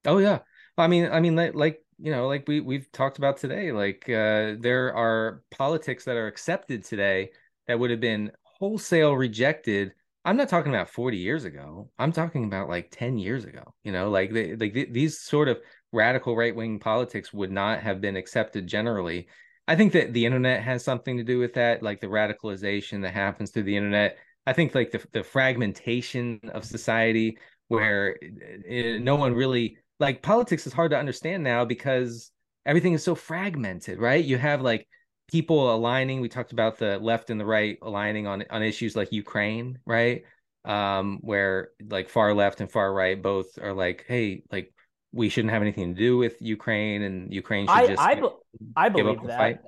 Oh 0.06 0.18
yeah. 0.18 0.39
I 0.78 0.88
mean 0.88 1.10
i 1.12 1.20
mean 1.20 1.36
like, 1.36 1.54
like 1.54 1.80
you 2.00 2.12
know 2.12 2.28
like 2.28 2.46
we 2.48 2.60
we've 2.62 2.92
talked 2.92 3.18
about 3.18 3.38
today 3.38 3.72
like 3.72 4.06
uh 4.10 4.56
there 4.60 4.96
are 4.96 5.44
politics 5.52 6.06
that 6.06 6.16
are 6.16 6.28
accepted 6.28 6.84
today 6.84 7.32
that 7.68 7.78
would 7.78 7.92
have 7.92 8.00
been 8.00 8.32
wholesale 8.44 9.14
rejected. 9.14 9.92
I'm 10.24 10.38
not 10.38 10.50
talking 10.50 10.74
about 10.74 10.89
40 10.89 11.18
years 11.18 11.46
ago. 11.46 11.89
I'm 11.98 12.12
talking 12.12 12.46
about 12.46 12.70
like 12.70 12.89
10 12.92 13.18
years 13.18 13.44
ago 13.44 13.74
you 13.84 13.92
know 13.92 14.10
like 14.10 14.32
they, 14.32 14.56
like 14.56 14.74
these 14.92 15.20
sort 15.20 15.50
of 15.50 15.60
radical 15.92 16.38
right-wing 16.38 16.80
politics 16.80 17.34
would 17.34 17.52
not 17.52 17.82
have 17.82 18.00
been 18.00 18.16
accepted 18.16 18.66
generally 18.66 19.28
I 19.68 19.76
think 19.76 19.93
that 19.93 20.14
the 20.14 20.26
internet 20.26 20.64
has 20.64 20.84
something 20.84 21.18
to 21.18 21.24
do 21.24 21.39
with 21.39 21.53
that, 21.53 21.84
like 21.84 22.01
the 22.01 22.07
radicalization 22.07 23.01
that 23.03 23.14
happens 23.14 23.51
through 23.51 23.64
the 23.64 23.78
internet. 23.78 24.18
I 24.45 24.53
think 24.53 24.74
like 24.76 24.91
the 24.91 25.03
the 25.12 25.24
fragmentation 25.24 26.39
of 26.53 26.66
society 26.66 27.38
where 27.68 28.18
it, 28.22 28.95
eh, 28.95 28.97
no 28.99 29.16
one 29.16 29.34
really 29.34 29.78
like 29.99 30.22
politics 30.22 30.68
is 30.68 30.74
hard 30.74 30.91
to 30.91 30.97
understand 30.97 31.43
now 31.43 31.64
because 31.64 32.32
everything 32.66 32.93
is 32.93 33.03
so 33.03 33.16
fragmented, 33.16 33.99
right? 33.99 34.24
You 34.24 34.38
have 34.38 34.62
like 34.62 34.88
people 35.32 35.74
aligning. 35.74 36.22
We 36.22 36.30
talked 36.30 36.51
about 36.51 36.78
the 36.78 36.99
left 36.99 37.30
and 37.30 37.39
the 37.39 37.45
right 37.45 37.78
aligning 37.82 38.28
on 38.28 38.43
on 38.49 38.64
issues 38.64 38.95
like 38.95 39.12
Ukraine, 39.12 39.80
right? 39.86 40.24
Um, 40.66 41.20
where 41.22 41.70
like 41.89 42.09
far 42.09 42.34
left 42.34 42.62
and 42.62 42.72
far 42.72 42.93
right 42.93 43.22
both 43.22 43.57
are 43.59 43.74
like, 43.74 44.05
hey, 44.07 44.43
like 44.51 44.74
we 45.14 45.30
shouldn't 45.30 45.51
have 45.51 45.62
anything 45.62 45.93
to 45.93 45.99
do 45.99 46.18
with 46.18 46.41
Ukraine, 46.41 47.01
and 47.01 47.34
Ukraine 47.34 47.68
should 47.68 47.74
I 47.74 47.88
just 47.88 48.01
I, 48.01 48.16
be- 48.16 48.30
I 48.76 48.89
give 48.89 49.05
believe 49.05 49.28
that. 49.28 49.38
fight. 49.38 49.59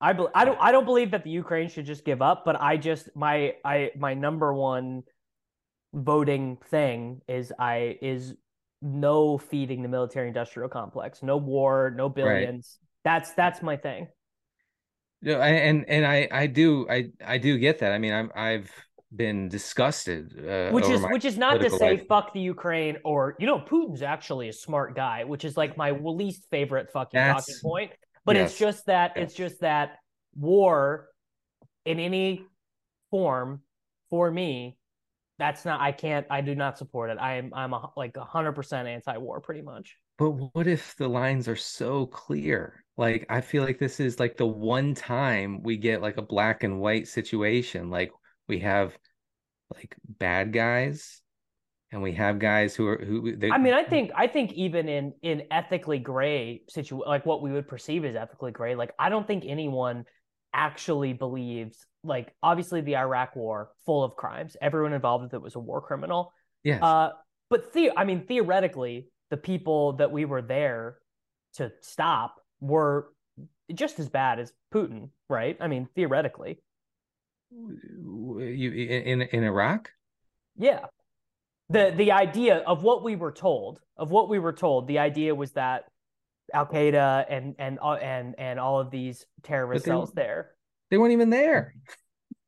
I 0.00 0.12
be- 0.12 0.26
I 0.34 0.44
don't 0.44 0.58
I 0.60 0.72
don't 0.72 0.84
believe 0.84 1.10
that 1.12 1.24
the 1.24 1.30
Ukraine 1.30 1.68
should 1.68 1.86
just 1.86 2.04
give 2.04 2.22
up, 2.22 2.44
but 2.44 2.60
I 2.60 2.76
just 2.76 3.08
my 3.14 3.54
I 3.64 3.90
my 3.96 4.14
number 4.14 4.52
one 4.52 5.02
voting 5.92 6.58
thing 6.70 7.20
is 7.28 7.52
I 7.58 7.98
is 8.00 8.34
no 8.82 9.38
feeding 9.38 9.82
the 9.82 9.88
military 9.88 10.28
industrial 10.28 10.68
complex, 10.68 11.22
no 11.22 11.36
war, 11.36 11.92
no 11.94 12.08
billions. 12.08 12.78
That's 13.04 13.32
that's 13.32 13.62
my 13.62 13.76
thing. 13.76 14.08
Yeah, 15.22 15.38
and 15.38 15.88
and 15.88 16.06
I 16.06 16.28
I 16.30 16.46
do 16.46 16.86
I 16.90 17.10
I 17.24 17.38
do 17.38 17.58
get 17.58 17.78
that. 17.80 17.92
I 17.92 17.98
mean, 17.98 18.12
I'm 18.12 18.30
I've 18.34 18.70
been 19.14 19.48
disgusted, 19.48 20.34
uh, 20.48 20.70
which 20.70 20.88
is 20.88 21.02
which 21.02 21.24
is 21.24 21.38
not 21.38 21.60
to 21.60 21.70
say 21.70 21.92
life. 21.92 22.06
fuck 22.08 22.32
the 22.32 22.40
Ukraine 22.40 22.98
or 23.04 23.36
you 23.38 23.46
know 23.46 23.58
Putin's 23.58 24.02
actually 24.02 24.48
a 24.48 24.52
smart 24.52 24.96
guy, 24.96 25.24
which 25.24 25.44
is 25.44 25.56
like 25.56 25.76
my 25.76 25.90
least 25.90 26.44
favorite 26.50 26.90
fucking 26.92 27.18
That's- 27.18 27.46
talking 27.46 27.60
point. 27.62 27.92
But 28.24 28.34
it's 28.34 28.58
just 28.58 28.86
that 28.86 29.12
yes. 29.14 29.26
it's 29.26 29.34
just 29.34 29.60
that 29.60 29.98
war 30.34 31.08
in 31.84 32.00
any 32.00 32.44
form 33.10 33.62
for 34.10 34.28
me 34.28 34.76
that's 35.38 35.64
not 35.64 35.80
I 35.80 35.92
can't 35.92 36.26
I 36.30 36.40
do 36.40 36.54
not 36.54 36.78
support 36.78 37.10
it. 37.10 37.18
I 37.20 37.36
am 37.36 37.52
I'm 37.54 37.72
a, 37.72 37.90
like 37.96 38.14
100% 38.14 38.86
anti-war 38.86 39.40
pretty 39.40 39.62
much. 39.62 39.96
But 40.18 40.30
what 40.30 40.66
if 40.66 40.96
the 40.96 41.08
lines 41.08 41.48
are 41.48 41.56
so 41.56 42.06
clear? 42.06 42.84
Like 42.96 43.26
I 43.28 43.40
feel 43.42 43.62
like 43.62 43.78
this 43.78 44.00
is 44.00 44.18
like 44.18 44.36
the 44.36 44.46
one 44.46 44.94
time 44.94 45.62
we 45.62 45.76
get 45.76 46.00
like 46.00 46.16
a 46.16 46.22
black 46.22 46.62
and 46.62 46.80
white 46.80 47.06
situation. 47.06 47.90
Like 47.90 48.10
we 48.48 48.60
have 48.60 48.96
like 49.74 49.96
bad 50.04 50.52
guys 50.52 51.20
and 51.92 52.02
we 52.02 52.12
have 52.12 52.38
guys 52.38 52.74
who 52.74 52.86
are 52.88 52.98
who 52.98 53.36
they, 53.36 53.50
I 53.50 53.58
mean, 53.58 53.74
I 53.74 53.84
think 53.84 54.10
I 54.14 54.26
think 54.26 54.52
even 54.52 54.88
in 54.88 55.12
in 55.22 55.44
ethically 55.50 55.98
gray 55.98 56.62
situ 56.68 57.00
like 57.04 57.24
what 57.24 57.42
we 57.42 57.52
would 57.52 57.68
perceive 57.68 58.04
as 58.04 58.16
ethically 58.16 58.52
gray, 58.52 58.74
like 58.74 58.92
I 58.98 59.08
don't 59.08 59.26
think 59.26 59.44
anyone 59.46 60.04
actually 60.52 61.12
believes 61.12 61.86
like 62.02 62.32
obviously 62.42 62.80
the 62.80 62.96
Iraq 62.96 63.36
war 63.36 63.70
full 63.84 64.02
of 64.02 64.16
crimes. 64.16 64.56
Everyone 64.60 64.92
involved 64.92 65.24
with 65.24 65.34
it 65.34 65.42
was 65.42 65.54
a 65.54 65.60
war 65.60 65.80
criminal. 65.80 66.32
yes. 66.64 66.82
Uh 66.82 67.10
but 67.48 67.72
the 67.72 67.92
I 67.96 68.04
mean 68.04 68.26
theoretically 68.26 69.08
the 69.30 69.36
people 69.36 69.94
that 69.94 70.10
we 70.10 70.24
were 70.24 70.42
there 70.42 70.98
to 71.54 71.72
stop 71.82 72.36
were 72.60 73.08
just 73.72 73.98
as 73.98 74.08
bad 74.08 74.38
as 74.38 74.52
Putin, 74.72 75.10
right? 75.28 75.56
I 75.60 75.68
mean 75.68 75.88
theoretically. 75.94 76.62
You 77.50 78.38
in 78.38 79.22
in 79.22 79.44
Iraq? 79.44 79.90
Yeah. 80.56 80.86
The 81.68 81.92
the 81.96 82.12
idea 82.12 82.58
of 82.58 82.82
what 82.82 83.02
we 83.02 83.16
were 83.16 83.32
told, 83.32 83.80
of 83.96 84.10
what 84.10 84.28
we 84.28 84.38
were 84.38 84.52
told, 84.52 84.86
the 84.86 84.98
idea 84.98 85.34
was 85.34 85.52
that 85.52 85.84
Al 86.54 86.66
Qaeda 86.66 87.26
and 87.28 87.54
and 87.58 87.78
uh, 87.82 87.94
and 87.94 88.34
and 88.38 88.60
all 88.60 88.80
of 88.80 88.90
these 88.90 89.26
terrorist 89.42 89.84
they- 89.84 89.90
cells 89.90 90.12
there. 90.12 90.52
They 90.90 90.98
weren't 90.98 91.12
even 91.12 91.30
there. 91.30 91.74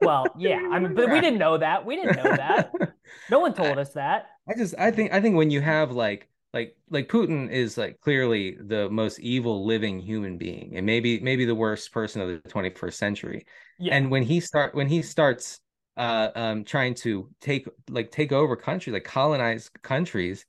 Well, 0.01 0.27
yeah, 0.39 0.61
I 0.71 0.79
mean, 0.79 0.95
but 0.95 1.11
we 1.11 1.21
didn't 1.21 1.41
know 1.41 1.59
that. 1.59 1.85
We 1.85 1.97
didn't 1.97 2.17
know 2.17 2.37
that. 2.37 2.71
No 3.31 3.39
one 3.41 3.55
told 3.55 3.79
us 3.79 3.95
that. 3.95 4.27
I 4.47 4.55
just 4.55 4.75
I 4.79 4.91
think 4.91 5.15
I 5.15 5.21
think 5.23 5.35
when 5.35 5.51
you 5.51 5.63
have 5.63 5.93
like 5.93 6.29
like 6.53 6.77
like 6.91 7.09
Putin 7.09 7.51
is 7.51 7.79
like 7.79 7.99
clearly 8.01 8.59
the 8.61 8.91
most 8.91 9.19
evil 9.21 9.65
living 9.65 9.99
human 9.99 10.37
being 10.37 10.77
and 10.77 10.85
maybe 10.85 11.19
maybe 11.21 11.47
the 11.47 11.55
worst 11.55 11.91
person 11.91 12.21
of 12.21 12.29
the 12.29 12.49
21st 12.51 12.93
century. 12.93 13.47
Yeah. 13.79 13.95
And 13.97 14.11
when 14.11 14.23
he 14.23 14.41
start 14.41 14.75
when 14.75 14.89
he 14.89 15.03
starts 15.03 15.61
uh 15.97 16.31
um 16.35 16.65
trying 16.65 16.95
to 16.95 17.29
take 17.41 17.67
like 17.89 18.11
take 18.11 18.33
over 18.33 18.57
countries 18.57 18.95
like 18.95 19.05
colonize 19.05 19.69
countries 19.83 20.45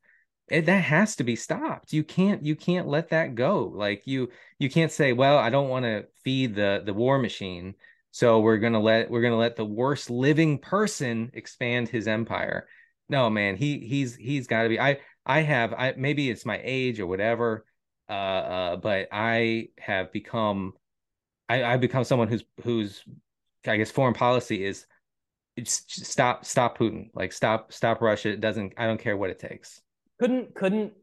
it, 0.49 0.65
that 0.67 0.83
has 0.83 1.15
to 1.17 1.23
be 1.23 1.37
stopped. 1.37 1.93
You 1.93 2.03
can't 2.03 2.43
you 2.45 2.55
can't 2.57 2.87
let 2.89 3.09
that 3.11 3.35
go. 3.35 3.65
Like 3.65 4.03
you 4.07 4.29
you 4.59 4.69
can't 4.69 4.91
say, 4.91 5.13
well, 5.13 5.37
I 5.39 5.49
don't 5.49 5.69
want 5.69 5.85
to 5.85 6.07
feed 6.25 6.55
the 6.55 6.83
the 6.85 6.93
war 6.93 7.19
machine, 7.19 7.75
so 8.11 8.41
we're 8.41 8.57
gonna 8.59 8.81
let 8.81 9.09
we're 9.11 9.21
gonna 9.23 9.37
let 9.37 9.55
the 9.55 9.65
worst 9.65 10.09
living 10.11 10.59
person 10.59 11.31
expand 11.35 11.89
his 11.89 12.07
empire. 12.09 12.67
No, 13.09 13.29
man, 13.31 13.55
he 13.57 13.79
he's 13.79 14.15
he's 14.17 14.47
got 14.47 14.63
to 14.63 14.69
be. 14.69 14.79
I 14.79 14.99
I 15.25 15.41
have 15.41 15.73
I 15.73 15.93
maybe 15.97 16.29
it's 16.29 16.45
my 16.45 16.59
age 16.63 16.99
or 16.99 17.07
whatever, 17.07 17.65
uh, 18.09 18.13
uh, 18.13 18.75
but 18.77 19.07
I 19.11 19.69
have 19.79 20.11
become 20.11 20.73
I 21.49 21.63
I've 21.63 21.81
become 21.81 22.03
someone 22.03 22.27
who's 22.27 22.43
who's 22.63 23.03
I 23.67 23.77
guess 23.77 23.91
foreign 23.91 24.13
policy 24.13 24.63
is 24.63 24.85
it's 25.57 25.83
stop 25.87 26.45
stop 26.45 26.77
Putin 26.77 27.09
like 27.13 27.33
stop 27.33 27.73
stop 27.73 28.01
Russia. 28.01 28.29
It 28.29 28.41
doesn't 28.41 28.73
I 28.77 28.85
don't 28.85 28.99
care 28.99 29.17
what 29.17 29.29
it 29.29 29.39
takes. 29.39 29.81
Couldn't 30.19 30.55
couldn't 30.55 30.93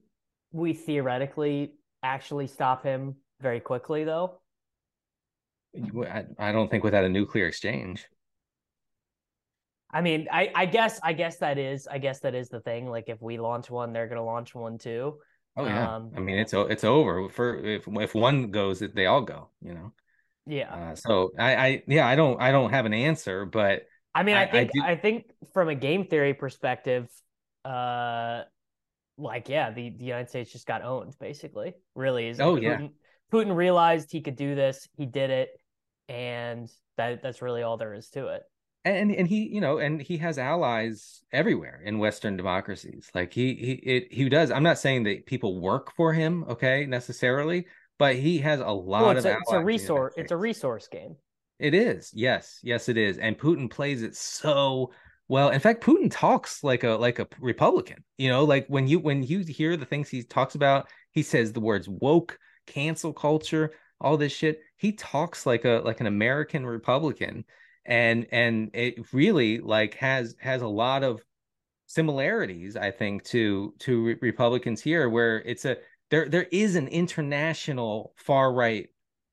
we 0.53 0.73
theoretically 0.73 1.75
actually 2.03 2.47
stop 2.47 2.83
him 2.85 3.17
very 3.41 3.61
quickly 3.61 4.05
though? 4.05 4.41
I, 5.77 6.25
I 6.39 6.53
don't 6.53 6.71
think 6.71 6.85
without 6.85 7.05
a 7.05 7.09
nuclear 7.09 7.47
exchange. 7.47 8.07
I 9.93 10.01
mean, 10.01 10.29
I 10.33 10.51
I 10.55 10.67
guess 10.67 10.99
I 11.03 11.13
guess 11.13 11.39
that 11.39 11.59
is 11.59 11.87
I 11.87 11.99
guess 11.99 12.21
that 12.21 12.35
is 12.35 12.49
the 12.49 12.61
thing. 12.61 12.89
Like 12.89 13.09
if 13.09 13.21
we 13.21 13.39
launch 13.39 13.71
one, 13.71 13.93
they're 13.93 14.09
gonna 14.09 14.25
launch 14.25 14.55
one 14.55 14.79
too. 14.79 15.19
Oh 15.57 15.65
yeah, 15.65 15.97
Um, 15.97 16.13
I 16.17 16.21
mean 16.21 16.39
it's 16.39 16.53
it's 16.55 16.85
over 16.85 17.29
for 17.29 17.59
if 17.59 17.87
if 17.89 18.15
one 18.15 18.51
goes, 18.51 18.81
they 18.81 19.07
all 19.07 19.23
go. 19.23 19.51
You 19.61 19.75
know. 19.75 19.93
Yeah. 20.47 20.73
Uh, 20.73 20.95
so 20.95 21.31
I 21.39 21.57
I 21.57 21.83
yeah 21.89 22.07
I 22.07 22.15
don't 22.17 22.41
I 22.41 22.53
don't 22.53 22.71
have 22.71 22.87
an 22.87 22.95
answer, 22.95 23.45
but 23.45 23.83
I 24.15 24.23
mean, 24.23 24.37
I, 24.37 24.45
I- 24.45 24.45
I 24.45 24.51
think 24.51 24.71
do- 24.73 24.83
I, 24.83 24.97
think 24.97 25.25
from 25.53 25.69
a 25.69 25.75
game 25.75 26.07
theory 26.07 26.33
perspective, 26.35 27.09
uh, 27.65 28.43
like 29.19 29.49
yeah, 29.49 29.71
the, 29.71 29.91
the 29.91 30.05
United 30.05 30.29
States 30.31 30.53
just 30.53 30.67
got 30.67 30.83
owned 30.83 31.15
basically. 31.19 31.75
Really 31.95 32.29
is. 32.29 32.41
Oh, 32.41 32.57
Putin, 32.57 32.63
yeah. 32.63 32.89
Putin 33.33 33.55
realized 33.57 34.13
he 34.13 34.21
could 34.21 34.37
do 34.37 34.55
this. 34.55 34.89
He 34.97 35.05
did 35.07 35.31
it, 35.31 35.51
and 36.09 36.71
that 36.97 37.23
that's 37.23 37.43
really 37.43 37.63
all 37.63 37.77
there 37.77 37.93
is 37.95 38.09
to 38.11 38.29
it. 38.29 38.43
and 38.85 39.11
and 39.11 39.27
he 39.29 39.49
you 39.49 39.61
know 39.61 39.79
and 39.79 40.01
he 40.01 40.17
has 40.19 40.39
allies 40.39 41.23
everywhere 41.33 41.83
in 41.85 41.99
western 41.99 42.37
democracies 42.37 43.11
like 43.15 43.33
he 43.35 43.55
he 43.55 43.73
it, 43.73 44.13
he 44.13 44.29
does 44.29 44.51
i'm 44.53 44.63
not 44.63 44.79
saying 44.79 45.03
that 45.03 45.27
people 45.27 45.61
work 45.61 45.93
for 45.97 46.13
him 46.13 46.45
okay 46.49 46.87
necessarily 46.87 47.67
but 47.99 48.17
he 48.17 48.39
has 48.39 48.61
a 48.61 48.65
lot 48.71 49.03
Well, 49.03 49.11
of 49.11 49.17
it's 49.17 49.27
a, 49.27 49.37
it's 49.39 49.53
a 49.53 49.57
in 49.57 49.67
the 49.67 49.73
United 49.75 50.07
resource. 50.07 50.15
It's 50.17 50.33
a 50.33 50.37
resource 50.37 50.89
game. 50.89 51.17
it 51.59 51.75
is 51.75 52.11
yes 52.15 52.59
yes 52.63 52.89
it 52.89 52.97
is 52.97 53.19
and 53.19 53.39
putin 53.39 53.71
plays 53.71 54.03
it 54.03 54.15
so 54.15 54.93
well 55.29 55.49
in 55.51 55.61
fact 55.61 55.83
putin 55.83 56.09
talks 56.11 56.63
like 56.63 56.85
a 56.85 56.91
like 56.91 57.19
a 57.19 57.27
republican 57.41 58.05
you 58.19 58.29
know 58.29 58.45
like 58.45 58.67
when 58.69 58.87
you 58.87 58.99
when 58.99 59.23
you 59.23 59.39
hear 59.41 59.77
the 59.77 59.87
things 59.87 60.09
he 60.09 60.23
talks 60.23 60.55
about 60.55 60.89
he 61.13 61.23
says 61.23 61.53
the 61.53 61.61
words 61.61 61.89
woke 61.89 62.39
cancel 62.67 63.13
culture 63.13 63.73
all 64.01 64.17
this 64.19 64.33
shit 64.33 64.61
he 64.77 64.93
talks 64.93 65.47
like 65.47 65.65
a 65.65 65.81
like 65.85 66.01
an 66.01 66.07
american 66.07 66.67
republican 66.67 67.45
and 67.87 68.27
and 68.33 68.71
it 68.75 69.13
really 69.13 69.59
like 69.59 69.95
has 69.95 70.37
has 70.41 70.61
a 70.61 70.69
lot 70.69 71.03
of 71.03 71.23
similarities 71.87 72.77
i 72.77 72.91
think 72.91 73.23
to 73.25 73.73
to 73.79 74.05
re- 74.05 74.17
republicans 74.21 74.81
here 74.83 75.09
where 75.09 75.39
it's 75.43 75.65
a 75.65 75.77
there 76.11 76.29
there 76.29 76.47
is 76.53 76.77
an 76.77 76.89
international 76.89 78.13
far 78.17 78.53
right 78.53 78.89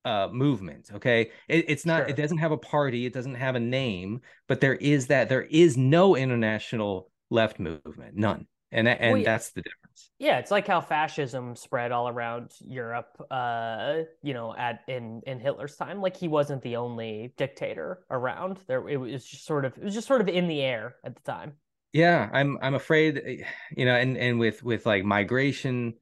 uh 0.06 0.28
movement 0.32 0.90
okay 0.94 1.32
it, 1.48 1.66
it's 1.70 1.86
not 1.86 2.08
Sure. 2.08 2.10
it 2.10 2.16
doesn't 2.16 2.40
have 2.40 2.52
a 2.52 2.58
party 2.58 3.06
it 3.06 3.14
doesn't 3.14 3.36
have 3.36 3.56
a 3.56 3.60
name 3.60 4.20
but 4.48 4.60
there 4.62 4.76
is 4.76 5.08
that 5.08 5.30
there 5.30 5.44
is 5.44 5.78
no 5.78 6.16
international 6.16 7.10
left 7.30 7.60
movement 7.60 8.16
none 8.16 8.48
and 8.72 8.88
that, 8.88 9.00
and 9.02 9.12
Well, 9.12 9.22
yeah. 9.22 9.26
that's 9.26 9.52
the 9.52 9.62
difference 9.62 10.12
Yeah, 10.20 10.40
it's 10.40 10.52
like 10.52 10.68
how 10.68 10.82
fascism 10.82 11.56
spread 11.56 11.92
all 11.92 12.08
around 12.10 12.52
Europe. 12.62 13.18
Uh, 13.30 14.04
you 14.22 14.34
know, 14.34 14.56
at 14.56 14.84
in 14.88 15.22
in 15.28 15.40
Hitler's 15.40 15.76
time, 15.76 16.02
like 16.02 16.16
he 16.18 16.28
wasn't 16.28 16.62
the 16.64 16.78
only 16.78 17.34
dictator 17.38 18.06
around. 18.10 18.60
There, 18.68 18.88
it 18.90 18.98
was 18.98 19.26
just 19.26 19.46
sort 19.46 19.66
of 19.66 19.78
it 19.78 19.84
was 19.84 19.94
just 19.94 20.08
sort 20.08 20.22
of 20.22 20.30
in 20.30 20.48
the 20.48 20.62
air 20.62 20.96
at 21.04 21.16
the 21.16 21.22
time. 21.22 21.58
yeah 21.92 22.30
i'm 22.34 22.58
i'm 22.62 22.74
afraid 22.76 23.22
eh, 23.26 23.44
you 23.76 23.86
know 23.86 23.96
and 23.96 24.18
and 24.18 24.40
with 24.40 24.64
with 24.64 24.86
like 24.86 25.04
migration 25.04 25.94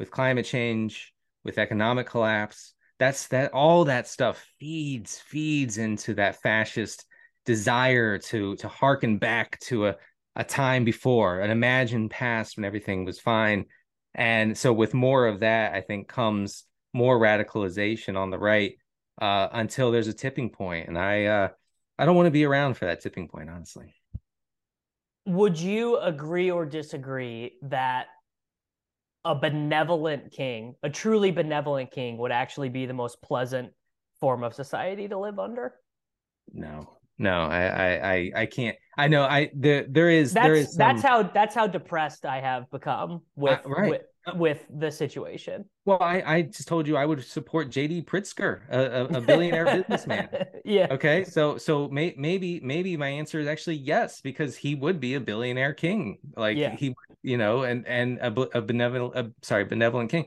with 0.00 0.10
climate 0.10 0.46
change 0.46 1.12
with 1.44 1.58
economic 1.58 2.06
collapse. 2.08 2.72
That's 2.98 3.28
that 3.28 3.52
all 3.52 3.84
that 3.84 4.08
stuff 4.08 4.44
feeds 4.58 5.18
feeds 5.18 5.78
into 5.78 6.14
that 6.14 6.42
fascist 6.42 7.04
desire 7.44 8.18
to 8.18 8.56
to 8.56 8.68
harken 8.68 9.18
back 9.18 9.58
to 9.60 9.86
a 9.86 9.96
a 10.36 10.44
time 10.44 10.84
before 10.84 11.40
an 11.40 11.50
imagined 11.50 12.10
past 12.10 12.56
when 12.56 12.64
everything 12.64 13.04
was 13.04 13.20
fine. 13.20 13.66
And 14.14 14.56
so 14.56 14.72
with 14.72 14.94
more 14.94 15.26
of 15.26 15.40
that 15.40 15.74
i 15.74 15.80
think 15.80 16.08
comes 16.08 16.64
more 16.92 17.18
radicalization 17.18 18.16
on 18.16 18.30
the 18.30 18.38
right 18.38 18.72
uh 19.20 19.48
until 19.52 19.92
there's 19.92 20.08
a 20.08 20.12
tipping 20.14 20.50
point. 20.50 20.88
And 20.88 20.98
i 20.98 21.24
uh 21.26 21.48
i 21.98 22.04
don't 22.04 22.16
want 22.16 22.26
to 22.26 22.30
be 22.32 22.44
around 22.44 22.74
for 22.74 22.86
that 22.86 23.02
tipping 23.02 23.28
point 23.28 23.50
honestly. 23.50 23.94
Would 25.26 25.60
you 25.60 25.98
agree 25.98 26.50
or 26.50 26.64
disagree 26.64 27.58
that 27.62 28.06
a 29.24 29.34
benevolent 29.34 30.32
king, 30.32 30.74
a 30.82 30.90
truly 30.90 31.30
benevolent 31.30 31.90
king, 31.90 32.16
would 32.18 32.32
actually 32.32 32.68
be 32.68 32.86
the 32.86 32.94
most 32.94 33.20
pleasant 33.22 33.72
form 34.20 34.42
of 34.42 34.54
society 34.54 35.08
to 35.08 35.18
live 35.18 35.38
under. 35.38 35.74
No, 36.52 36.98
no, 37.18 37.42
I, 37.42 37.62
I, 37.64 38.12
I, 38.12 38.32
I 38.36 38.46
can't. 38.46 38.76
I 38.96 39.08
know. 39.08 39.22
I 39.22 39.50
there, 39.54 39.86
there 39.88 40.10
is, 40.10 40.32
that's, 40.32 40.44
there 40.44 40.54
is. 40.54 40.74
Some... 40.74 40.78
That's 40.78 41.02
how 41.02 41.22
that's 41.22 41.54
how 41.54 41.66
depressed 41.66 42.24
I 42.26 42.40
have 42.40 42.70
become 42.70 43.22
with 43.36 43.60
uh, 43.64 43.68
right. 43.68 43.90
with, 43.90 44.02
with 44.34 44.64
the 44.70 44.90
situation. 44.90 45.64
Well, 45.84 45.98
I, 46.00 46.22
I 46.24 46.42
just 46.42 46.68
told 46.68 46.86
you 46.86 46.96
I 46.96 47.06
would 47.06 47.24
support 47.24 47.70
J.B. 47.70 48.02
Pritzker, 48.02 48.68
a, 48.70 49.16
a 49.16 49.20
billionaire 49.20 49.64
businessman. 49.76 50.28
Yeah. 50.64 50.88
Okay. 50.90 51.24
So, 51.24 51.56
so 51.58 51.88
may, 51.88 52.14
maybe, 52.16 52.60
maybe 52.60 52.96
my 52.96 53.08
answer 53.08 53.40
is 53.40 53.46
actually 53.46 53.76
yes, 53.76 54.20
because 54.20 54.56
he 54.56 54.74
would 54.74 55.00
be 55.00 55.14
a 55.14 55.20
billionaire 55.20 55.72
king. 55.72 56.18
Like 56.36 56.56
yeah. 56.56 56.76
he, 56.76 56.94
you 57.22 57.38
know, 57.38 57.62
and, 57.62 57.86
and 57.86 58.18
a, 58.18 58.58
a 58.58 58.62
benevolent, 58.62 59.16
a, 59.16 59.32
sorry, 59.42 59.64
benevolent 59.64 60.10
king. 60.10 60.26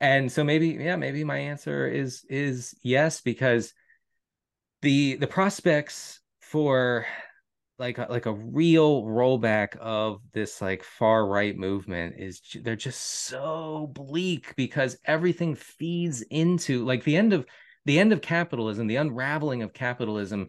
And 0.00 0.30
so 0.30 0.44
maybe, 0.44 0.68
yeah, 0.68 0.96
maybe 0.96 1.24
my 1.24 1.38
answer 1.38 1.86
is, 1.88 2.24
is 2.28 2.74
yes, 2.82 3.20
because 3.20 3.72
the, 4.82 5.16
the 5.16 5.26
prospects 5.26 6.20
for 6.40 7.06
like 7.78 7.98
a, 7.98 8.06
like 8.08 8.26
a 8.26 8.32
real 8.32 9.02
rollback 9.02 9.76
of 9.76 10.20
this 10.32 10.62
like 10.62 10.82
far 10.82 11.26
right 11.26 11.56
movement 11.56 12.14
is 12.18 12.40
they're 12.62 12.76
just 12.76 13.00
so 13.00 13.90
bleak 13.92 14.54
because 14.56 14.96
everything 15.04 15.54
feeds 15.54 16.22
into 16.22 16.84
like 16.84 17.02
the 17.04 17.16
end 17.16 17.32
of 17.32 17.44
the 17.84 17.98
end 17.98 18.12
of 18.12 18.20
capitalism 18.20 18.86
the 18.86 18.96
unraveling 18.96 19.62
of 19.62 19.72
capitalism 19.72 20.46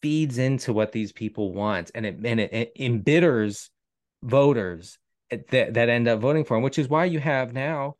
feeds 0.00 0.38
into 0.38 0.72
what 0.72 0.92
these 0.92 1.12
people 1.12 1.52
want 1.52 1.90
and 1.94 2.06
it 2.06 2.16
and 2.24 2.40
it, 2.40 2.52
it 2.52 2.72
embitters 2.76 3.68
voters 4.22 4.98
that, 5.30 5.74
that 5.74 5.88
end 5.88 6.08
up 6.08 6.20
voting 6.20 6.44
for 6.44 6.56
them 6.56 6.62
which 6.62 6.78
is 6.78 6.88
why 6.88 7.04
you 7.04 7.18
have 7.18 7.52
now 7.52 7.94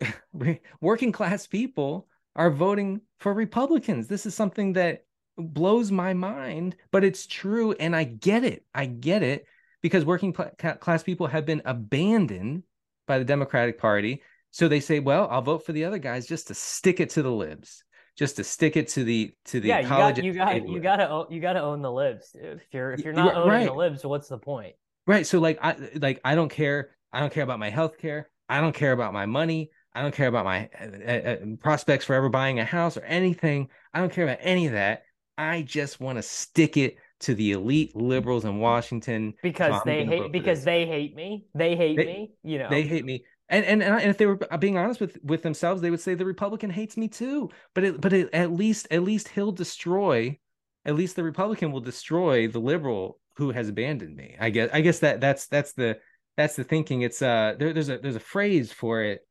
working 0.80 1.12
class 1.12 1.46
people 1.46 2.08
are 2.34 2.50
voting 2.50 3.00
for 3.18 3.34
republicans. 3.34 4.06
This 4.06 4.26
is 4.26 4.34
something 4.34 4.74
that 4.74 5.04
blows 5.38 5.90
my 5.90 6.14
mind, 6.14 6.76
but 6.90 7.04
it's 7.04 7.26
true. 7.26 7.72
And 7.72 7.94
I 7.94 8.04
get 8.04 8.44
it. 8.44 8.64
I 8.74 8.86
get 8.86 9.22
it 9.22 9.46
because 9.82 10.04
working 10.04 10.32
class 10.32 11.02
people 11.02 11.26
have 11.26 11.46
been 11.46 11.62
abandoned 11.64 12.64
by 13.06 13.18
the 13.18 13.24
Democratic 13.24 13.78
Party. 13.78 14.22
So 14.50 14.68
they 14.68 14.80
say, 14.80 15.00
well, 15.00 15.28
I'll 15.30 15.42
vote 15.42 15.64
for 15.64 15.72
the 15.72 15.84
other 15.84 15.98
guys 15.98 16.26
just 16.26 16.48
to 16.48 16.54
stick 16.54 17.00
it 17.00 17.10
to 17.10 17.22
the 17.22 17.30
libs, 17.30 17.84
just 18.16 18.36
to 18.36 18.44
stick 18.44 18.76
it 18.76 18.88
to 18.88 19.04
the 19.04 19.32
to 19.46 19.60
the 19.60 19.68
yeah, 19.68 19.80
you 19.80 19.88
college. 19.88 20.16
Got, 20.16 20.24
you 20.24 20.32
got 20.32 20.68
you 20.68 20.80
got 20.80 20.96
to 20.96 21.34
you 21.34 21.40
got 21.40 21.52
to 21.54 21.62
own 21.62 21.82
the 21.82 21.92
libs. 21.92 22.34
If 22.34 22.62
you're 22.72 22.92
if 22.92 23.04
you're 23.04 23.12
not 23.12 23.34
owning 23.34 23.48
right. 23.48 23.66
the 23.66 23.74
libs, 23.74 24.04
what's 24.04 24.28
the 24.28 24.38
point? 24.38 24.74
Right. 25.06 25.26
So 25.26 25.38
like 25.38 25.58
I 25.62 25.76
like 25.94 26.20
I 26.24 26.34
don't 26.34 26.50
care. 26.50 26.90
I 27.12 27.20
don't 27.20 27.32
care 27.32 27.44
about 27.44 27.58
my 27.58 27.70
health 27.70 27.98
care. 27.98 28.30
I 28.48 28.60
don't 28.60 28.74
care 28.74 28.92
about 28.92 29.12
my 29.12 29.26
money. 29.26 29.70
I 29.94 30.02
don't 30.02 30.14
care 30.14 30.28
about 30.28 30.44
my 30.44 30.68
uh, 30.80 31.10
uh, 31.10 31.36
prospects 31.60 32.04
for 32.04 32.14
ever 32.14 32.28
buying 32.28 32.60
a 32.60 32.64
house 32.64 32.96
or 32.96 33.02
anything. 33.04 33.68
I 33.92 34.00
don't 34.00 34.12
care 34.12 34.24
about 34.24 34.38
any 34.40 34.66
of 34.66 34.72
that. 34.72 35.02
I 35.38 35.62
just 35.62 36.00
want 36.00 36.16
to 36.16 36.22
stick 36.22 36.76
it 36.76 36.96
to 37.20 37.34
the 37.34 37.52
elite 37.52 37.96
liberals 37.96 38.44
in 38.44 38.58
Washington 38.58 39.34
because 39.42 39.74
so 39.74 39.82
they 39.86 40.04
hate 40.04 40.32
because 40.32 40.64
they 40.64 40.86
hate 40.86 41.14
me. 41.14 41.46
They 41.54 41.76
hate 41.76 41.96
they, 41.96 42.04
me. 42.04 42.32
You 42.42 42.58
know, 42.58 42.68
they 42.68 42.82
hate 42.82 43.04
me. 43.04 43.24
And, 43.48 43.64
and 43.64 43.82
and 43.82 44.10
if 44.10 44.18
they 44.18 44.26
were 44.26 44.36
being 44.58 44.76
honest 44.76 45.00
with 45.00 45.18
with 45.22 45.42
themselves, 45.42 45.80
they 45.80 45.90
would 45.90 46.00
say 46.00 46.14
the 46.14 46.24
Republican 46.24 46.70
hates 46.70 46.96
me 46.96 47.08
too. 47.08 47.50
But 47.74 47.84
it, 47.84 48.00
but 48.00 48.12
it, 48.12 48.28
at 48.34 48.52
least 48.52 48.88
at 48.90 49.02
least 49.02 49.28
he'll 49.28 49.52
destroy. 49.52 50.38
At 50.84 50.96
least 50.96 51.16
the 51.16 51.24
Republican 51.24 51.72
will 51.72 51.80
destroy 51.80 52.48
the 52.48 52.60
liberal 52.60 53.18
who 53.36 53.50
has 53.52 53.68
abandoned 53.68 54.16
me. 54.16 54.36
I 54.38 54.50
guess 54.50 54.70
I 54.72 54.80
guess 54.80 54.98
that 54.98 55.20
that's 55.20 55.46
that's 55.46 55.72
the 55.72 55.98
that's 56.36 56.56
the 56.56 56.64
thinking. 56.64 57.02
It's 57.02 57.22
uh 57.22 57.54
there, 57.58 57.72
there's 57.72 57.88
a 57.88 57.98
there's 57.98 58.16
a 58.16 58.20
phrase 58.20 58.72
for 58.72 59.02
it. 59.02 59.26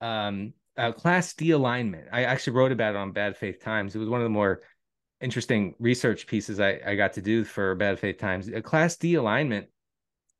Um, 0.00 0.54
uh, 0.76 0.92
class 0.92 1.34
dealignment. 1.34 2.06
I 2.12 2.22
actually 2.22 2.52
wrote 2.52 2.70
about 2.70 2.94
it 2.94 2.98
on 2.98 3.10
Bad 3.10 3.36
Faith 3.36 3.60
Times. 3.60 3.96
It 3.96 3.98
was 3.98 4.08
one 4.08 4.20
of 4.20 4.24
the 4.24 4.30
more 4.30 4.60
interesting 5.20 5.74
research 5.78 6.26
pieces 6.26 6.60
I, 6.60 6.80
I 6.86 6.94
got 6.94 7.12
to 7.14 7.22
do 7.22 7.44
for 7.44 7.74
Bad 7.74 7.98
Faith 7.98 8.18
Times. 8.18 8.48
A 8.48 8.62
Class 8.62 8.96
dealignment 8.96 9.66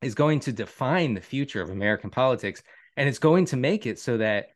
is 0.02 0.14
going 0.14 0.40
to 0.40 0.52
define 0.52 1.14
the 1.14 1.20
future 1.20 1.60
of 1.60 1.70
American 1.70 2.10
politics, 2.10 2.62
and 2.96 3.08
it's 3.08 3.18
going 3.18 3.46
to 3.46 3.56
make 3.56 3.86
it 3.86 3.98
so 3.98 4.16
that 4.18 4.48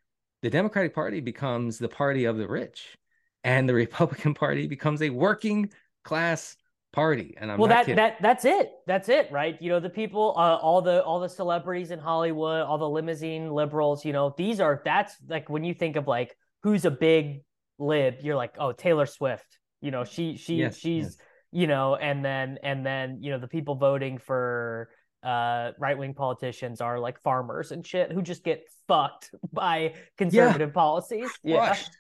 the 0.43 0.51
Democratic 0.51 0.95
Party 0.95 1.21
becomes 1.21 1.79
the 1.79 1.89
party 1.89 2.25
of 2.25 2.37
the 2.37 2.47
rich, 2.47 2.97
and 3.45 3.69
the 3.69 3.75
Republican 3.87 4.35
Party 4.35 4.67
becomes 4.67 5.03
a 5.03 5.11
working 5.11 5.71
class 6.05 6.57
party. 6.93 7.35
And 7.39 7.51
I'm 7.51 7.59
well, 7.59 7.69
that 7.69 7.87
kidding. 7.87 7.97
that 7.97 8.21
that's 8.21 8.45
it. 8.45 8.71
That's 8.87 9.09
it, 9.09 9.31
right? 9.33 9.61
You 9.61 9.71
know, 9.71 9.81
the 9.81 9.91
people, 9.91 10.35
uh, 10.37 10.57
all 10.57 10.83
the 10.83 11.03
all 11.03 11.21
the 11.21 11.29
celebrities 11.29 11.91
in 11.91 11.99
Hollywood, 11.99 12.63
all 12.63 12.79
the 12.79 12.89
limousine 12.89 13.51
liberals. 13.51 14.05
You 14.05 14.13
know, 14.13 14.35
these 14.37 14.61
are 14.61 14.81
that's 14.85 15.17
like 15.29 15.49
when 15.49 15.65
you 15.65 15.75
think 15.75 15.97
of 15.97 16.07
like 16.07 16.37
who's 16.63 16.85
a 16.85 16.91
big 16.91 17.43
lib, 17.79 18.17
you're 18.21 18.37
like, 18.37 18.55
oh, 18.59 18.73
Taylor 18.73 19.07
Swift 19.07 19.59
you 19.83 19.91
know, 19.91 20.05
she 20.05 20.37
she 20.37 20.55
yes, 20.55 20.79
she's 20.79 21.05
yes. 21.05 21.17
you 21.51 21.67
know, 21.67 21.97
and 21.97 22.25
then 22.25 22.59
and 22.63 22.87
then 22.87 23.19
you 23.21 23.31
know 23.31 23.39
the 23.39 23.49
people 23.49 23.75
voting 23.75 24.17
for 24.17 24.89
uh 25.23 25.71
right 25.79 25.99
wing 25.99 26.15
politicians 26.15 26.81
are 26.81 26.99
like 26.99 27.21
farmers 27.23 27.71
and 27.71 27.87
shit 27.87 28.11
who 28.11 28.23
just 28.23 28.43
get 28.43 28.65
fucked 28.89 29.31
by 29.53 29.95
conservative 30.17 30.71
yeah. 30.71 30.75
policies. 30.75 31.31
Crushed. 31.45 31.91
Yeah. 31.93 31.99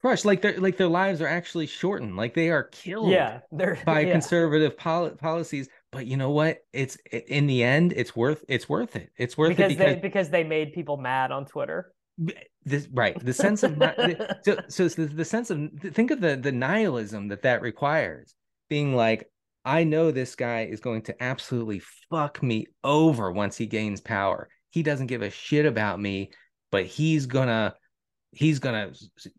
Crushed. 0.00 0.24
Like 0.24 0.42
their 0.42 0.58
like 0.58 0.76
their 0.76 0.88
lives 0.88 1.20
are 1.20 1.26
actually 1.26 1.66
shortened. 1.66 2.16
Like 2.16 2.34
they 2.34 2.50
are 2.50 2.64
killed 2.64 3.10
yeah, 3.10 3.40
they're, 3.50 3.78
by 3.86 4.00
yeah. 4.00 4.12
conservative 4.12 4.76
pol- 4.76 5.10
policies. 5.10 5.68
But 5.90 6.06
you 6.06 6.16
know 6.16 6.30
what? 6.30 6.58
It's 6.72 6.96
in 7.10 7.46
the 7.46 7.62
end, 7.62 7.92
it's 7.94 8.14
worth 8.14 8.44
it's 8.48 8.68
worth 8.68 8.96
it. 8.96 9.10
It's 9.16 9.36
worth 9.36 9.50
because 9.50 9.72
it 9.72 9.78
because 9.78 9.94
they 9.94 10.00
because 10.00 10.30
they 10.30 10.44
made 10.44 10.72
people 10.72 10.96
mad 10.96 11.32
on 11.32 11.46
Twitter 11.46 11.92
this 12.64 12.88
right 12.92 13.18
the 13.24 13.32
sense 13.32 13.62
of 13.62 13.76
so 14.42 14.56
so 14.68 14.88
the, 14.88 15.06
the 15.06 15.24
sense 15.24 15.50
of 15.50 15.70
think 15.80 16.10
of 16.10 16.20
the 16.20 16.36
the 16.36 16.52
nihilism 16.52 17.28
that 17.28 17.42
that 17.42 17.60
requires 17.60 18.34
being 18.68 18.94
like 18.94 19.28
i 19.64 19.82
know 19.82 20.10
this 20.10 20.34
guy 20.34 20.62
is 20.62 20.80
going 20.80 21.02
to 21.02 21.22
absolutely 21.22 21.80
fuck 22.10 22.42
me 22.42 22.66
over 22.82 23.32
once 23.32 23.56
he 23.56 23.66
gains 23.66 24.00
power. 24.00 24.48
He 24.70 24.82
doesn't 24.82 25.06
give 25.06 25.22
a 25.22 25.30
shit 25.30 25.66
about 25.66 26.00
me 26.00 26.30
but 26.70 26.86
he's 26.86 27.26
gonna 27.26 27.74
he's 28.32 28.58
gonna 28.58 28.92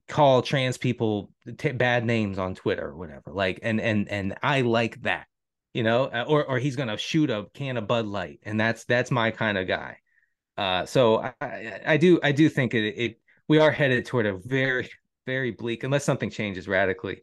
call 0.07 0.41
trans 0.41 0.77
people 0.77 1.31
t- 1.57 1.71
bad 1.71 2.05
names 2.05 2.37
on 2.37 2.55
twitter 2.55 2.87
or 2.87 2.95
whatever. 2.95 3.31
Like 3.31 3.59
and 3.61 3.79
and 3.81 4.09
and 4.09 4.35
i 4.41 4.61
like 4.61 5.01
that 5.01 5.27
you 5.73 5.83
know 5.83 6.05
uh, 6.05 6.25
or 6.27 6.45
or 6.45 6.59
he's 6.59 6.77
gonna 6.77 6.97
shoot 6.97 7.29
a 7.29 7.45
can 7.53 7.77
of 7.77 7.87
bud 7.87 8.05
light 8.05 8.39
and 8.43 8.59
that's 8.59 8.85
that's 8.85 9.11
my 9.11 9.31
kind 9.31 9.57
of 9.57 9.67
guy 9.67 9.97
uh, 10.57 10.85
so 10.85 11.23
I, 11.41 11.81
I 11.85 11.97
do 11.97 12.19
I 12.23 12.31
do 12.31 12.49
think 12.49 12.73
it, 12.73 12.83
it 12.97 13.19
we 13.47 13.59
are 13.59 13.71
headed 13.71 14.05
toward 14.05 14.25
a 14.25 14.37
very 14.37 14.89
very 15.25 15.51
bleak 15.51 15.83
unless 15.83 16.03
something 16.03 16.29
changes 16.29 16.67
radically 16.67 17.21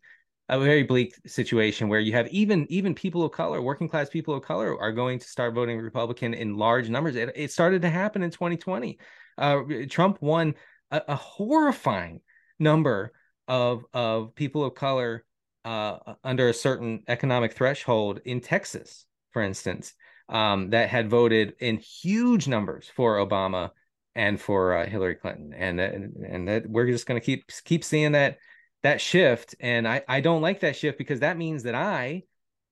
a 0.48 0.58
very 0.58 0.82
bleak 0.82 1.14
situation 1.26 1.88
where 1.88 2.00
you 2.00 2.12
have 2.12 2.28
even 2.28 2.66
even 2.68 2.94
people 2.94 3.24
of 3.24 3.32
color 3.32 3.62
working 3.62 3.88
class 3.88 4.10
people 4.10 4.34
of 4.34 4.42
color 4.42 4.78
are 4.78 4.92
going 4.92 5.18
to 5.18 5.26
start 5.26 5.54
voting 5.54 5.78
republican 5.78 6.34
in 6.34 6.56
large 6.56 6.90
numbers. 6.90 7.16
It, 7.16 7.32
it 7.34 7.52
started 7.52 7.82
to 7.82 7.90
happen 7.90 8.22
in 8.22 8.30
2020 8.30 8.98
uh, 9.38 9.60
trump 9.88 10.20
won 10.20 10.54
a, 10.90 11.02
a, 11.08 11.16
horrifying 11.16 12.20
number 12.58 13.12
of 13.48 13.84
of 13.94 14.34
people 14.34 14.64
of 14.64 14.74
color 14.74 15.24
uh, 15.64 15.96
under 16.22 16.48
a 16.48 16.54
certain 16.54 17.04
economic 17.08 17.54
threshold 17.54 18.20
in 18.24 18.40
texas 18.40 19.06
for 19.30 19.42
instance 19.42 19.94
um, 20.28 20.70
that 20.70 20.88
had 20.88 21.10
voted 21.10 21.54
in 21.60 21.78
huge 21.78 22.48
numbers 22.48 22.90
for 22.94 23.16
Obama 23.16 23.70
and 24.14 24.40
for 24.40 24.76
uh, 24.76 24.86
Hillary 24.86 25.14
Clinton, 25.14 25.54
and 25.54 25.80
and, 25.80 26.16
and 26.16 26.48
that 26.48 26.68
we're 26.68 26.86
just 26.86 27.06
going 27.06 27.20
to 27.20 27.24
keep 27.24 27.44
keep 27.64 27.84
seeing 27.84 28.12
that 28.12 28.38
that 28.82 29.00
shift. 29.00 29.54
And 29.60 29.86
I 29.86 30.02
I 30.08 30.20
don't 30.20 30.42
like 30.42 30.60
that 30.60 30.76
shift 30.76 30.98
because 30.98 31.20
that 31.20 31.36
means 31.36 31.62
that 31.64 31.74
I 31.74 32.22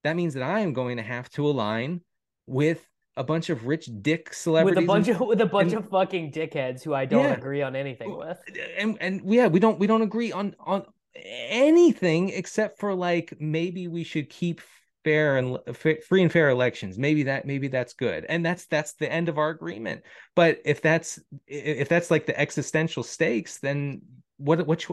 that 0.04 0.16
means 0.16 0.34
that 0.34 0.42
I 0.42 0.60
am 0.60 0.72
going 0.72 0.96
to 0.96 1.02
have 1.02 1.28
to 1.30 1.46
align 1.46 2.02
with 2.46 2.86
a 3.16 3.24
bunch 3.24 3.50
of 3.50 3.66
rich 3.66 3.88
dick 4.00 4.32
celebrities 4.32 4.76
with 4.76 4.84
a 4.84 4.86
bunch 4.86 5.08
and, 5.08 5.20
of 5.20 5.26
with 5.26 5.40
a 5.40 5.46
bunch 5.46 5.72
and, 5.72 5.84
of 5.84 5.90
fucking 5.90 6.32
dickheads 6.32 6.82
who 6.82 6.94
I 6.94 7.04
don't 7.04 7.24
yeah. 7.24 7.34
agree 7.34 7.62
on 7.62 7.76
anything 7.76 8.16
with. 8.16 8.38
And 8.78 8.96
and 9.00 9.22
yeah, 9.24 9.46
we 9.48 9.60
don't 9.60 9.78
we 9.78 9.86
don't 9.86 10.02
agree 10.02 10.32
on 10.32 10.54
on 10.58 10.84
anything 11.14 12.30
except 12.30 12.78
for 12.78 12.94
like 12.94 13.34
maybe 13.40 13.88
we 13.88 14.04
should 14.04 14.30
keep 14.30 14.60
fair 15.04 15.38
and 15.38 15.58
free 15.74 16.22
and 16.22 16.30
fair 16.30 16.50
elections. 16.50 16.98
Maybe 16.98 17.24
that 17.24 17.46
maybe 17.46 17.68
that's 17.68 17.94
good. 17.94 18.26
And 18.28 18.44
that's 18.44 18.66
that's 18.66 18.94
the 18.94 19.10
end 19.10 19.28
of 19.28 19.38
our 19.38 19.50
agreement. 19.50 20.02
But 20.36 20.60
if 20.64 20.82
that's 20.82 21.18
if 21.46 21.88
that's 21.88 22.10
like 22.10 22.26
the 22.26 22.38
existential 22.38 23.02
stakes 23.02 23.58
then 23.58 24.02
what 24.36 24.66
what 24.66 24.84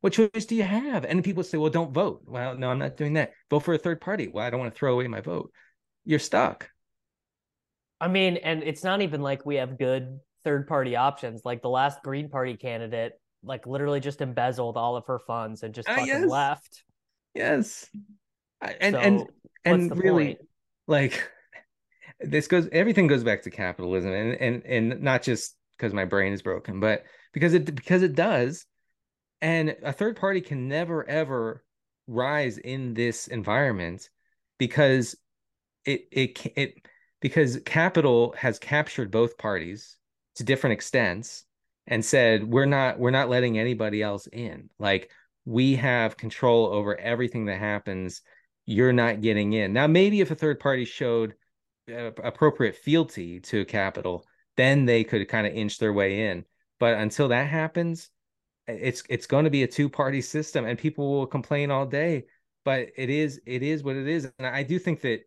what 0.00 0.12
choice 0.12 0.46
do 0.46 0.56
you 0.56 0.64
have? 0.64 1.04
And 1.04 1.22
people 1.22 1.44
say 1.44 1.58
well 1.58 1.70
don't 1.70 1.92
vote. 1.92 2.22
Well 2.26 2.56
no 2.56 2.70
i'm 2.70 2.78
not 2.78 2.96
doing 2.96 3.14
that. 3.14 3.32
Vote 3.50 3.60
for 3.60 3.74
a 3.74 3.78
third 3.78 4.00
party. 4.00 4.28
Well 4.28 4.44
i 4.44 4.50
don't 4.50 4.60
want 4.60 4.74
to 4.74 4.78
throw 4.78 4.94
away 4.94 5.08
my 5.08 5.20
vote. 5.20 5.52
You're 6.04 6.18
stuck. 6.18 6.68
I 8.00 8.08
mean 8.08 8.38
and 8.38 8.62
it's 8.62 8.82
not 8.82 9.00
even 9.02 9.22
like 9.22 9.46
we 9.46 9.56
have 9.56 9.78
good 9.78 10.18
third 10.44 10.66
party 10.66 10.96
options. 10.96 11.42
Like 11.44 11.62
the 11.62 11.68
last 11.68 12.02
green 12.02 12.28
party 12.28 12.56
candidate 12.56 13.12
like 13.44 13.66
literally 13.66 14.00
just 14.00 14.20
embezzled 14.20 14.76
all 14.76 14.96
of 14.96 15.06
her 15.06 15.18
funds 15.18 15.62
and 15.62 15.74
just 15.74 15.88
ah, 15.88 15.96
fucking 15.96 16.12
uh, 16.12 16.18
yes. 16.18 16.30
left. 16.30 16.84
Yes. 17.34 17.90
And 18.60 18.94
so, 18.94 19.00
and 19.00 19.26
and 19.64 19.96
really 19.98 20.34
point? 20.36 20.48
like 20.86 21.30
this 22.20 22.48
goes 22.48 22.68
everything 22.72 23.06
goes 23.06 23.24
back 23.24 23.42
to 23.42 23.50
capitalism 23.50 24.12
and 24.12 24.34
and 24.34 24.64
and 24.66 25.02
not 25.02 25.22
just 25.22 25.56
because 25.76 25.92
my 25.92 26.04
brain 26.04 26.32
is 26.32 26.42
broken 26.42 26.80
but 26.80 27.04
because 27.32 27.54
it 27.54 27.74
because 27.74 28.02
it 28.02 28.14
does 28.14 28.66
And 29.42 29.76
a 29.82 29.92
third 29.92 30.16
party 30.16 30.40
can 30.40 30.68
never 30.68 31.08
ever 31.08 31.64
rise 32.06 32.58
in 32.58 32.94
this 32.94 33.28
environment 33.28 34.10
because 34.58 35.16
it 35.84 36.08
it 36.12 36.46
it 36.56 36.86
because 37.20 37.60
capital 37.64 38.34
has 38.38 38.58
captured 38.58 39.10
both 39.10 39.38
parties 39.38 39.96
to 40.36 40.44
different 40.44 40.74
extents 40.74 41.44
and 41.86 42.04
said 42.04 42.44
we're 42.44 42.66
not 42.66 42.98
we're 42.98 43.10
not 43.10 43.28
letting 43.28 43.58
anybody 43.58 44.02
else 44.02 44.26
in 44.28 44.70
like 44.78 45.10
we 45.44 45.76
have 45.76 46.16
control 46.16 46.66
over 46.66 46.98
everything 46.98 47.46
that 47.46 47.58
happens 47.58 48.22
you're 48.66 48.92
not 48.92 49.20
getting 49.20 49.52
in. 49.52 49.72
Now 49.72 49.86
maybe 49.86 50.20
if 50.20 50.30
a 50.30 50.34
third 50.34 50.60
party 50.60 50.84
showed 50.84 51.34
uh, 51.90 52.12
appropriate 52.22 52.76
fealty 52.76 53.40
to 53.40 53.64
capital 53.64 54.24
then 54.56 54.84
they 54.84 55.02
could 55.02 55.26
kind 55.28 55.46
of 55.46 55.54
inch 55.54 55.78
their 55.78 55.92
way 55.92 56.28
in. 56.28 56.44
But 56.78 56.94
until 56.94 57.28
that 57.28 57.48
happens 57.48 58.10
it's 58.68 59.02
it's 59.08 59.26
going 59.26 59.44
to 59.44 59.50
be 59.50 59.64
a 59.64 59.68
two 59.68 59.88
party 59.88 60.20
system 60.20 60.64
and 60.64 60.78
people 60.78 61.10
will 61.10 61.26
complain 61.26 61.70
all 61.70 61.86
day. 61.86 62.24
But 62.64 62.88
it 62.96 63.10
is 63.10 63.40
it 63.46 63.62
is 63.62 63.82
what 63.82 63.96
it 63.96 64.06
is. 64.06 64.30
And 64.38 64.46
i 64.46 64.62
do 64.62 64.78
think 64.78 65.00
that 65.02 65.20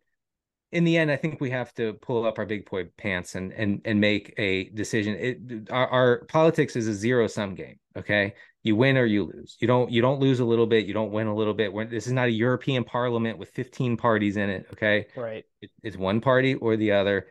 in 0.72 0.84
the 0.84 0.96
end 0.96 1.12
i 1.12 1.16
think 1.16 1.40
we 1.40 1.50
have 1.50 1.72
to 1.74 1.92
pull 1.94 2.26
up 2.26 2.38
our 2.38 2.46
big 2.46 2.68
boy 2.68 2.84
pants 2.96 3.34
and 3.34 3.52
and 3.52 3.82
and 3.84 4.00
make 4.00 4.34
a 4.38 4.70
decision. 4.70 5.14
It 5.14 5.70
our, 5.70 5.86
our 5.88 6.24
politics 6.26 6.76
is 6.76 6.88
a 6.88 6.94
zero 6.94 7.26
sum 7.26 7.54
game 7.54 7.78
okay 7.96 8.34
you 8.62 8.76
win 8.76 8.96
or 8.96 9.04
you 9.04 9.24
lose 9.24 9.56
you 9.60 9.66
don't 9.66 9.90
you 9.90 10.02
don't 10.02 10.20
lose 10.20 10.40
a 10.40 10.44
little 10.44 10.66
bit 10.66 10.86
you 10.86 10.94
don't 10.94 11.12
win 11.12 11.26
a 11.26 11.34
little 11.34 11.54
bit 11.54 11.72
We're, 11.72 11.86
this 11.86 12.06
is 12.06 12.12
not 12.12 12.28
a 12.28 12.32
european 12.32 12.84
parliament 12.84 13.38
with 13.38 13.50
15 13.50 13.96
parties 13.96 14.36
in 14.36 14.50
it 14.50 14.66
okay 14.72 15.06
right 15.16 15.44
it, 15.60 15.70
it's 15.82 15.96
one 15.96 16.20
party 16.20 16.54
or 16.54 16.76
the 16.76 16.92
other 16.92 17.26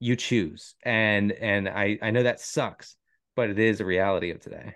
you 0.00 0.16
choose 0.16 0.74
and 0.84 1.32
and 1.32 1.68
i 1.68 1.98
i 2.02 2.10
know 2.10 2.22
that 2.22 2.40
sucks 2.40 2.96
but 3.34 3.50
it 3.50 3.58
is 3.58 3.80
a 3.80 3.84
reality 3.84 4.30
of 4.30 4.40
today 4.40 4.74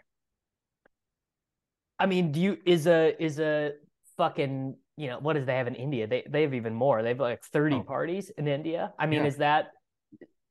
I 1.98 2.06
mean, 2.06 2.32
do 2.32 2.40
you 2.40 2.58
is 2.64 2.86
a 2.86 3.20
is 3.22 3.40
a 3.40 3.72
fucking 4.16 4.76
you 4.96 5.08
know 5.08 5.18
what 5.20 5.34
does 5.34 5.46
they 5.46 5.56
have 5.56 5.66
in 5.66 5.74
India? 5.74 6.06
They 6.06 6.24
they 6.28 6.42
have 6.42 6.54
even 6.54 6.74
more. 6.74 7.02
They 7.02 7.10
have 7.10 7.20
like 7.20 7.42
thirty 7.42 7.76
oh. 7.76 7.82
parties 7.82 8.30
in 8.38 8.46
India. 8.46 8.92
I 8.98 9.06
mean, 9.06 9.20
yeah. 9.20 9.28
is 9.28 9.36
that 9.38 9.72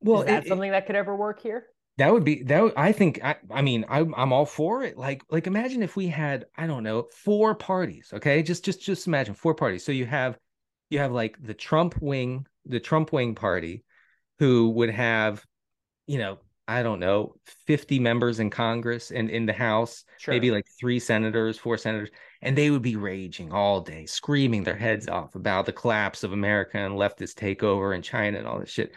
well 0.01 0.21
is 0.21 0.27
that 0.27 0.45
it, 0.45 0.49
something 0.49 0.69
it, 0.69 0.73
that 0.73 0.87
could 0.87 0.95
ever 0.95 1.15
work 1.15 1.41
here? 1.41 1.65
That 1.97 2.13
would 2.13 2.23
be 2.23 2.43
that. 2.43 2.63
Would, 2.63 2.73
I 2.77 2.91
think. 2.91 3.19
I, 3.23 3.35
I 3.51 3.61
mean, 3.61 3.85
I'm 3.89 4.13
I'm 4.15 4.31
all 4.31 4.45
for 4.45 4.83
it. 4.83 4.97
Like 4.97 5.23
like 5.31 5.47
imagine 5.47 5.81
if 5.81 5.95
we 5.95 6.07
had 6.07 6.45
I 6.55 6.67
don't 6.67 6.83
know 6.83 7.07
four 7.11 7.55
parties. 7.55 8.11
Okay, 8.13 8.43
just 8.43 8.63
just 8.63 8.81
just 8.81 9.07
imagine 9.07 9.33
four 9.33 9.55
parties. 9.55 9.83
So 9.83 9.91
you 9.91 10.05
have 10.05 10.37
you 10.89 10.99
have 10.99 11.11
like 11.11 11.37
the 11.41 11.55
Trump 11.55 11.95
wing, 11.99 12.45
the 12.65 12.79
Trump 12.79 13.11
wing 13.11 13.33
party, 13.33 13.83
who 14.39 14.69
would 14.71 14.91
have 14.91 15.43
you 16.05 16.19
know 16.19 16.37
I 16.69 16.83
don't 16.83 16.99
know, 16.99 17.35
50 17.65 17.97
members 17.99 18.41
in 18.41 18.49
Congress 18.49 19.11
and 19.11 19.29
in 19.29 19.45
the 19.45 19.53
House, 19.53 20.03
sure. 20.17 20.33
maybe 20.33 20.51
like 20.51 20.65
three 20.77 20.99
senators, 20.99 21.57
four 21.57 21.77
senators, 21.77 22.09
and 22.41 22.57
they 22.57 22.69
would 22.69 22.81
be 22.81 22.97
raging 22.97 23.53
all 23.53 23.79
day, 23.79 24.05
screaming 24.05 24.65
their 24.65 24.75
heads 24.75 25.07
off 25.07 25.35
about 25.35 25.65
the 25.65 25.71
collapse 25.71 26.25
of 26.25 26.33
America 26.33 26.77
and 26.77 26.95
leftist 26.95 27.35
takeover 27.35 27.95
in 27.95 28.01
China 28.01 28.37
and 28.37 28.45
all 28.45 28.59
this 28.59 28.69
shit. 28.69 28.91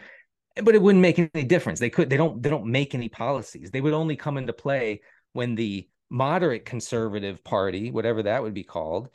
But 0.55 0.75
it 0.75 0.81
wouldn't 0.81 1.01
make 1.01 1.19
any 1.19 1.43
difference. 1.43 1.79
They 1.79 1.89
could 1.89 2.09
they 2.09 2.17
don't 2.17 2.41
they 2.41 2.49
don't 2.49 2.65
make 2.65 2.93
any 2.93 3.09
policies. 3.09 3.71
They 3.71 3.81
would 3.81 3.93
only 3.93 4.15
come 4.15 4.37
into 4.37 4.53
play 4.53 5.01
when 5.33 5.55
the 5.55 5.87
moderate 6.09 6.65
conservative 6.65 7.43
party, 7.43 7.89
whatever 7.89 8.23
that 8.23 8.43
would 8.43 8.53
be 8.53 8.63
called, 8.63 9.09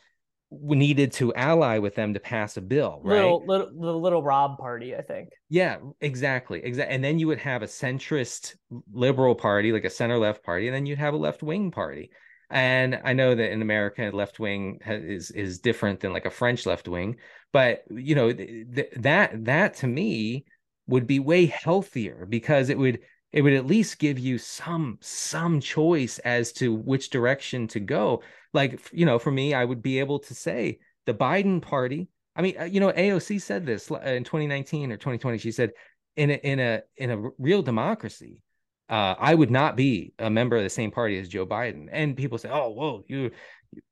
needed 0.50 1.12
to 1.12 1.34
ally 1.34 1.78
with 1.78 1.94
them 1.94 2.14
to 2.14 2.20
pass 2.20 2.56
a 2.56 2.60
bill, 2.60 3.00
right? 3.02 3.16
Little, 3.16 3.44
little, 3.46 3.70
the 3.78 3.92
little 3.92 4.22
Rob 4.22 4.58
party, 4.58 4.94
I 4.94 5.02
think. 5.02 5.30
Yeah, 5.48 5.78
exactly, 6.00 6.62
exactly. 6.64 6.94
And 6.94 7.04
then 7.04 7.18
you 7.18 7.26
would 7.26 7.40
have 7.40 7.62
a 7.62 7.66
centrist 7.66 8.54
liberal 8.92 9.34
party, 9.34 9.72
like 9.72 9.84
a 9.84 9.90
center 9.90 10.18
left 10.18 10.44
party, 10.44 10.68
and 10.68 10.74
then 10.74 10.86
you'd 10.86 10.98
have 10.98 11.14
a 11.14 11.18
left 11.18 11.42
wing 11.42 11.70
party. 11.70 12.10
And 12.48 13.00
I 13.04 13.12
know 13.12 13.34
that 13.34 13.50
in 13.50 13.60
America, 13.60 14.10
left 14.12 14.38
wing 14.38 14.78
is 14.86 15.32
is 15.32 15.58
different 15.58 16.00
than 16.00 16.12
like 16.12 16.26
a 16.26 16.30
French 16.30 16.64
left 16.64 16.86
wing, 16.86 17.16
but 17.52 17.82
you 17.90 18.14
know 18.14 18.32
th- 18.32 18.92
that 18.96 19.44
that 19.46 19.74
to 19.78 19.88
me 19.88 20.44
would 20.86 21.06
be 21.06 21.18
way 21.18 21.46
healthier 21.46 22.26
because 22.28 22.68
it 22.68 22.78
would 22.78 23.00
it 23.32 23.42
would 23.42 23.52
at 23.52 23.66
least 23.66 23.98
give 23.98 24.18
you 24.18 24.38
some 24.38 24.98
some 25.00 25.60
choice 25.60 26.18
as 26.20 26.52
to 26.52 26.72
which 26.72 27.10
direction 27.10 27.66
to 27.68 27.80
go. 27.80 28.22
Like 28.52 28.80
you 28.92 29.04
know 29.04 29.18
for 29.18 29.30
me 29.30 29.54
i 29.54 29.64
would 29.64 29.82
be 29.82 29.98
able 29.98 30.18
to 30.20 30.34
say 30.34 30.78
the 31.04 31.14
biden 31.14 31.60
party 31.60 32.08
i 32.34 32.42
mean 32.42 32.56
uh, 32.58 32.64
you 32.64 32.80
know 32.80 32.90
aoc 32.90 33.40
said 33.40 33.66
this 33.66 33.90
uh, 33.90 33.96
in 33.96 34.24
2019 34.24 34.90
or 34.92 34.96
2020 34.96 35.38
she 35.38 35.52
said 35.52 35.72
in 36.16 36.30
a 36.30 36.34
in 36.42 36.58
a 36.58 36.80
in 36.96 37.10
a 37.10 37.30
real 37.38 37.60
democracy 37.62 38.42
uh, 38.88 39.14
i 39.18 39.34
would 39.34 39.50
not 39.50 39.76
be 39.76 40.14
a 40.18 40.30
member 40.30 40.56
of 40.56 40.62
the 40.62 40.70
same 40.70 40.90
party 40.90 41.18
as 41.18 41.28
joe 41.28 41.46
biden. 41.46 41.88
And 41.92 42.16
people 42.16 42.38
say 42.38 42.48
oh 42.50 42.70
whoa 42.70 43.04
you 43.08 43.30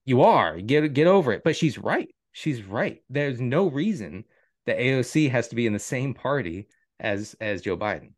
you 0.06 0.22
are 0.22 0.58
get 0.60 0.94
get 0.94 1.06
over 1.06 1.32
it. 1.32 1.42
But 1.44 1.56
she's 1.56 1.78
right 1.78 2.08
she's 2.32 2.62
right. 2.62 3.02
There's 3.08 3.40
no 3.40 3.68
reason 3.68 4.24
that 4.66 4.78
aoc 4.78 5.30
has 5.30 5.48
to 5.48 5.54
be 5.54 5.66
in 5.66 5.72
the 5.72 5.78
same 5.78 6.14
party 6.14 6.68
as 7.00 7.34
as 7.40 7.62
joe 7.62 7.76
biden 7.76 8.10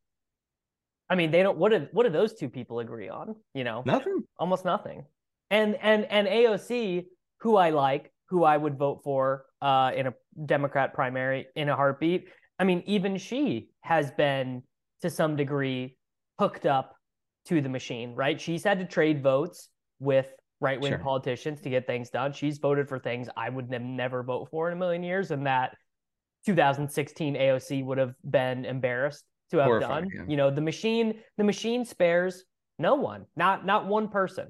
I 1.08 1.14
mean, 1.14 1.30
they 1.30 1.42
don't. 1.42 1.56
What 1.56 1.72
do 1.72 1.86
what 1.92 2.04
do 2.04 2.10
those 2.10 2.34
two 2.34 2.48
people 2.48 2.80
agree 2.80 3.08
on? 3.08 3.36
You 3.54 3.64
know, 3.64 3.82
nothing. 3.86 4.24
Almost 4.38 4.64
nothing. 4.64 5.04
And 5.50 5.76
and 5.80 6.04
and 6.06 6.26
AOC, 6.26 7.06
who 7.40 7.56
I 7.56 7.70
like, 7.70 8.12
who 8.28 8.44
I 8.44 8.56
would 8.56 8.76
vote 8.76 9.02
for 9.04 9.44
uh, 9.62 9.92
in 9.94 10.08
a 10.08 10.14
Democrat 10.44 10.94
primary 10.94 11.46
in 11.54 11.68
a 11.68 11.76
heartbeat. 11.76 12.28
I 12.58 12.64
mean, 12.64 12.82
even 12.86 13.18
she 13.18 13.68
has 13.82 14.10
been 14.10 14.62
to 15.02 15.10
some 15.10 15.36
degree 15.36 15.96
hooked 16.38 16.66
up 16.66 16.96
to 17.46 17.60
the 17.60 17.68
machine, 17.68 18.14
right? 18.14 18.40
She's 18.40 18.64
had 18.64 18.80
to 18.80 18.84
trade 18.84 19.22
votes 19.22 19.68
with 20.00 20.26
right 20.60 20.80
wing 20.80 20.92
sure. 20.92 20.98
politicians 20.98 21.60
to 21.60 21.70
get 21.70 21.86
things 21.86 22.10
done. 22.10 22.32
She's 22.32 22.58
voted 22.58 22.88
for 22.88 22.98
things 22.98 23.28
I 23.36 23.48
would 23.48 23.70
never 23.70 24.24
vote 24.24 24.48
for 24.50 24.68
in 24.68 24.76
a 24.76 24.80
million 24.80 25.04
years, 25.04 25.30
and 25.30 25.46
that 25.46 25.76
2016 26.46 27.34
AOC 27.34 27.84
would 27.84 27.98
have 27.98 28.14
been 28.28 28.64
embarrassed 28.64 29.24
to 29.50 29.58
have 29.58 29.66
Horrifying, 29.66 30.08
done. 30.08 30.12
Yeah. 30.14 30.24
You 30.28 30.36
know, 30.36 30.50
the 30.50 30.60
machine, 30.60 31.20
the 31.36 31.44
machine 31.44 31.84
spares 31.84 32.44
no 32.78 32.94
one, 32.94 33.26
not 33.36 33.64
not 33.64 33.86
one 33.86 34.08
person. 34.08 34.48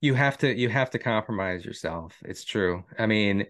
You 0.00 0.14
have 0.14 0.38
to 0.38 0.52
you 0.52 0.68
have 0.68 0.90
to 0.90 0.98
compromise 0.98 1.64
yourself. 1.64 2.16
It's 2.24 2.44
true. 2.44 2.84
I 2.98 3.06
mean, 3.06 3.46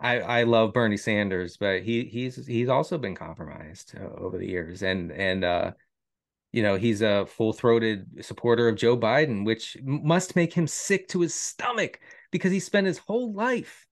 I 0.00 0.20
I 0.20 0.42
love 0.44 0.72
Bernie 0.72 0.96
Sanders, 0.96 1.56
but 1.58 1.82
he 1.82 2.04
he's 2.04 2.46
he's 2.46 2.68
also 2.68 2.96
been 2.96 3.14
compromised 3.14 3.94
uh, 3.96 4.20
over 4.20 4.38
the 4.38 4.48
years, 4.48 4.82
and 4.82 5.12
and 5.12 5.44
uh, 5.44 5.72
you 6.52 6.62
know 6.62 6.76
he's 6.76 7.02
a 7.02 7.26
full 7.26 7.52
throated 7.52 8.24
supporter 8.24 8.68
of 8.68 8.76
Joe 8.76 8.96
Biden, 8.96 9.44
which 9.44 9.76
must 9.82 10.36
make 10.36 10.54
him 10.54 10.66
sick 10.66 11.08
to 11.08 11.20
his 11.20 11.34
stomach 11.34 12.00
because 12.30 12.52
he 12.52 12.60
spent 12.60 12.86
his 12.86 12.98
whole 12.98 13.34
life 13.34 13.86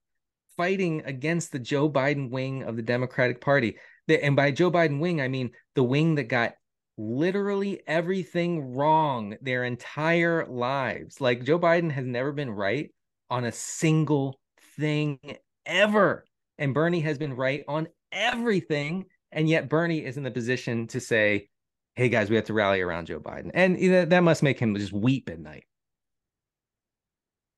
fighting 0.59 1.01
against 1.05 1.53
the 1.53 1.59
Joe 1.59 1.89
Biden 1.89 2.29
wing 2.29 2.63
of 2.63 2.75
the 2.75 2.81
Democratic 2.81 3.39
Party 3.39 3.77
and 4.17 4.35
by 4.35 4.51
Joe 4.51 4.71
Biden 4.71 4.99
wing, 4.99 5.21
I 5.21 5.27
mean 5.27 5.51
the 5.75 5.83
wing 5.83 6.15
that 6.15 6.23
got 6.23 6.53
literally 6.97 7.81
everything 7.87 8.73
wrong 8.75 9.37
their 9.41 9.63
entire 9.63 10.45
lives. 10.47 11.21
Like 11.21 11.43
Joe 11.43 11.59
Biden 11.59 11.91
has 11.91 12.05
never 12.05 12.31
been 12.31 12.49
right 12.49 12.91
on 13.29 13.45
a 13.45 13.51
single 13.51 14.39
thing 14.77 15.19
ever. 15.65 16.25
And 16.57 16.73
Bernie 16.73 17.01
has 17.01 17.17
been 17.17 17.35
right 17.35 17.63
on 17.67 17.87
everything. 18.11 19.05
And 19.31 19.47
yet 19.47 19.69
Bernie 19.69 20.03
is 20.03 20.17
in 20.17 20.23
the 20.23 20.31
position 20.31 20.87
to 20.87 20.99
say, 20.99 21.49
hey 21.95 22.09
guys, 22.09 22.29
we 22.29 22.35
have 22.35 22.45
to 22.45 22.53
rally 22.53 22.81
around 22.81 23.05
Joe 23.05 23.19
Biden. 23.19 23.51
And 23.53 24.11
that 24.11 24.23
must 24.23 24.43
make 24.43 24.59
him 24.59 24.75
just 24.75 24.91
weep 24.91 25.29
at 25.29 25.39
night. 25.39 25.65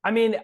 I 0.03 0.11
mean, 0.11 0.35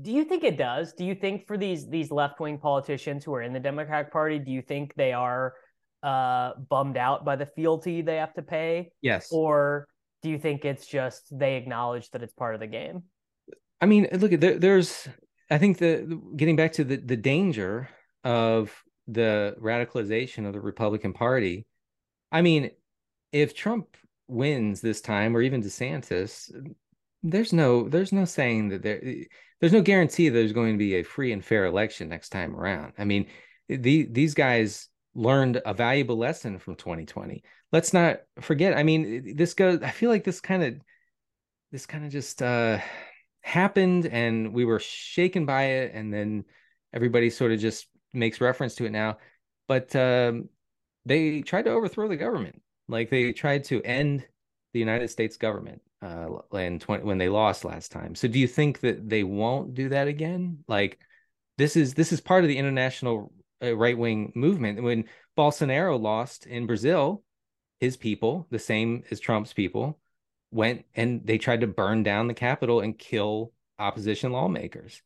do 0.00 0.10
you 0.10 0.24
think 0.24 0.42
it 0.42 0.56
does? 0.56 0.94
Do 0.94 1.04
you 1.04 1.14
think 1.14 1.46
for 1.46 1.58
these 1.58 1.88
these 1.88 2.10
left 2.10 2.40
wing 2.40 2.58
politicians 2.58 3.24
who 3.24 3.34
are 3.34 3.42
in 3.42 3.52
the 3.52 3.60
Democratic 3.60 4.12
Party, 4.12 4.38
do 4.38 4.50
you 4.50 4.62
think 4.62 4.94
they 4.94 5.12
are 5.12 5.54
uh, 6.02 6.52
bummed 6.68 6.96
out 6.96 7.24
by 7.24 7.36
the 7.36 7.46
fealty 7.46 8.00
they 8.00 8.16
have 8.16 8.34
to 8.34 8.42
pay? 8.42 8.90
Yes. 9.02 9.28
Or 9.30 9.86
do 10.22 10.30
you 10.30 10.38
think 10.38 10.64
it's 10.64 10.86
just 10.86 11.26
they 11.30 11.56
acknowledge 11.56 12.10
that 12.10 12.22
it's 12.22 12.32
part 12.32 12.54
of 12.54 12.60
the 12.60 12.66
game? 12.66 13.02
I 13.80 13.86
mean, 13.86 14.08
look, 14.12 14.30
there, 14.30 14.58
there's, 14.58 15.08
I 15.50 15.58
think 15.58 15.78
the 15.78 16.20
getting 16.36 16.56
back 16.56 16.72
to 16.74 16.84
the 16.84 16.96
the 16.96 17.16
danger 17.16 17.88
of 18.24 18.72
the 19.08 19.56
radicalization 19.60 20.46
of 20.46 20.52
the 20.52 20.60
Republican 20.60 21.12
Party. 21.12 21.66
I 22.30 22.40
mean, 22.40 22.70
if 23.32 23.54
Trump 23.54 23.96
wins 24.28 24.80
this 24.80 25.00
time, 25.00 25.36
or 25.36 25.42
even 25.42 25.62
DeSantis, 25.62 26.50
there's 27.22 27.52
no 27.52 27.88
there's 27.88 28.12
no 28.12 28.24
saying 28.24 28.70
that 28.70 28.82
there 28.82 29.00
there's 29.60 29.72
no 29.72 29.82
guarantee 29.82 30.28
there's 30.28 30.52
going 30.52 30.72
to 30.72 30.78
be 30.78 30.96
a 30.96 31.02
free 31.02 31.32
and 31.32 31.44
fair 31.44 31.66
election 31.66 32.08
next 32.08 32.30
time 32.30 32.56
around. 32.56 32.94
I 32.98 33.04
mean, 33.04 33.28
the, 33.68 34.08
these 34.10 34.34
guys 34.34 34.88
learned 35.14 35.62
a 35.64 35.72
valuable 35.72 36.18
lesson 36.18 36.58
from 36.58 36.74
2020. 36.74 37.44
Let's 37.70 37.92
not 37.92 38.22
forget. 38.40 38.76
I 38.76 38.82
mean, 38.82 39.36
this 39.36 39.54
goes. 39.54 39.80
I 39.82 39.90
feel 39.90 40.10
like 40.10 40.24
this 40.24 40.40
kind 40.40 40.64
of 40.64 40.74
this 41.70 41.86
kind 41.86 42.04
of 42.04 42.10
just 42.10 42.42
uh, 42.42 42.78
happened, 43.40 44.06
and 44.06 44.52
we 44.52 44.64
were 44.64 44.80
shaken 44.80 45.46
by 45.46 45.62
it, 45.64 45.92
and 45.94 46.12
then 46.12 46.44
everybody 46.92 47.30
sort 47.30 47.52
of 47.52 47.60
just 47.60 47.86
makes 48.12 48.40
reference 48.40 48.74
to 48.76 48.84
it 48.84 48.90
now. 48.90 49.18
But 49.68 49.94
um, 49.94 50.48
they 51.06 51.42
tried 51.42 51.66
to 51.66 51.70
overthrow 51.70 52.08
the 52.08 52.16
government. 52.16 52.60
Like 52.88 53.10
they 53.10 53.32
tried 53.32 53.64
to 53.64 53.80
end 53.82 54.26
the 54.72 54.80
United 54.80 55.08
States 55.08 55.36
government 55.36 55.82
uh, 56.02 56.28
in 56.56 56.78
20, 56.78 57.04
when 57.04 57.18
they 57.18 57.28
lost 57.28 57.64
last 57.64 57.92
time. 57.92 58.14
So 58.14 58.28
do 58.28 58.38
you 58.38 58.48
think 58.48 58.80
that 58.80 59.08
they 59.08 59.22
won't 59.22 59.74
do 59.74 59.88
that 59.90 60.08
again? 60.08 60.64
Like 60.66 60.98
this 61.58 61.76
is 61.76 61.94
this 61.94 62.12
is 62.12 62.20
part 62.20 62.44
of 62.44 62.48
the 62.48 62.58
international 62.58 63.32
uh, 63.62 63.76
right 63.76 63.96
wing 63.96 64.32
movement. 64.34 64.82
When 64.82 65.04
Bolsonaro 65.38 66.00
lost 66.00 66.46
in 66.46 66.66
Brazil, 66.66 67.22
his 67.80 67.96
people, 67.96 68.46
the 68.50 68.58
same 68.58 69.04
as 69.10 69.20
Trump's 69.20 69.52
people, 69.52 69.98
went 70.50 70.84
and 70.94 71.24
they 71.24 71.38
tried 71.38 71.60
to 71.60 71.66
burn 71.66 72.02
down 72.02 72.26
the 72.26 72.34
Capitol 72.34 72.80
and 72.80 72.98
kill 72.98 73.52
opposition 73.78 74.32
lawmakers. 74.32 75.02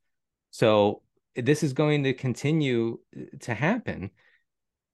So 0.51 1.03
this 1.34 1.62
is 1.62 1.72
going 1.72 2.05
to 2.05 2.14
continue 2.14 2.99
uh, 3.16 3.24
to 3.40 3.55
happen. 3.55 4.11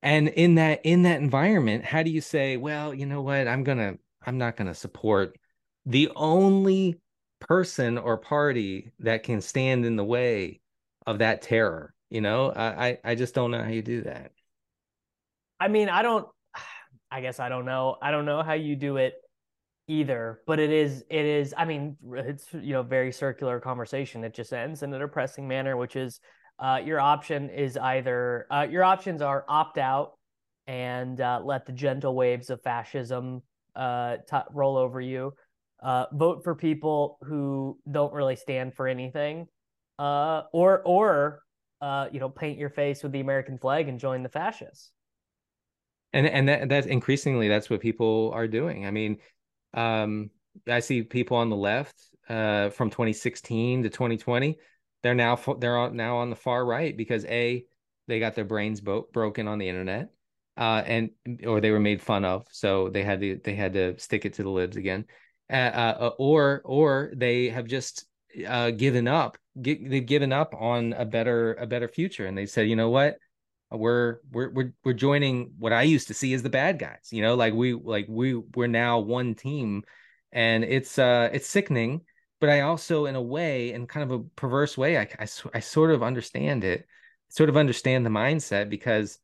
And 0.03 0.29
in 0.29 0.57
that 0.57 0.81
in 0.85 1.03
that 1.03 1.21
environment, 1.21 1.85
how 1.85 2.03
do 2.03 2.11
you 2.11 2.21
say, 2.21 2.57
well, 2.57 2.93
you 2.93 3.07
know 3.07 3.23
what, 3.23 3.47
I'm 3.47 3.63
gonna 3.63 3.95
I'm 4.27 4.39
not 4.39 4.57
gonna 4.57 4.75
support 4.75 5.39
the 5.87 6.11
only 6.15 6.99
person 7.41 7.99
or 7.99 8.17
party 8.17 8.93
that 9.01 9.23
can 9.23 9.41
stand 9.41 9.85
in 9.85 9.97
the 9.97 10.05
way 10.05 10.61
of 11.07 11.19
that 11.19 11.43
terror. 11.43 11.95
You 12.11 12.21
know, 12.21 12.53
I 12.55 12.99
I 13.05 13.15
just 13.15 13.35
don't 13.35 13.51
know 13.51 13.63
how 13.63 13.71
you 13.71 13.83
do 13.83 14.03
that. 14.03 14.33
I 15.59 15.69
mean, 15.69 15.89
I 15.89 16.03
don't. 16.03 16.27
I 17.11 17.21
guess 17.21 17.41
I 17.41 17.49
don't 17.49 17.65
know. 17.65 17.97
I 18.03 18.11
don't 18.11 18.25
know 18.25 18.43
how 18.43 18.55
you 18.55 18.77
do 18.77 18.97
it 18.97 19.15
either. 19.89 20.41
But 20.47 20.59
it 20.59 20.71
is. 20.71 21.05
It 21.09 21.25
is. 21.25 21.55
I 21.57 21.65
mean, 21.65 21.97
it's 22.15 22.47
you 22.53 22.75
know 22.75 22.83
very 22.83 23.13
circular 23.13 23.61
conversation. 23.61 24.25
It 24.25 24.35
just 24.35 24.53
ends 24.53 24.83
in 24.83 24.93
a 24.93 24.99
depressing 24.99 25.49
manner, 25.49 25.77
which 25.77 25.97
is 25.97 26.21
uh, 26.59 26.81
your 26.85 27.01
option 27.01 27.49
is 27.49 27.77
either 27.77 28.47
uh, 28.51 28.67
your 28.71 28.85
options 28.85 29.23
are 29.23 29.45
opt 29.49 29.79
out 29.79 30.13
and 30.67 31.21
uh, 31.21 31.41
let 31.43 31.67
the 31.67 31.73
gentle 31.73 32.15
waves 32.15 32.51
of 32.51 32.63
fascism 32.63 33.43
uh, 33.75 34.19
t- 34.31 34.37
roll 34.53 34.77
over 34.77 35.01
you, 35.01 35.35
uh, 35.83 36.07
vote 36.13 36.45
for 36.45 36.55
people 36.55 37.19
who 37.23 37.79
don't 37.91 38.13
really 38.13 38.37
stand 38.37 38.75
for 38.75 38.87
anything, 38.87 39.47
uh, 39.99 40.43
or 40.53 40.83
or 40.85 41.43
uh, 41.81 42.09
you 42.13 42.21
know 42.21 42.29
paint 42.29 42.59
your 42.59 42.71
face 42.71 43.03
with 43.03 43.13
the 43.13 43.21
American 43.21 43.59
flag 43.59 43.89
and 43.89 43.99
join 43.99 44.23
the 44.23 44.29
fascists. 44.29 44.93
And 46.13 46.27
and 46.27 46.49
that 46.49 46.69
that's 46.69 46.87
increasingly 46.87 47.49
that's 47.49 47.69
what 47.69 47.81
people 47.81 48.31
are 48.35 48.47
doing. 48.47 48.87
I 48.87 48.91
mean, 48.91 49.19
um, 49.75 50.31
I 50.69 50.81
see 50.81 51.03
people 51.03 51.37
on 51.37 51.51
the 51.51 51.57
left 51.57 51.97
uh, 52.29 52.71
from 52.71 52.91
2016 52.91 53.83
to 53.85 53.89
2020. 53.89 54.59
They're 55.03 55.15
now 55.15 55.37
they're 55.59 55.91
now 55.91 56.19
on 56.19 56.31
the 56.31 56.37
far 56.37 56.65
right 56.65 56.97
because 56.97 57.25
a 57.27 57.65
they 58.09 58.21
got 58.21 58.35
their 58.35 58.45
brains 58.45 58.81
bo- 58.81 59.09
broken 59.13 59.49
on 59.49 59.59
the 59.59 59.69
internet 59.69 60.11
uh, 60.57 60.83
and 60.85 61.11
or 61.47 61.61
they 61.61 61.71
were 61.71 61.81
made 61.81 62.03
fun 62.03 62.25
of, 62.25 62.47
so 62.51 62.89
they 62.89 63.03
had 63.03 63.21
to 63.21 63.41
they 63.43 63.55
had 63.55 63.73
to 63.73 63.99
stick 63.99 64.25
it 64.25 64.35
to 64.35 64.43
the 64.43 64.51
libs 64.51 64.77
again. 64.77 65.07
Uh, 65.53 65.55
uh, 65.55 66.11
or 66.19 66.63
or 66.65 67.13
they 67.15 67.51
have 67.51 67.67
just 67.67 68.07
uh, 68.49 68.71
given 68.71 69.07
up. 69.07 69.37
They've 69.55 70.07
given 70.07 70.33
up 70.33 70.55
on 70.59 70.95
a 70.95 71.05
better 71.05 71.55
a 71.55 71.67
better 71.67 71.89
future, 71.89 72.27
and 72.27 72.39
they 72.39 72.47
said, 72.47 72.69
you 72.69 72.77
know 72.77 72.89
what, 72.89 73.19
we're 73.71 74.21
we're 74.31 74.51
we're 74.51 74.73
we're 74.83 74.93
joining 74.95 75.53
what 75.59 75.75
I 75.75 75.83
used 75.83 76.09
to 76.09 76.15
see 76.15 76.33
as 76.33 76.43
the 76.43 76.49
bad 76.51 76.79
guys. 76.79 77.09
You 77.11 77.21
know, 77.23 77.35
like 77.35 77.53
we 77.53 77.75
like 77.75 78.07
we 78.09 78.35
we're 78.35 78.67
now 78.67 79.01
one 79.01 79.35
team, 79.35 79.83
and 80.33 80.65
it's 80.65 80.99
uh 80.99 81.29
it's 81.33 81.49
sickening. 81.49 82.03
But 82.41 82.49
I 82.51 82.61
also, 82.63 83.05
in 83.07 83.15
a 83.15 83.23
way, 83.23 83.73
in 83.73 83.87
kind 83.87 84.11
of 84.11 84.21
a 84.21 84.25
perverse 84.37 84.79
way, 84.79 84.99
I 84.99 85.03
I, 85.19 85.27
I 85.55 85.61
sort 85.61 85.91
of 85.91 86.03
understand 86.03 86.65
it, 86.65 86.87
sort 87.29 87.51
of 87.51 87.59
understand 87.59 88.07
the 88.07 88.11
mindset 88.11 88.71
because 88.71 89.19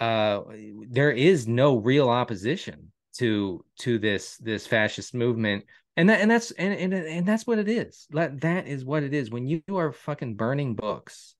uh 0.00 0.40
there 0.88 1.12
is 1.12 1.46
no 1.46 1.76
real 1.76 2.08
opposition 2.08 2.89
to 3.20 3.64
to 3.78 3.98
this 3.98 4.36
this 4.38 4.66
fascist 4.66 5.14
movement. 5.14 5.64
And 5.96 6.08
that 6.08 6.20
and 6.20 6.30
that's 6.30 6.50
and 6.52 6.72
and, 6.74 6.94
and 6.94 7.26
that's 7.26 7.46
what 7.46 7.58
it 7.58 7.68
is. 7.68 8.06
That 8.10 8.40
that 8.42 8.66
is 8.66 8.84
what 8.84 9.02
it 9.02 9.14
is. 9.14 9.30
When 9.30 9.46
you 9.46 9.62
are 9.70 9.92
fucking 9.92 10.34
burning 10.34 10.74
books 10.74 11.34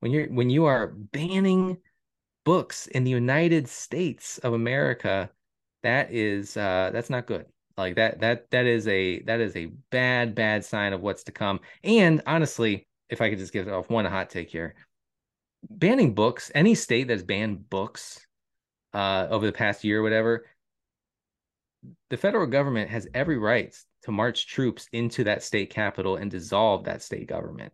when 0.00 0.12
you're 0.12 0.28
when 0.28 0.50
you 0.50 0.66
are 0.66 0.88
banning 0.88 1.78
books 2.44 2.86
in 2.86 3.04
the 3.04 3.10
united 3.10 3.68
states 3.68 4.38
of 4.38 4.54
america 4.54 5.28
that 5.82 6.12
is 6.12 6.56
uh 6.56 6.90
that's 6.92 7.10
not 7.10 7.26
good. 7.26 7.46
Like 7.76 7.94
that 7.96 8.20
that 8.20 8.50
that 8.50 8.66
is 8.66 8.88
a 8.88 9.22
that 9.22 9.40
is 9.40 9.54
a 9.54 9.66
bad 9.90 10.34
bad 10.34 10.64
sign 10.64 10.92
of 10.92 11.00
what's 11.00 11.22
to 11.24 11.32
come. 11.32 11.60
And 11.84 12.22
honestly 12.26 12.86
if 13.08 13.20
i 13.20 13.30
could 13.30 13.38
just 13.38 13.52
give 13.52 13.68
off 13.68 13.88
one 13.88 14.04
hot 14.04 14.28
take 14.28 14.50
here 14.50 14.74
banning 15.70 16.14
books 16.14 16.50
any 16.54 16.74
state 16.74 17.08
that's 17.08 17.22
banned 17.22 17.70
books 17.70 18.26
uh 18.92 19.28
over 19.30 19.46
the 19.46 19.52
past 19.52 19.84
year 19.84 20.00
or 20.00 20.02
whatever 20.02 20.44
the 22.10 22.16
federal 22.16 22.46
government 22.46 22.90
has 22.90 23.06
every 23.14 23.38
right 23.38 23.74
to 24.02 24.12
march 24.12 24.46
troops 24.46 24.88
into 24.92 25.24
that 25.24 25.42
state 25.42 25.70
capital 25.70 26.16
and 26.16 26.30
dissolve 26.30 26.84
that 26.84 27.02
state 27.02 27.28
government. 27.28 27.72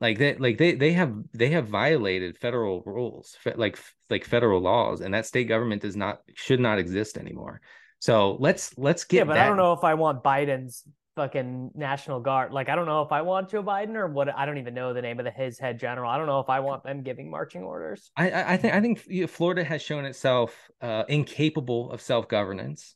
Like 0.00 0.18
they 0.18 0.36
like 0.36 0.58
they 0.58 0.74
they 0.74 0.92
have 0.92 1.14
they 1.32 1.50
have 1.50 1.68
violated 1.68 2.36
federal 2.36 2.82
rules 2.84 3.36
like 3.56 3.78
like 4.10 4.24
federal 4.24 4.60
laws 4.60 5.00
and 5.00 5.14
that 5.14 5.26
state 5.26 5.44
government 5.44 5.82
does 5.82 5.96
not 5.96 6.20
should 6.34 6.60
not 6.60 6.78
exist 6.78 7.16
anymore. 7.16 7.60
So 8.00 8.36
let's 8.40 8.76
let's 8.76 9.04
get 9.04 9.18
yeah 9.18 9.24
but 9.24 9.34
that. 9.34 9.46
i 9.46 9.48
don't 9.48 9.56
know 9.56 9.72
if 9.72 9.82
i 9.82 9.94
want 9.94 10.22
biden's 10.22 10.84
fucking 11.16 11.70
national 11.74 12.20
guard 12.20 12.52
like 12.52 12.68
i 12.68 12.74
don't 12.74 12.84
know 12.84 13.00
if 13.02 13.12
i 13.12 13.22
want 13.22 13.48
joe 13.48 13.62
biden 13.62 13.94
or 13.94 14.08
what 14.08 14.28
i 14.36 14.44
don't 14.44 14.58
even 14.58 14.74
know 14.74 14.92
the 14.92 15.00
name 15.00 15.18
of 15.20 15.24
the 15.24 15.30
his 15.30 15.58
head 15.58 15.78
general. 15.78 16.10
I 16.10 16.18
don't 16.18 16.26
know 16.26 16.40
if 16.40 16.50
i 16.50 16.60
want 16.60 16.82
them 16.82 17.02
giving 17.02 17.30
marching 17.30 17.62
orders. 17.62 18.10
I 18.16 18.54
i 18.54 18.56
think 18.56 18.74
i 18.74 18.80
think 18.80 19.30
florida 19.30 19.64
has 19.64 19.80
shown 19.80 20.04
itself 20.04 20.70
uh 20.82 21.04
incapable 21.08 21.90
of 21.92 22.02
self-governance 22.02 22.94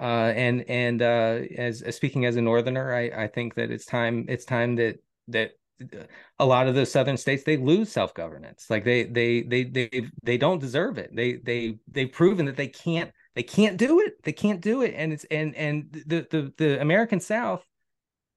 uh, 0.00 0.32
and 0.34 0.68
and 0.68 1.02
uh, 1.02 1.40
as, 1.56 1.82
as, 1.82 1.96
speaking 1.96 2.24
as 2.24 2.36
a 2.36 2.40
northerner, 2.40 2.94
I, 2.94 3.24
I 3.24 3.26
think 3.26 3.54
that 3.54 3.70
it's 3.70 3.84
time 3.84 4.26
it's 4.28 4.44
time 4.44 4.76
that 4.76 4.98
that 5.28 5.52
a 6.38 6.46
lot 6.46 6.66
of 6.66 6.74
the 6.74 6.86
southern 6.86 7.16
states 7.16 7.44
they 7.44 7.56
lose 7.56 7.90
self 7.90 8.14
governance. 8.14 8.66
Like 8.70 8.84
they 8.84 9.04
they 9.04 9.42
they 9.42 9.64
they 9.64 10.06
they 10.22 10.38
don't 10.38 10.60
deserve 10.60 10.98
it. 10.98 11.14
They 11.14 11.34
they 11.34 11.78
they've 11.90 12.10
proven 12.10 12.46
that 12.46 12.56
they 12.56 12.68
can't 12.68 13.10
they 13.34 13.42
can't 13.42 13.76
do 13.76 14.00
it. 14.00 14.22
They 14.22 14.32
can't 14.32 14.60
do 14.60 14.82
it. 14.82 14.94
And 14.96 15.12
it's 15.12 15.24
and 15.30 15.54
and 15.56 15.90
the 16.06 16.26
the 16.30 16.52
the 16.56 16.80
American 16.80 17.20
South 17.20 17.64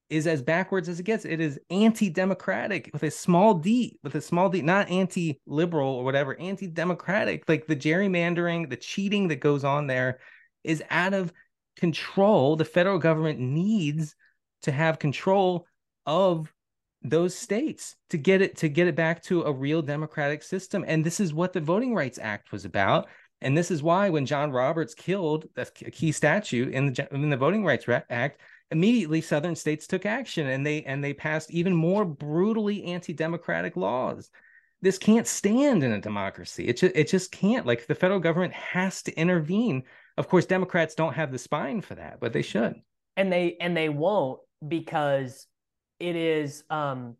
is 0.09 0.27
as 0.27 0.41
backwards 0.41 0.89
as 0.89 0.99
it 0.99 1.03
gets. 1.03 1.25
It 1.25 1.39
is 1.39 1.57
anti-democratic 1.69 2.89
with 2.91 3.03
a 3.03 3.11
small 3.11 3.53
d, 3.53 3.97
with 4.03 4.13
a 4.15 4.21
small 4.21 4.49
d, 4.49 4.61
not 4.61 4.89
anti-liberal 4.89 5.89
or 5.89 6.03
whatever, 6.03 6.37
anti-democratic. 6.37 7.47
Like 7.47 7.65
the 7.65 7.77
gerrymandering, 7.77 8.69
the 8.69 8.75
cheating 8.75 9.29
that 9.29 9.37
goes 9.37 9.63
on 9.63 9.87
there 9.87 10.19
is 10.63 10.83
out 10.89 11.13
of 11.13 11.31
control 11.75 12.55
the 12.55 12.65
federal 12.65 12.99
government 12.99 13.39
needs 13.39 14.15
to 14.63 14.71
have 14.71 14.99
control 14.99 15.65
of 16.05 16.51
those 17.03 17.33
states 17.33 17.95
to 18.09 18.17
get 18.17 18.41
it 18.41 18.57
to 18.57 18.69
get 18.69 18.87
it 18.87 18.95
back 18.95 19.23
to 19.23 19.43
a 19.43 19.51
real 19.51 19.81
democratic 19.81 20.43
system. 20.43 20.83
And 20.87 21.03
this 21.03 21.19
is 21.19 21.33
what 21.33 21.53
the 21.53 21.61
voting 21.61 21.95
rights 21.95 22.19
act 22.21 22.51
was 22.51 22.65
about. 22.65 23.07
And 23.41 23.57
this 23.57 23.71
is 23.71 23.81
why 23.81 24.09
when 24.09 24.25
john 24.25 24.51
roberts 24.51 24.93
killed 24.93 25.45
a 25.57 25.65
key 25.65 26.11
statute 26.11 26.73
in 26.73 26.93
the 26.93 27.07
in 27.11 27.29
the 27.29 27.37
voting 27.37 27.65
rights 27.65 27.87
act 28.09 28.39
immediately 28.69 29.19
southern 29.19 29.55
states 29.55 29.87
took 29.87 30.05
action 30.05 30.47
and 30.47 30.65
they 30.65 30.83
and 30.83 31.03
they 31.03 31.13
passed 31.13 31.51
even 31.51 31.75
more 31.75 32.05
brutally 32.05 32.83
anti-democratic 32.85 33.75
laws. 33.75 34.29
This 34.81 34.97
can't 34.97 35.27
stand 35.27 35.83
in 35.83 35.91
a 35.91 36.01
democracy. 36.01 36.67
It 36.67 36.81
it 36.83 37.07
just 37.07 37.31
can't. 37.31 37.65
Like 37.65 37.85
the 37.85 37.95
federal 37.95 38.19
government 38.19 38.53
has 38.53 39.03
to 39.03 39.13
intervene 39.13 39.83
of 40.17 40.27
course, 40.27 40.45
Democrats 40.45 40.95
don't 40.95 41.13
have 41.13 41.31
the 41.31 41.37
spine 41.37 41.81
for 41.81 41.95
that, 41.95 42.19
but 42.19 42.33
they 42.33 42.41
should. 42.41 42.75
And 43.17 43.31
they 43.31 43.57
and 43.59 43.75
they 43.75 43.89
won't 43.89 44.39
because 44.67 45.47
it 45.99 46.15
is 46.15 46.63
um, 46.69 47.15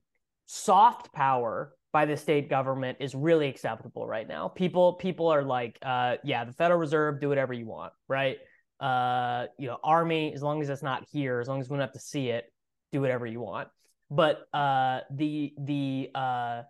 soft 0.46 1.14
power 1.14 1.74
by 1.94 2.06
the 2.06 2.16
state 2.16 2.50
government 2.50 2.98
is 3.02 3.14
really 3.14 3.48
acceptable 3.48 4.08
right 4.08 4.28
now. 4.28 4.48
People 4.48 4.94
people 4.94 5.28
are 5.28 5.44
like, 5.44 5.78
uh, 5.82 6.18
yeah, 6.24 6.46
the 6.46 6.54
Federal 6.54 6.80
Reserve, 6.80 7.20
do 7.20 7.30
whatever 7.30 7.54
you 7.54 7.66
want, 7.66 7.94
right? 8.08 8.38
Uh, 8.80 9.48
you 9.60 9.68
know, 9.68 9.78
Army, 9.84 10.34
as 10.34 10.42
long 10.42 10.62
as 10.62 10.70
it's 10.70 10.82
not 10.82 11.06
here, 11.12 11.40
as 11.40 11.48
long 11.48 11.60
as 11.60 11.70
we 11.70 11.76
don't 11.76 11.82
have 11.82 11.94
to 11.94 12.00
see 12.00 12.30
it, 12.30 12.52
do 12.92 13.02
whatever 13.02 13.26
you 13.26 13.42
want. 13.42 13.68
But 14.10 14.42
uh, 14.54 15.02
the 15.12 15.54
the 15.58 16.10
uh, 16.16 16.62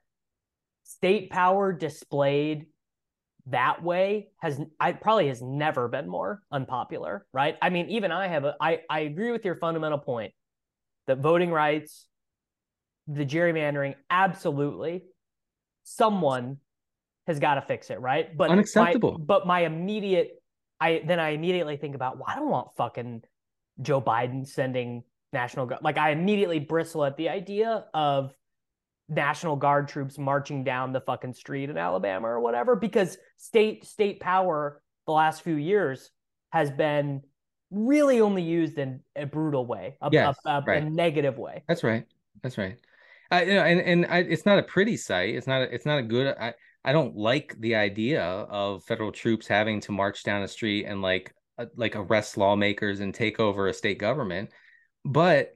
state 0.83 1.29
power 1.29 1.71
displayed 1.71 2.65
that 3.47 3.83
way 3.83 4.29
has 4.39 4.59
I 4.79 4.93
probably 4.93 5.27
has 5.27 5.41
never 5.41 5.87
been 5.87 6.07
more 6.07 6.41
unpopular, 6.51 7.25
right? 7.33 7.57
I 7.61 7.69
mean, 7.69 7.89
even 7.89 8.11
I 8.11 8.27
have 8.27 8.45
a 8.45 8.55
I 8.59 8.81
I 8.89 9.01
agree 9.01 9.31
with 9.31 9.45
your 9.45 9.55
fundamental 9.55 9.97
point 9.97 10.33
that 11.07 11.17
voting 11.19 11.51
rights, 11.51 12.07
the 13.07 13.25
gerrymandering, 13.25 13.95
absolutely, 14.09 15.05
someone 15.83 16.57
has 17.27 17.39
got 17.39 17.55
to 17.55 17.61
fix 17.61 17.89
it, 17.89 17.99
right? 17.99 18.35
But 18.35 18.49
unacceptable. 18.49 19.17
My, 19.17 19.25
but 19.25 19.47
my 19.47 19.61
immediate, 19.61 20.41
I 20.79 21.01
then 21.05 21.19
I 21.19 21.29
immediately 21.29 21.77
think 21.77 21.95
about, 21.95 22.17
well, 22.17 22.25
I 22.27 22.35
don't 22.35 22.49
want 22.49 22.69
fucking 22.77 23.23
Joe 23.81 24.01
Biden 24.01 24.47
sending 24.47 25.03
national. 25.33 25.71
Like 25.81 25.97
I 25.97 26.11
immediately 26.11 26.59
bristle 26.59 27.05
at 27.05 27.17
the 27.17 27.29
idea 27.29 27.85
of 27.93 28.33
National 29.11 29.57
Guard 29.57 29.89
troops 29.89 30.17
marching 30.17 30.63
down 30.63 30.93
the 30.93 31.01
fucking 31.01 31.33
street 31.33 31.69
in 31.69 31.77
Alabama 31.77 32.27
or 32.27 32.39
whatever 32.39 32.75
because 32.75 33.17
state 33.37 33.85
state 33.85 34.19
power 34.21 34.81
the 35.05 35.11
last 35.11 35.43
few 35.43 35.55
years 35.55 36.09
has 36.51 36.71
been 36.71 37.21
really 37.71 38.21
only 38.21 38.41
used 38.41 38.77
in 38.77 39.01
a 39.15 39.25
brutal 39.25 39.65
way, 39.65 39.97
a, 40.01 40.09
Yes, 40.11 40.37
a, 40.45 40.49
a, 40.49 40.63
right. 40.65 40.83
a 40.83 40.89
negative 40.89 41.37
way. 41.37 41.63
That's 41.67 41.83
right. 41.83 42.05
That's 42.41 42.57
right. 42.57 42.77
I, 43.29 43.43
you 43.43 43.53
know, 43.53 43.63
and 43.63 43.81
and 43.81 44.05
I, 44.07 44.19
it's 44.19 44.45
not 44.45 44.59
a 44.59 44.63
pretty 44.63 44.97
sight. 44.97 45.35
It's 45.35 45.47
not. 45.47 45.61
It's 45.61 45.85
not 45.85 45.99
a 45.99 46.03
good. 46.03 46.35
I 46.39 46.53
I 46.83 46.91
don't 46.93 47.15
like 47.15 47.55
the 47.59 47.75
idea 47.75 48.23
of 48.23 48.83
federal 48.85 49.11
troops 49.11 49.47
having 49.47 49.81
to 49.81 49.91
march 49.91 50.23
down 50.23 50.41
a 50.41 50.47
street 50.47 50.85
and 50.85 51.01
like 51.01 51.33
uh, 51.57 51.65
like 51.75 51.95
arrest 51.95 52.37
lawmakers 52.37 53.01
and 53.01 53.13
take 53.13 53.39
over 53.39 53.67
a 53.67 53.73
state 53.73 53.99
government. 53.99 54.51
But 55.05 55.55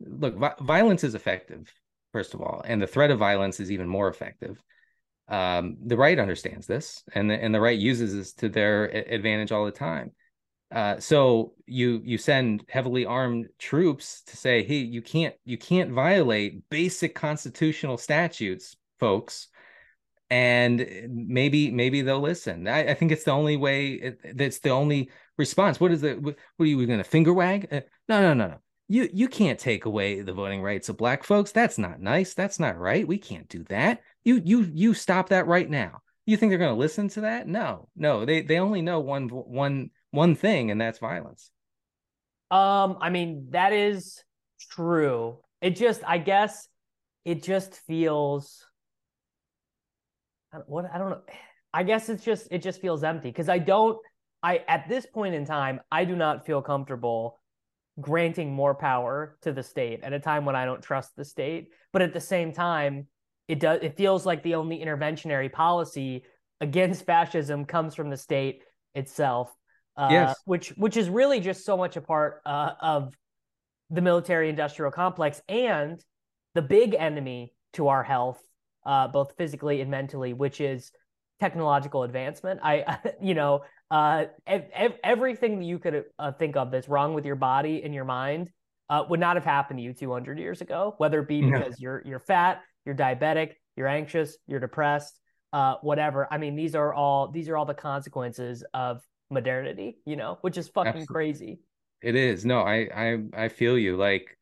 look, 0.00 0.36
vi- 0.36 0.54
violence 0.60 1.04
is 1.04 1.14
effective, 1.14 1.72
first 2.12 2.34
of 2.34 2.40
all, 2.40 2.62
and 2.64 2.80
the 2.80 2.86
threat 2.86 3.10
of 3.10 3.18
violence 3.18 3.60
is 3.60 3.70
even 3.70 3.88
more 3.88 4.08
effective. 4.08 4.62
Um, 5.28 5.76
the 5.84 5.96
right 5.96 6.18
understands 6.18 6.66
this, 6.66 7.04
and 7.14 7.30
the, 7.30 7.34
and 7.34 7.54
the 7.54 7.60
right 7.60 7.78
uses 7.78 8.14
this 8.14 8.32
to 8.34 8.48
their 8.48 8.84
advantage 8.86 9.52
all 9.52 9.66
the 9.66 9.70
time. 9.70 10.12
Uh, 10.70 10.98
so 11.00 11.54
you 11.66 12.00
you 12.04 12.18
send 12.18 12.64
heavily 12.68 13.06
armed 13.06 13.48
troops 13.58 14.22
to 14.22 14.36
say, 14.36 14.62
hey, 14.62 14.76
you 14.76 15.00
can't 15.00 15.34
you 15.44 15.56
can't 15.56 15.90
violate 15.90 16.68
basic 16.70 17.14
constitutional 17.14 17.96
statutes, 17.96 18.76
folks, 19.00 19.48
and 20.30 20.86
maybe 21.10 21.70
maybe 21.70 22.02
they'll 22.02 22.20
listen. 22.20 22.68
I, 22.68 22.90
I 22.90 22.94
think 22.94 23.12
it's 23.12 23.24
the 23.24 23.32
only 23.32 23.56
way. 23.56 24.14
That's 24.34 24.58
the 24.58 24.70
only 24.70 25.10
response. 25.38 25.80
What 25.80 25.90
is 25.90 26.02
it? 26.02 26.20
What, 26.20 26.36
what 26.56 26.64
are 26.64 26.68
you 26.68 26.86
going 26.86 26.98
to 26.98 27.04
finger 27.04 27.32
wag? 27.32 27.68
Uh, 27.70 27.80
no, 28.08 28.20
no, 28.20 28.34
no, 28.34 28.48
no. 28.48 28.58
You 28.88 29.08
you 29.12 29.28
can't 29.28 29.58
take 29.58 29.84
away 29.84 30.22
the 30.22 30.32
voting 30.32 30.62
rights 30.62 30.88
of 30.88 30.96
black 30.96 31.22
folks. 31.22 31.52
That's 31.52 31.76
not 31.76 32.00
nice. 32.00 32.32
That's 32.32 32.58
not 32.58 32.78
right. 32.78 33.06
We 33.06 33.18
can't 33.18 33.48
do 33.48 33.64
that. 33.64 34.00
You 34.24 34.40
you 34.44 34.70
you 34.72 34.94
stop 34.94 35.28
that 35.28 35.46
right 35.46 35.68
now. 35.68 36.00
You 36.24 36.36
think 36.36 36.50
they're 36.50 36.58
going 36.58 36.74
to 36.74 36.78
listen 36.78 37.08
to 37.10 37.22
that? 37.22 37.46
No, 37.46 37.88
no. 37.96 38.24
They 38.24 38.42
they 38.42 38.58
only 38.58 38.82
know 38.82 39.00
one 39.00 39.28
one 39.28 39.90
one 40.10 40.34
thing, 40.34 40.70
and 40.70 40.80
that's 40.80 40.98
violence. 40.98 41.50
Um, 42.50 42.96
I 43.00 43.10
mean, 43.10 43.48
that 43.50 43.72
is 43.72 44.24
true. 44.70 45.38
It 45.60 45.76
just, 45.76 46.02
I 46.06 46.18
guess, 46.18 46.68
it 47.24 47.42
just 47.42 47.74
feels. 47.74 48.64
What 50.66 50.86
I 50.92 50.96
don't 50.96 51.10
know. 51.10 51.20
I 51.74 51.82
guess 51.82 52.08
it's 52.08 52.24
just 52.24 52.48
it 52.50 52.62
just 52.62 52.80
feels 52.80 53.04
empty 53.04 53.28
because 53.28 53.50
I 53.50 53.58
don't. 53.58 53.98
I 54.42 54.64
at 54.66 54.88
this 54.88 55.04
point 55.04 55.34
in 55.34 55.44
time, 55.44 55.80
I 55.92 56.04
do 56.06 56.16
not 56.16 56.46
feel 56.46 56.62
comfortable 56.62 57.38
granting 58.00 58.52
more 58.52 58.74
power 58.74 59.36
to 59.42 59.52
the 59.52 59.62
state 59.62 60.00
at 60.02 60.12
a 60.12 60.20
time 60.20 60.44
when 60.44 60.56
I 60.56 60.64
don't 60.64 60.82
trust 60.82 61.16
the 61.16 61.24
state. 61.24 61.70
But 61.92 62.02
at 62.02 62.12
the 62.12 62.20
same 62.20 62.52
time, 62.52 63.06
it 63.48 63.60
does. 63.60 63.80
It 63.82 63.96
feels 63.96 64.26
like 64.26 64.42
the 64.42 64.54
only 64.56 64.78
interventionary 64.78 65.50
policy 65.52 66.24
against 66.60 67.06
fascism 67.06 67.64
comes 67.64 67.94
from 67.94 68.10
the 68.10 68.16
state 68.16 68.62
itself 68.94 69.54
uh, 69.98 70.10
Yes. 70.12 70.36
which 70.44 70.68
which 70.76 70.96
is 70.96 71.10
really 71.10 71.40
just 71.40 71.64
so 71.64 71.76
much 71.76 71.96
a 71.96 72.00
part 72.00 72.40
uh, 72.46 72.72
of 72.80 73.14
the 73.90 74.00
military 74.00 74.48
industrial 74.48 74.92
complex 74.92 75.42
and 75.48 76.02
the 76.54 76.62
big 76.62 76.94
enemy 76.94 77.52
to 77.72 77.88
our 77.88 78.04
health, 78.04 78.40
uh, 78.86 79.08
both 79.08 79.34
physically 79.36 79.80
and 79.80 79.90
mentally, 79.90 80.32
which 80.32 80.60
is 80.60 80.92
technological 81.40 82.04
advancement. 82.04 82.60
I, 82.62 82.98
you 83.20 83.34
know, 83.34 83.62
uh, 83.90 84.26
ev- 84.46 84.68
ev- 84.72 84.98
everything 85.02 85.58
that 85.58 85.64
you 85.64 85.78
could 85.78 86.04
uh, 86.18 86.32
think 86.32 86.56
of 86.56 86.70
that's 86.70 86.88
wrong 86.88 87.14
with 87.14 87.24
your 87.24 87.36
body 87.36 87.82
and 87.82 87.94
your 87.94 88.04
mind 88.04 88.50
uh, 88.90 89.04
would 89.08 89.20
not 89.20 89.36
have 89.36 89.44
happened 89.44 89.78
to 89.78 89.82
you 89.82 89.92
200 89.92 90.38
years 90.38 90.60
ago, 90.60 90.94
whether 90.98 91.20
it 91.20 91.28
be 91.28 91.40
No. 91.40 91.58
because 91.58 91.80
you're 91.80 92.02
you're 92.04 92.18
fat, 92.20 92.62
you're 92.84 92.94
diabetic, 92.94 93.52
you're 93.76 93.88
anxious, 93.88 94.36
you're 94.46 94.60
depressed, 94.60 95.18
uh, 95.52 95.76
whatever. 95.82 96.26
I 96.30 96.38
mean, 96.38 96.56
these 96.56 96.74
are 96.74 96.92
all 96.92 97.28
these 97.30 97.48
are 97.48 97.56
all 97.56 97.66
the 97.66 97.74
consequences 97.74 98.64
of 98.74 99.02
modernity, 99.30 99.98
you 100.06 100.16
know, 100.16 100.38
which 100.40 100.56
is 100.58 100.68
fucking 100.68 100.88
Absolutely. 101.02 101.06
crazy. 101.06 101.60
It 102.02 102.14
is. 102.14 102.44
No, 102.44 102.60
I 102.60 102.88
I 102.94 103.44
I 103.44 103.48
feel 103.48 103.76
you. 103.78 103.96
Like, 103.96 104.36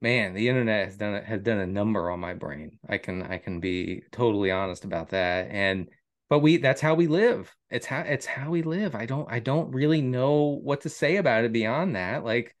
man, 0.00 0.34
the 0.34 0.48
internet 0.48 0.86
has 0.86 0.96
done 0.96 1.22
has 1.22 1.40
done 1.42 1.58
a 1.58 1.66
number 1.66 2.10
on 2.10 2.20
my 2.20 2.34
brain. 2.34 2.78
I 2.88 2.98
can 2.98 3.22
I 3.22 3.38
can 3.38 3.60
be 3.60 4.02
totally 4.12 4.50
honest 4.50 4.84
about 4.84 5.10
that. 5.10 5.48
And 5.50 5.88
but 6.28 6.38
we 6.40 6.56
that's 6.56 6.80
how 6.80 6.94
we 6.94 7.06
live. 7.06 7.54
It's 7.70 7.86
how 7.86 8.00
it's 8.00 8.26
how 8.26 8.50
we 8.50 8.62
live. 8.62 8.94
I 8.94 9.06
don't 9.06 9.30
I 9.30 9.40
don't 9.40 9.72
really 9.72 10.02
know 10.02 10.60
what 10.62 10.82
to 10.82 10.88
say 10.88 11.16
about 11.16 11.44
it 11.44 11.52
beyond 11.52 11.96
that. 11.96 12.24
Like, 12.24 12.56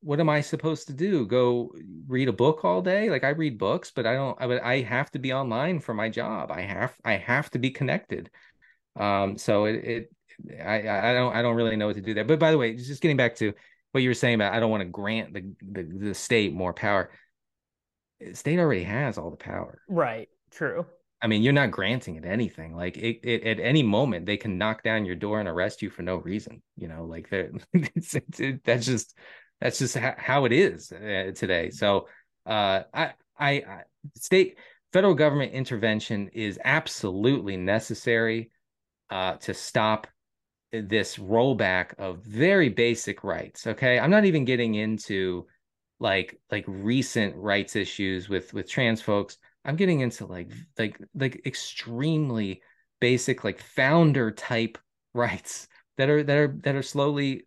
what 0.00 0.20
am 0.20 0.28
I 0.28 0.40
supposed 0.40 0.88
to 0.88 0.92
do? 0.92 1.26
Go 1.26 1.72
read 2.06 2.28
a 2.28 2.32
book 2.32 2.64
all 2.64 2.82
day? 2.82 3.10
Like 3.10 3.24
I 3.24 3.30
read 3.30 3.58
books, 3.58 3.92
but 3.94 4.06
I 4.06 4.14
don't 4.14 4.40
I 4.40 4.46
but 4.46 4.62
I 4.62 4.80
have 4.80 5.10
to 5.12 5.18
be 5.18 5.32
online 5.32 5.80
for 5.80 5.94
my 5.94 6.08
job. 6.08 6.50
I 6.50 6.62
have 6.62 6.94
I 7.04 7.12
have 7.14 7.50
to 7.50 7.58
be 7.58 7.70
connected. 7.70 8.30
Um, 8.96 9.38
so 9.38 9.66
it, 9.66 9.84
it 9.84 10.10
I 10.60 11.10
I 11.10 11.12
don't 11.14 11.34
I 11.34 11.42
don't 11.42 11.56
really 11.56 11.76
know 11.76 11.86
what 11.86 11.96
to 11.96 12.02
do 12.02 12.14
there. 12.14 12.24
But 12.24 12.38
by 12.38 12.50
the 12.50 12.58
way, 12.58 12.74
just 12.74 13.02
getting 13.02 13.16
back 13.16 13.36
to 13.36 13.52
what 13.92 14.02
you 14.02 14.10
were 14.10 14.14
saying 14.14 14.34
about 14.34 14.54
I 14.54 14.60
don't 14.60 14.70
want 14.70 14.82
to 14.82 14.88
grant 14.88 15.34
the 15.34 15.52
the, 15.62 15.82
the 15.82 16.14
state 16.14 16.52
more 16.52 16.72
power. 16.72 17.10
State 18.32 18.58
already 18.58 18.82
has 18.82 19.18
all 19.18 19.30
the 19.30 19.36
power. 19.36 19.80
Right. 19.88 20.28
True. 20.50 20.86
I 21.20 21.26
mean, 21.26 21.42
you're 21.42 21.52
not 21.52 21.70
granting 21.72 22.16
it 22.16 22.24
anything. 22.24 22.74
Like 22.76 22.96
it, 22.96 23.20
it 23.24 23.44
at 23.44 23.60
any 23.60 23.82
moment 23.82 24.26
they 24.26 24.36
can 24.36 24.56
knock 24.58 24.82
down 24.82 25.04
your 25.04 25.16
door 25.16 25.40
and 25.40 25.48
arrest 25.48 25.82
you 25.82 25.90
for 25.90 26.02
no 26.02 26.16
reason. 26.16 26.62
You 26.76 26.88
know, 26.88 27.04
like 27.04 27.28
it's, 27.72 28.14
it's, 28.14 28.40
it, 28.40 28.64
that's 28.64 28.86
just 28.86 29.16
that's 29.60 29.78
just 29.78 29.96
how, 29.96 30.14
how 30.16 30.44
it 30.44 30.52
is 30.52 30.92
uh, 30.92 31.32
today. 31.34 31.70
So 31.70 32.08
uh, 32.46 32.82
I, 32.94 33.12
I 33.38 33.50
I 33.50 33.82
state 34.14 34.58
federal 34.92 35.14
government 35.14 35.52
intervention 35.52 36.28
is 36.32 36.58
absolutely 36.64 37.56
necessary 37.56 38.50
uh, 39.10 39.34
to 39.36 39.54
stop 39.54 40.06
this 40.72 41.16
rollback 41.16 41.94
of 41.98 42.22
very 42.24 42.68
basic 42.68 43.24
rights. 43.24 43.66
Okay, 43.66 43.98
I'm 43.98 44.10
not 44.10 44.24
even 44.24 44.44
getting 44.44 44.74
into 44.74 45.46
like 45.98 46.38
like 46.50 46.64
recent 46.68 47.34
rights 47.36 47.74
issues 47.74 48.28
with 48.28 48.52
with 48.52 48.68
trans 48.68 49.00
folks. 49.00 49.38
I'm 49.64 49.76
getting 49.76 50.00
into 50.00 50.26
like 50.26 50.50
like 50.78 50.98
like 51.14 51.42
extremely 51.46 52.62
basic 53.00 53.44
like 53.44 53.60
founder 53.60 54.30
type 54.30 54.78
rights 55.14 55.68
that 55.96 56.08
are 56.08 56.22
that 56.22 56.36
are 56.36 56.58
that 56.62 56.74
are 56.74 56.82
slowly 56.82 57.42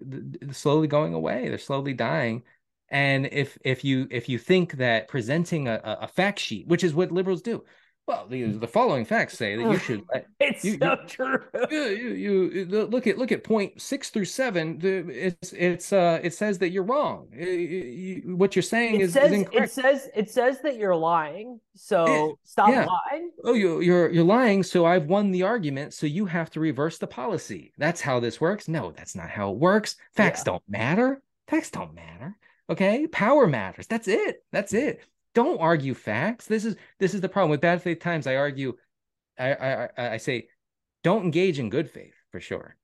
slowly 0.52 0.88
going 0.88 1.14
away. 1.14 1.48
They're 1.48 1.58
slowly 1.58 1.94
dying. 1.94 2.44
And 2.90 3.28
if 3.28 3.58
if 3.64 3.86
you 3.86 4.08
if 4.12 4.28
you 4.28 4.38
think 4.38 4.74
that 4.74 5.08
presenting 5.08 5.68
a, 5.68 5.80
a 5.84 6.08
fact 6.08 6.40
sheet, 6.40 6.68
which 6.68 6.84
is 6.84 6.94
what 6.94 7.12
liberals 7.12 7.42
do, 7.42 7.64
well, 8.12 8.28
the, 8.28 8.44
the 8.52 8.68
following 8.68 9.06
facts 9.06 9.38
say 9.38 9.56
that 9.56 9.64
you 9.72 9.78
should 9.78 10.04
It's 10.40 10.66
You- 10.66 10.78
so 10.82 10.98
true. 11.08 11.40
you, 11.72 11.80
you, 11.80 12.50
you 12.50 12.66
look 12.66 13.08
at 13.08 13.18
look 13.18 13.32
at 13.32 13.44
point 13.44 13.82
six 13.82 14.10
through 14.10 14.26
seven. 14.26 14.78
The, 14.80 15.08
it's 15.28 15.54
it's 15.54 15.94
uh 15.94 16.20
it 16.22 16.34
says 16.34 16.58
that 16.60 16.70
you're 16.72 16.84
wrong. 16.84 17.28
You- 17.34 17.48
you- 17.48 18.36
what 18.36 18.56
you're 18.56 18.64
saying 18.64 18.96
It 18.96 19.02
is, 19.02 19.14
says 19.14 19.32
is 19.32 19.48
it 19.54 19.72
says 19.72 20.10
it 20.16 20.30
says 20.30 20.60
that 20.62 20.76
you're 20.78 20.96
lying. 20.96 21.60
So 21.76 22.38
stop 22.44 22.70
yeah. 22.70 22.86
lying. 22.86 23.32
oh, 23.46 23.54
you, 23.54 23.80
you're 23.80 24.12
you're 24.12 24.26
lying. 24.26 24.64
So 24.64 24.86
I've 24.86 25.06
won 25.06 25.32
the 25.32 25.44
argument. 25.44 25.94
So 25.94 26.06
you 26.06 26.26
have 26.26 26.50
to 26.52 26.60
reverse 26.60 26.98
the 26.98 27.08
policy. 27.08 27.72
That's 27.78 28.02
how 28.02 28.20
this 28.20 28.42
works. 28.42 28.68
No, 28.68 28.92
that's 28.92 29.16
not 29.16 29.30
how 29.30 29.52
it 29.52 29.58
works. 29.58 29.96
Facts 30.14 30.42
Yeah. 30.42 30.52
don't 30.52 30.64
matter. 30.68 31.22
Facts 31.48 31.72
don't 31.72 31.94
matter. 31.94 32.36
Okay, 32.70 33.08
power 33.08 33.48
matters. 33.48 33.88
That's 33.88 34.08
it. 34.08 34.44
That's 34.52 34.74
it. 34.74 35.02
Don't 35.34 35.60
argue 35.60 35.94
facts. 35.94 36.46
This 36.46 36.66
is 36.66 36.76
this 37.00 37.14
is 37.14 37.22
the 37.22 37.30
problem 37.30 37.52
with 37.52 37.62
bad 37.62 37.82
faith 37.82 38.00
times. 38.00 38.28
I 38.28 38.36
argue. 38.36 38.74
I 39.40 39.54
I 39.54 39.90
I- 40.14 40.18
say, 40.18 40.48
don't 41.04 41.24
engage 41.24 41.58
in 41.60 41.70
good 41.70 41.90
faith 41.90 42.14
for 42.32 42.40
sure. 42.40 42.76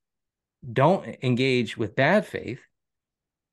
Don't 0.72 1.06
engage 1.22 1.76
with 1.76 1.94
bad 1.94 2.26
faith. 2.26 2.60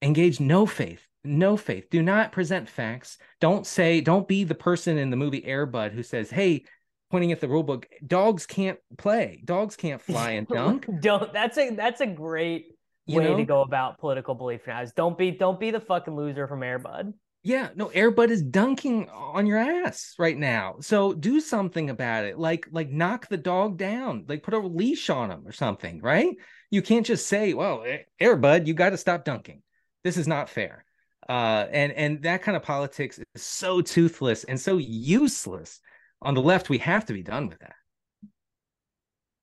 Engage 0.02 0.40
no 0.40 0.66
faith. 0.66 1.08
No 1.24 1.58
faith. 1.58 1.90
Do 1.90 2.02
not 2.04 2.32
present 2.32 2.70
facts. 2.70 3.18
Don't 3.42 3.66
say, 3.66 4.00
don't 4.02 4.28
be 4.28 4.44
the 4.44 4.56
person 4.56 4.98
in 4.98 5.10
the 5.10 5.18
movie 5.18 5.42
Airbud 5.42 5.92
who 5.92 6.04
says, 6.04 6.30
hey, 6.30 6.66
pointing 7.12 7.32
at 7.32 7.40
the 7.40 7.48
rule 7.48 7.64
book, 7.64 7.88
dogs 8.06 8.46
can't 8.46 8.78
play. 8.98 9.42
Dogs 9.46 9.76
can't 9.76 10.02
fly 10.02 10.32
and 10.32 10.48
dunk. 10.54 10.88
don't. 11.02 11.32
That's 11.34 11.58
a 11.58 11.72
that's 11.76 12.02
a 12.02 12.08
great 12.08 12.76
You 13.08 13.20
way 13.20 13.26
know? 13.26 13.38
to 13.38 13.44
go 13.46 13.62
about 13.62 13.98
political 14.00 14.36
belief 14.36 14.62
now. 14.68 14.82
Is 14.82 14.92
don't 14.94 15.18
be 15.18 15.32
don't 15.32 15.60
be 15.60 15.72
the 15.72 15.80
fucking 15.80 16.16
loser 16.16 16.48
from 16.48 16.62
Airbud. 16.62 17.14
Yeah, 17.46 17.70
no, 17.76 17.90
Airbud 17.90 18.30
is 18.32 18.42
dunking 18.42 19.08
on 19.10 19.46
your 19.46 19.60
ass 19.60 20.16
right 20.18 20.36
now. 20.36 20.78
So 20.82 21.14
do 21.14 21.40
something 21.40 21.92
about 21.92 22.26
it. 22.26 22.40
Like 22.40 22.68
like 22.72 22.90
knock 22.90 23.28
the 23.30 23.38
dog 23.38 23.78
down. 23.78 24.26
Like 24.28 24.42
put 24.42 24.56
a 24.56 24.60
leash 24.60 25.12
on 25.12 25.30
him 25.30 25.48
or 25.48 25.52
something, 25.52 26.02
right? 26.02 26.36
You 26.72 26.82
can't 26.82 27.06
just 27.06 27.28
say, 27.28 27.54
"Well, 27.54 27.86
Airbud, 28.20 28.66
you 28.66 28.74
got 28.74 28.90
to 28.92 28.98
stop 28.98 29.26
dunking." 29.26 29.62
This 30.04 30.18
is 30.18 30.28
not 30.28 30.50
fair. 30.50 30.86
Uh 31.30 31.68
and 31.72 31.92
and 31.92 32.24
that 32.24 32.42
kind 32.42 32.58
of 32.58 32.64
politics 32.64 33.20
is 33.20 33.44
so 33.44 33.80
toothless 33.82 34.44
and 34.46 34.60
so 34.60 34.78
useless. 34.78 35.82
On 36.24 36.34
the 36.34 36.42
left, 36.42 36.70
we 36.70 36.80
have 36.80 37.06
to 37.06 37.14
be 37.14 37.22
done 37.24 37.48
with 37.48 37.60
that. 37.60 37.76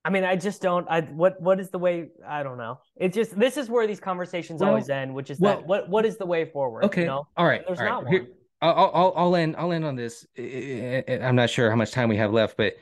I 0.05 0.09
mean, 0.09 0.23
I 0.23 0.35
just 0.35 0.61
don't. 0.61 0.85
I 0.89 1.01
what 1.01 1.39
what 1.41 1.59
is 1.59 1.69
the 1.69 1.79
way? 1.79 2.09
I 2.27 2.43
don't 2.43 2.57
know. 2.57 2.79
It's 2.95 3.15
just 3.15 3.37
this 3.39 3.57
is 3.57 3.69
where 3.69 3.87
these 3.87 3.99
conversations 3.99 4.59
Well- 4.59 4.69
always 4.71 4.89
end, 4.89 5.13
which 5.13 5.29
is 5.29 5.39
well- 5.39 5.57
that 5.57 5.67
what 5.67 5.89
what 5.89 6.05
is 6.05 6.17
the 6.17 6.25
way 6.25 6.45
forward? 6.45 6.83
Okay. 6.85 7.01
You 7.01 7.07
know? 7.07 7.27
All 7.37 7.45
right. 7.45 7.65
There's 7.65 7.79
all 7.79 7.85
right. 7.85 8.03
not 8.03 8.07
Here- 8.09 8.21
one. 8.23 8.31
I'll, 8.61 8.91
I'll 8.93 9.13
I'll 9.17 9.35
end 9.35 9.55
I'll 9.57 9.73
end 9.73 9.83
on 9.83 9.95
this. 9.95 10.25
I'm 10.37 11.35
not 11.35 11.49
sure 11.49 11.69
how 11.69 11.75
much 11.75 11.91
time 11.91 12.07
we 12.07 12.15
have 12.17 12.31
left, 12.31 12.55
but 12.55 12.73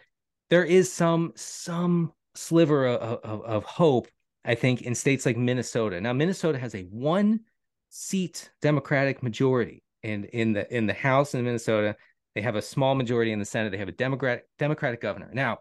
there 0.52 0.64
is 0.64 0.92
some 0.92 1.34
some 1.36 2.14
sliver 2.36 2.86
of, 2.86 3.20
of, 3.24 3.42
of 3.46 3.64
hope 3.64 4.08
I 4.44 4.56
think, 4.56 4.82
in 4.82 4.96
states 4.96 5.26
like 5.26 5.38
Minnesota. 5.38 6.02
Now, 6.02 6.14
Minnesota 6.14 6.58
has 6.58 6.74
a 6.74 6.84
one 6.84 7.42
seat 7.90 8.50
Democratic 8.62 9.22
majority 9.22 9.84
in, 10.04 10.24
in 10.26 10.54
the 10.54 10.76
in 10.76 10.88
the 10.88 10.94
House 10.94 11.36
in 11.36 11.44
Minnesota. 11.44 11.96
They 12.34 12.42
have 12.42 12.56
a 12.56 12.62
small 12.62 12.96
majority 12.96 13.34
in 13.34 13.40
the 13.40 13.46
Senate. 13.46 13.72
They 13.72 13.78
have 13.78 13.90
a 13.90 13.94
Democratic 13.94 14.46
Democratic 14.58 15.02
governor. 15.02 15.30
Now, 15.34 15.60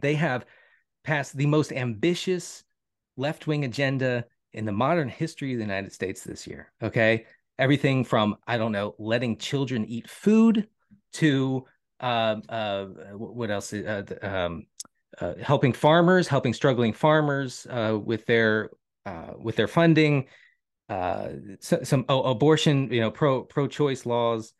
they 0.00 0.14
have 0.14 0.44
passed 1.04 1.36
the 1.36 1.46
most 1.46 1.72
ambitious 1.72 2.64
left 3.16 3.46
wing 3.46 3.64
agenda 3.64 4.24
in 4.52 4.64
the 4.64 4.72
modern 4.72 5.08
history 5.08 5.52
of 5.52 5.58
the 5.58 5.64
United 5.64 5.92
States 5.92 6.24
this 6.24 6.46
year. 6.46 6.72
Okay. 6.82 7.26
Everything 7.58 8.04
from, 8.04 8.36
I 8.46 8.58
don't 8.58 8.72
know, 8.72 8.94
letting 8.98 9.38
children 9.38 9.84
eat 9.86 10.08
food 10.10 10.68
to 11.14 11.64
uh, 12.00 12.36
uh, 12.48 12.84
what 13.14 13.50
else? 13.50 13.72
Uh, 13.72 14.02
um, 14.22 14.66
uh, 15.20 15.34
helping 15.42 15.72
farmers, 15.72 16.28
helping 16.28 16.52
struggling 16.52 16.92
farmers 16.92 17.66
uh, 17.70 17.98
with 18.02 18.26
their 18.26 18.70
uh, 19.06 19.32
with 19.38 19.56
their 19.56 19.68
funding, 19.68 20.26
so, 20.88 21.80
some 21.82 22.04
oh, 22.08 22.22
abortion, 22.24 22.92
you 22.92 23.00
know, 23.00 23.10
pro 23.10 23.42
pro 23.44 23.66
choice 23.66 24.04
laws, 24.04 24.52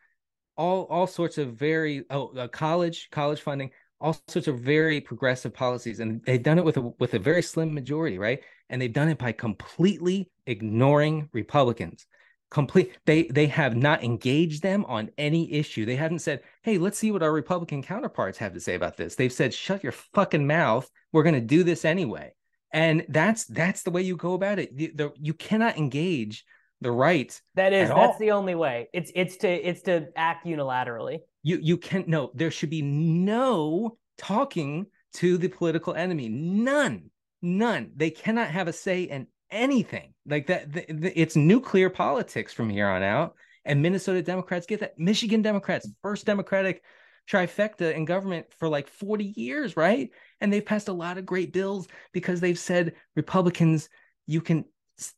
all 0.57 0.84
all 0.84 1.07
sorts 1.07 1.37
of 1.37 1.55
very 1.55 2.05
oh 2.09 2.49
college 2.49 3.09
college 3.11 3.41
funding, 3.41 3.70
all 4.01 4.16
sorts 4.28 4.49
of 4.49 4.61
very 4.61 5.01
progressive 5.01 5.55
policies, 5.55 6.01
and 6.01 6.22
they've 6.24 6.42
done 6.42 6.59
it 6.59 6.64
with 6.64 6.76
a 6.76 6.82
with 6.82 7.14
a 7.14 7.18
very 7.18 7.42
slim 7.42 7.74
majority, 7.74 8.18
right? 8.18 8.40
And 8.68 8.80
they've 8.80 8.92
done 8.92 9.09
it 9.09 9.18
by 9.18 9.32
completely 9.32 10.30
ignoring 10.47 11.28
Republicans. 11.32 12.07
Complete 12.49 12.97
they 13.07 13.24
they 13.24 13.47
have 13.47 13.76
not 13.76 14.05
engaged 14.05 14.62
them 14.62 14.84
on 14.84 15.11
any 15.18 15.53
issue. 15.53 15.84
They 15.84 15.97
haven't 15.97 16.20
said 16.20 16.42
hey 16.62 16.78
let's 16.78 16.97
see 16.97 17.11
what 17.11 17.24
our 17.24 17.32
republican 17.32 17.82
counterparts 17.82 18.38
have 18.38 18.55
to 18.55 18.61
say 18.61 18.76
about 18.76 18.97
this. 18.97 19.16
They've 19.16 19.32
said 19.32 19.53
shut 19.53 19.82
your 19.82 19.92
fucking 19.92 20.47
mouth. 20.47 20.88
We're 21.12 21.24
going 21.24 21.34
to 21.34 21.40
do 21.40 21.64
this 21.64 21.84
anyway. 21.84 22.34
And 22.72 23.05
that's 23.09 23.47
that's 23.47 23.82
the 23.82 23.90
way 23.90 24.03
you 24.03 24.16
go 24.16 24.34
about 24.34 24.61
it. 24.61 24.70
You, 24.76 24.92
the, 24.94 25.12
you 25.16 25.34
cannot 25.34 25.76
engage 25.76 26.44
the 26.80 26.92
right 26.92 27.40
that 27.55 27.72
is 27.72 27.88
that's 27.88 27.99
all. 27.99 28.18
the 28.18 28.30
only 28.30 28.55
way. 28.55 28.88
It's 28.92 29.11
it's 29.14 29.38
to 29.38 29.49
it's 29.49 29.82
to 29.82 30.09
act 30.14 30.47
unilaterally 30.47 31.20
you 31.47 31.59
you 31.62 31.76
can 31.76 32.05
no 32.07 32.30
there 32.34 32.51
should 32.51 32.70
be 32.70 32.82
no 32.82 33.97
talking 34.18 34.86
to 35.14 35.38
the 35.38 35.49
political 35.49 35.94
enemy 35.94 36.28
none 36.28 37.11
none 37.42 37.90
they 37.97 38.11
cannot 38.11 38.49
have 38.49 38.68
a 38.68 38.72
say 38.72 39.03
in 39.03 39.26
anything 39.51 40.14
like 40.26 40.47
that. 40.49 40.72
The, 40.72 40.84
the, 40.88 41.20
it's 41.20 41.36
nuclear 41.36 41.90
politics 41.90 42.53
from 42.53 42.70
here 42.70 42.88
on 42.88 43.03
out. 43.03 43.34
And 43.64 43.82
Minnesota 43.82 44.22
Democrats 44.22 44.66
get 44.66 44.80
that. 44.80 44.99
Michigan 44.99 45.42
Democrats, 45.42 45.88
first 46.03 46.24
Democratic 46.24 46.82
trifecta 47.28 47.92
in 47.94 48.05
government 48.05 48.47
for 48.59 48.68
like 48.68 48.86
40 48.86 49.34
years, 49.36 49.76
right? 49.76 50.11
And 50.40 50.53
they've 50.53 50.64
passed 50.64 50.88
a 50.88 50.92
lot 50.92 51.18
of 51.18 51.26
great 51.26 51.53
bills 51.53 51.88
because 52.12 52.40
they've 52.40 52.59
said 52.59 52.94
Republicans, 53.16 53.88
you 54.26 54.40
can 54.40 54.64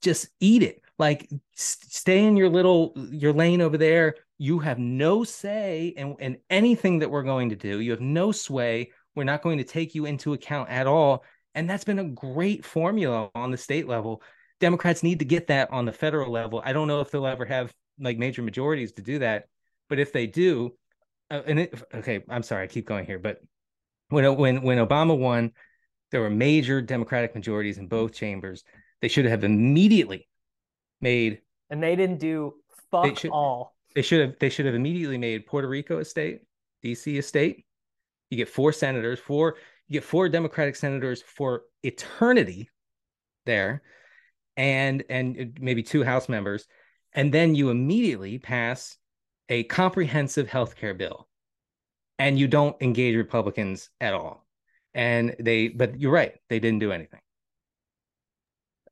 just 0.03 0.29
eat 0.41 0.63
it. 0.63 0.81
Like 0.99 1.29
stay 1.55 2.25
in 2.25 2.37
your 2.37 2.49
little 2.49 2.93
your 3.11 3.33
lane 3.33 3.61
over 3.61 3.79
there. 3.79 4.17
You 4.39 4.59
have 4.61 4.79
no 4.79 5.25
say 5.25 5.89
in, 5.89 6.17
in 6.21 6.39
anything 6.51 7.01
that 7.01 7.11
we're 7.11 7.23
going 7.23 7.51
to 7.51 7.57
do. 7.57 7.81
You 7.81 7.91
have 7.93 8.01
no 8.01 8.33
sway. 8.33 8.93
We're 9.15 9.25
not 9.25 9.43
going 9.43 9.59
to 9.59 9.65
take 9.65 9.95
you 9.95 10.07
into 10.07 10.33
account 10.33 10.71
at 10.71 10.87
all. 10.87 11.25
And 11.55 11.69
that's 11.69 11.85
been 11.85 11.99
a 11.99 12.05
great 12.05 12.65
formula 12.65 13.31
on 13.35 13.51
the 13.51 13.57
state 13.57 13.89
level. 13.89 14.23
Democrats 14.61 15.03
need 15.03 15.21
to 15.21 15.25
get 15.25 15.49
that 15.49 15.71
on 15.73 15.85
the 15.85 15.93
federal 15.93 16.31
level. 16.31 16.63
I 16.65 16.73
don't 16.73 16.89
know 16.89 17.01
if 17.01 17.11
they'll 17.11 17.27
ever 17.27 17.45
have 17.45 17.73
like 17.99 18.19
major 18.19 18.43
majorities 18.43 18.93
to 18.93 19.03
do 19.03 19.19
that, 19.21 19.47
but 19.89 19.99
if 19.99 20.13
they 20.13 20.27
do, 20.27 20.77
uh, 21.31 21.43
and 21.47 21.61
it, 21.61 21.83
okay, 21.95 22.25
I'm 22.29 22.43
sorry, 22.43 22.65
I 22.65 22.67
keep 22.69 22.87
going 22.87 23.07
here, 23.07 23.19
but 23.19 23.41
when 24.09 24.37
when 24.37 24.63
when 24.63 24.79
Obama 24.79 25.19
won, 25.19 25.53
there 26.11 26.21
were 26.21 26.31
major 26.31 26.81
Democratic 26.81 27.35
majorities 27.35 27.79
in 27.79 27.89
both 27.89 28.15
chambers. 28.15 28.65
They 29.01 29.09
should 29.09 29.27
have 29.27 29.45
immediately 29.45 30.28
made, 31.01 31.41
and 31.71 31.83
they 31.83 31.97
didn't 31.97 32.19
do 32.19 32.55
fuck 32.91 33.05
they 33.05 33.15
should, 33.15 33.31
all. 33.31 33.75
They 33.95 34.03
should 34.03 34.21
have 34.21 34.39
they 34.39 34.49
should 34.49 34.67
have 34.67 34.75
immediately 34.75 35.19
made 35.19 35.47
Puerto 35.47 35.69
Rico 35.69 35.99
a 35.99 36.05
state, 36.05 36.43
DC 36.85 37.19
a 37.19 37.23
state. 37.23 37.65
You 38.31 38.37
get 38.37 38.49
four 38.49 38.73
senators, 38.73 39.19
four 39.19 39.57
you 39.89 39.95
get 39.95 40.05
four 40.05 40.29
Democratic 40.29 40.77
senators 40.77 41.23
for 41.23 41.63
eternity 41.83 42.69
there, 43.47 43.83
and 44.57 45.05
and 45.09 45.57
maybe 45.61 45.83
two 45.83 46.05
House 46.05 46.29
members, 46.29 46.67
and 47.15 47.33
then 47.33 47.55
you 47.55 47.71
immediately 47.71 48.39
pass 48.39 48.97
a 49.49 49.65
comprehensive 49.65 50.49
health 50.49 50.77
care 50.77 50.95
bill, 50.95 51.29
and 52.19 52.39
you 52.39 52.49
don't 52.49 52.77
engage 52.83 53.17
Republicans 53.17 53.91
at 54.01 54.15
all. 54.15 54.47
And 54.95 55.37
they, 55.39 55.69
but 55.69 56.01
you're 56.01 56.13
right, 56.13 56.35
they 56.49 56.59
didn't 56.59 56.81
do 56.81 56.93
anything. 56.93 57.21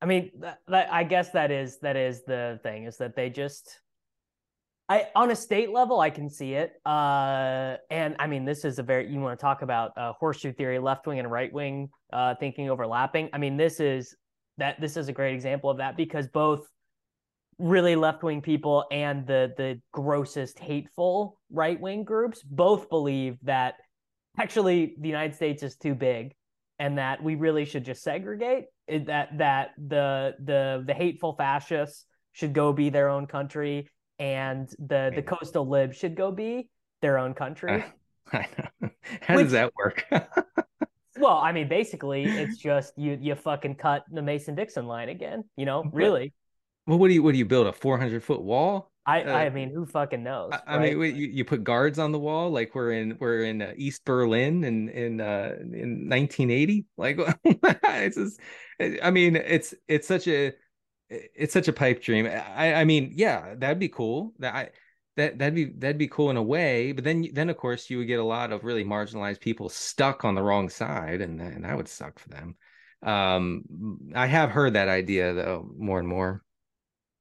I 0.00 0.06
mean, 0.06 0.30
I 0.68 1.04
guess 1.04 1.30
that 1.30 1.50
is 1.50 1.78
that 1.80 1.96
is 1.96 2.24
the 2.24 2.60
thing 2.62 2.84
is 2.84 2.98
that 2.98 3.16
they 3.16 3.30
just 3.30 3.80
I 4.88 5.08
on 5.16 5.30
a 5.30 5.36
state 5.36 5.70
level, 5.70 6.00
I 6.00 6.10
can 6.10 6.30
see 6.30 6.54
it. 6.54 6.74
Uh, 6.84 7.76
and 7.90 8.14
I 8.18 8.26
mean, 8.26 8.44
this 8.44 8.64
is 8.64 8.78
a 8.78 8.82
very 8.82 9.10
you 9.10 9.18
want 9.20 9.38
to 9.38 9.42
talk 9.42 9.62
about 9.62 9.92
uh, 9.96 10.12
horseshoe 10.12 10.52
theory, 10.52 10.78
left 10.78 11.06
wing 11.06 11.18
and 11.18 11.30
right 11.30 11.52
wing 11.52 11.88
uh, 12.12 12.34
thinking 12.36 12.70
overlapping. 12.70 13.28
I 13.32 13.38
mean, 13.38 13.56
this 13.56 13.80
is 13.80 14.14
that 14.58 14.80
this 14.80 14.96
is 14.96 15.08
a 15.08 15.12
great 15.12 15.34
example 15.34 15.70
of 15.70 15.78
that 15.78 15.96
because 15.96 16.28
both 16.28 16.66
really 17.58 17.96
left 17.96 18.22
wing 18.22 18.42
people 18.42 18.84
and 18.92 19.26
the 19.26 19.52
the 19.56 19.80
grossest 19.92 20.58
hateful 20.58 21.40
right 21.50 21.80
wing 21.80 22.04
groups 22.04 22.42
both 22.42 22.88
believe 22.88 23.38
that 23.42 23.74
actually 24.38 24.94
the 25.00 25.08
United 25.08 25.34
States 25.34 25.62
is 25.62 25.76
too 25.76 25.94
big 25.94 26.34
and 26.78 26.98
that 26.98 27.22
we 27.22 27.34
really 27.34 27.64
should 27.64 27.84
just 27.84 28.02
segregate 28.02 28.66
that 28.88 29.38
that 29.38 29.70
the 29.76 30.34
the 30.38 30.84
the 30.86 30.94
hateful 30.94 31.34
fascists 31.34 32.04
should 32.32 32.52
go 32.52 32.72
be 32.72 32.90
their 32.90 33.08
own 33.08 33.26
country 33.26 33.88
and 34.18 34.68
the 34.78 35.12
the 35.14 35.22
coastal 35.22 35.68
libs 35.68 35.96
should 35.96 36.14
go 36.14 36.30
be 36.30 36.68
their 37.02 37.18
own 37.18 37.34
country. 37.34 37.84
Uh, 38.32 38.42
How 39.20 39.36
Which, 39.36 39.44
does 39.46 39.52
that 39.52 39.72
work? 39.76 40.04
well, 41.18 41.38
I 41.38 41.52
mean, 41.52 41.68
basically, 41.68 42.24
it's 42.24 42.58
just 42.58 42.92
you 42.96 43.18
you 43.20 43.34
fucking 43.34 43.76
cut 43.76 44.04
the 44.10 44.22
Mason 44.22 44.54
Dixon 44.54 44.86
line 44.86 45.08
again. 45.08 45.44
You 45.56 45.66
know, 45.66 45.84
really. 45.92 46.32
Well, 46.86 46.98
what 46.98 47.08
do 47.08 47.14
you 47.14 47.22
what 47.22 47.32
do 47.32 47.38
you 47.38 47.44
build 47.44 47.66
a 47.66 47.72
four 47.72 47.98
hundred 47.98 48.22
foot 48.22 48.42
wall? 48.42 48.90
I 49.06 49.22
uh, 49.22 49.32
I 49.32 49.50
mean, 49.50 49.70
who 49.70 49.86
fucking 49.86 50.22
knows? 50.24 50.50
I, 50.52 50.76
I 50.76 50.78
mean, 50.78 51.00
you, 51.00 51.26
you 51.28 51.44
put 51.44 51.62
guards 51.62 51.98
on 51.98 52.10
the 52.10 52.18
wall 52.18 52.50
like 52.50 52.74
we're 52.74 52.92
in 52.92 53.16
we're 53.20 53.44
in 53.44 53.62
uh, 53.62 53.72
East 53.76 54.04
Berlin 54.04 54.64
in 54.64 54.88
in 54.88 55.20
uh, 55.20 55.54
in 55.60 56.08
1980. 56.08 56.86
Like 56.96 57.18
it's 57.44 58.16
just, 58.16 58.40
I 58.80 59.10
mean, 59.12 59.36
it's 59.36 59.74
it's 59.86 60.08
such 60.08 60.26
a 60.26 60.52
it's 61.08 61.52
such 61.52 61.68
a 61.68 61.72
pipe 61.72 62.02
dream. 62.02 62.26
I, 62.26 62.74
I 62.74 62.84
mean, 62.84 63.12
yeah, 63.14 63.54
that'd 63.56 63.78
be 63.78 63.88
cool. 63.88 64.34
That 64.40 64.54
I 64.54 64.70
that 65.16 65.38
that'd 65.38 65.54
be 65.54 65.66
that'd 65.66 65.98
be 65.98 66.08
cool 66.08 66.30
in 66.30 66.36
a 66.36 66.42
way. 66.42 66.90
But 66.90 67.04
then 67.04 67.28
then 67.32 67.48
of 67.48 67.56
course 67.56 67.88
you 67.88 67.98
would 67.98 68.08
get 68.08 68.18
a 68.18 68.24
lot 68.24 68.52
of 68.52 68.64
really 68.64 68.84
marginalized 68.84 69.40
people 69.40 69.68
stuck 69.68 70.24
on 70.24 70.34
the 70.34 70.42
wrong 70.42 70.68
side, 70.68 71.20
and 71.20 71.40
and 71.40 71.64
that 71.64 71.76
would 71.76 71.88
suck 71.88 72.18
for 72.18 72.28
them. 72.30 72.56
Um, 73.02 73.62
I 74.16 74.26
have 74.26 74.50
heard 74.50 74.72
that 74.72 74.88
idea 74.88 75.32
though 75.32 75.70
more 75.76 76.00
and 76.00 76.08
more. 76.08 76.42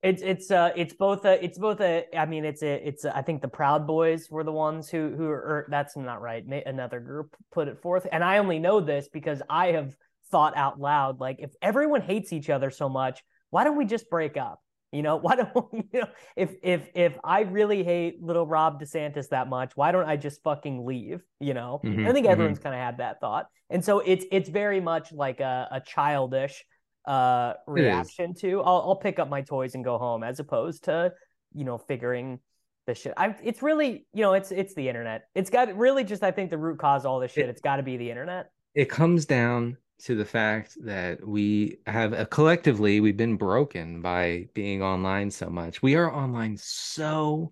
It's 0.05 0.21
it's 0.21 0.51
uh 0.51 0.71
it's 0.75 0.93
both 0.93 1.25
a 1.25 1.43
it's 1.43 1.57
both 1.57 1.81
a 1.81 2.05
I 2.15 2.25
mean 2.25 2.45
it's 2.45 2.61
a 2.61 2.87
it's 2.87 3.05
a, 3.05 3.17
I 3.17 3.23
think 3.23 3.41
the 3.41 3.47
Proud 3.47 3.87
Boys 3.87 4.29
were 4.29 4.43
the 4.43 4.51
ones 4.51 4.87
who 4.89 5.13
who 5.17 5.27
are 5.27 5.65
that's 5.69 5.97
not 5.97 6.21
right 6.21 6.45
another 6.65 6.99
group 6.99 7.35
put 7.51 7.67
it 7.67 7.81
forth 7.81 8.05
and 8.11 8.23
I 8.23 8.37
only 8.37 8.59
know 8.59 8.79
this 8.81 9.09
because 9.11 9.41
I 9.49 9.71
have 9.71 9.95
thought 10.29 10.55
out 10.55 10.79
loud 10.79 11.19
like 11.19 11.37
if 11.39 11.51
everyone 11.61 12.01
hates 12.01 12.31
each 12.31 12.51
other 12.51 12.69
so 12.69 12.87
much 12.87 13.23
why 13.49 13.63
don't 13.63 13.77
we 13.77 13.85
just 13.85 14.09
break 14.09 14.35
up? 14.35 14.59
You 14.91 15.01
know, 15.01 15.15
why 15.25 15.35
don't 15.37 15.53
you 15.93 16.01
know 16.01 16.07
if 16.35 16.53
if 16.61 16.89
if 16.93 17.17
I 17.23 17.41
really 17.41 17.83
hate 17.83 18.21
little 18.21 18.45
Rob 18.45 18.81
DeSantis 18.81 19.29
that 19.29 19.47
much, 19.47 19.71
why 19.75 19.91
don't 19.91 20.07
I 20.07 20.17
just 20.17 20.43
fucking 20.43 20.85
leave? 20.85 21.21
You 21.39 21.53
know, 21.53 21.79
mm-hmm, 21.83 22.05
I 22.05 22.11
think 22.11 22.27
everyone's 22.27 22.59
mm-hmm. 22.59 22.63
kind 22.63 22.75
of 22.75 22.81
had 22.81 22.97
that 22.97 23.21
thought, 23.21 23.47
and 23.69 23.83
so 23.83 23.99
it's 23.99 24.25
it's 24.31 24.49
very 24.49 24.81
much 24.81 25.13
like 25.13 25.39
a, 25.39 25.69
a 25.71 25.79
childish 25.81 26.63
uh 27.07 27.53
reaction 27.67 28.33
to 28.35 28.61
I'll 28.61 28.83
I'll 28.87 28.95
pick 28.95 29.19
up 29.19 29.29
my 29.29 29.41
toys 29.41 29.75
and 29.75 29.83
go 29.83 29.97
home 29.97 30.23
as 30.23 30.39
opposed 30.39 30.85
to 30.85 31.13
you 31.53 31.65
know 31.65 31.77
figuring 31.77 32.39
this 32.87 32.99
shit. 32.99 33.13
I 33.17 33.35
it's 33.43 33.61
really 33.61 34.05
you 34.13 34.21
know 34.21 34.33
it's 34.33 34.51
it's 34.51 34.73
the 34.73 34.87
internet. 34.87 35.27
It's 35.35 35.49
got 35.49 35.75
really 35.75 36.03
just 36.03 36.23
I 36.23 36.31
think 36.31 36.49
the 36.49 36.57
root 36.57 36.79
cause 36.79 37.05
all 37.05 37.19
this 37.19 37.31
shit. 37.31 37.45
It, 37.45 37.49
it's 37.49 37.61
got 37.61 37.77
to 37.77 37.83
be 37.83 37.97
the 37.97 38.09
internet. 38.09 38.49
It 38.73 38.89
comes 38.89 39.25
down 39.25 39.77
to 39.97 40.15
the 40.15 40.25
fact 40.25 40.77
that 40.83 41.25
we 41.25 41.77
have 41.87 42.13
a, 42.13 42.25
collectively 42.25 42.99
we've 42.99 43.17
been 43.17 43.37
broken 43.37 44.01
by 44.01 44.47
being 44.53 44.83
online 44.83 45.31
so 45.31 45.49
much. 45.49 45.81
We 45.81 45.95
are 45.95 46.13
online 46.13 46.57
so 46.57 47.51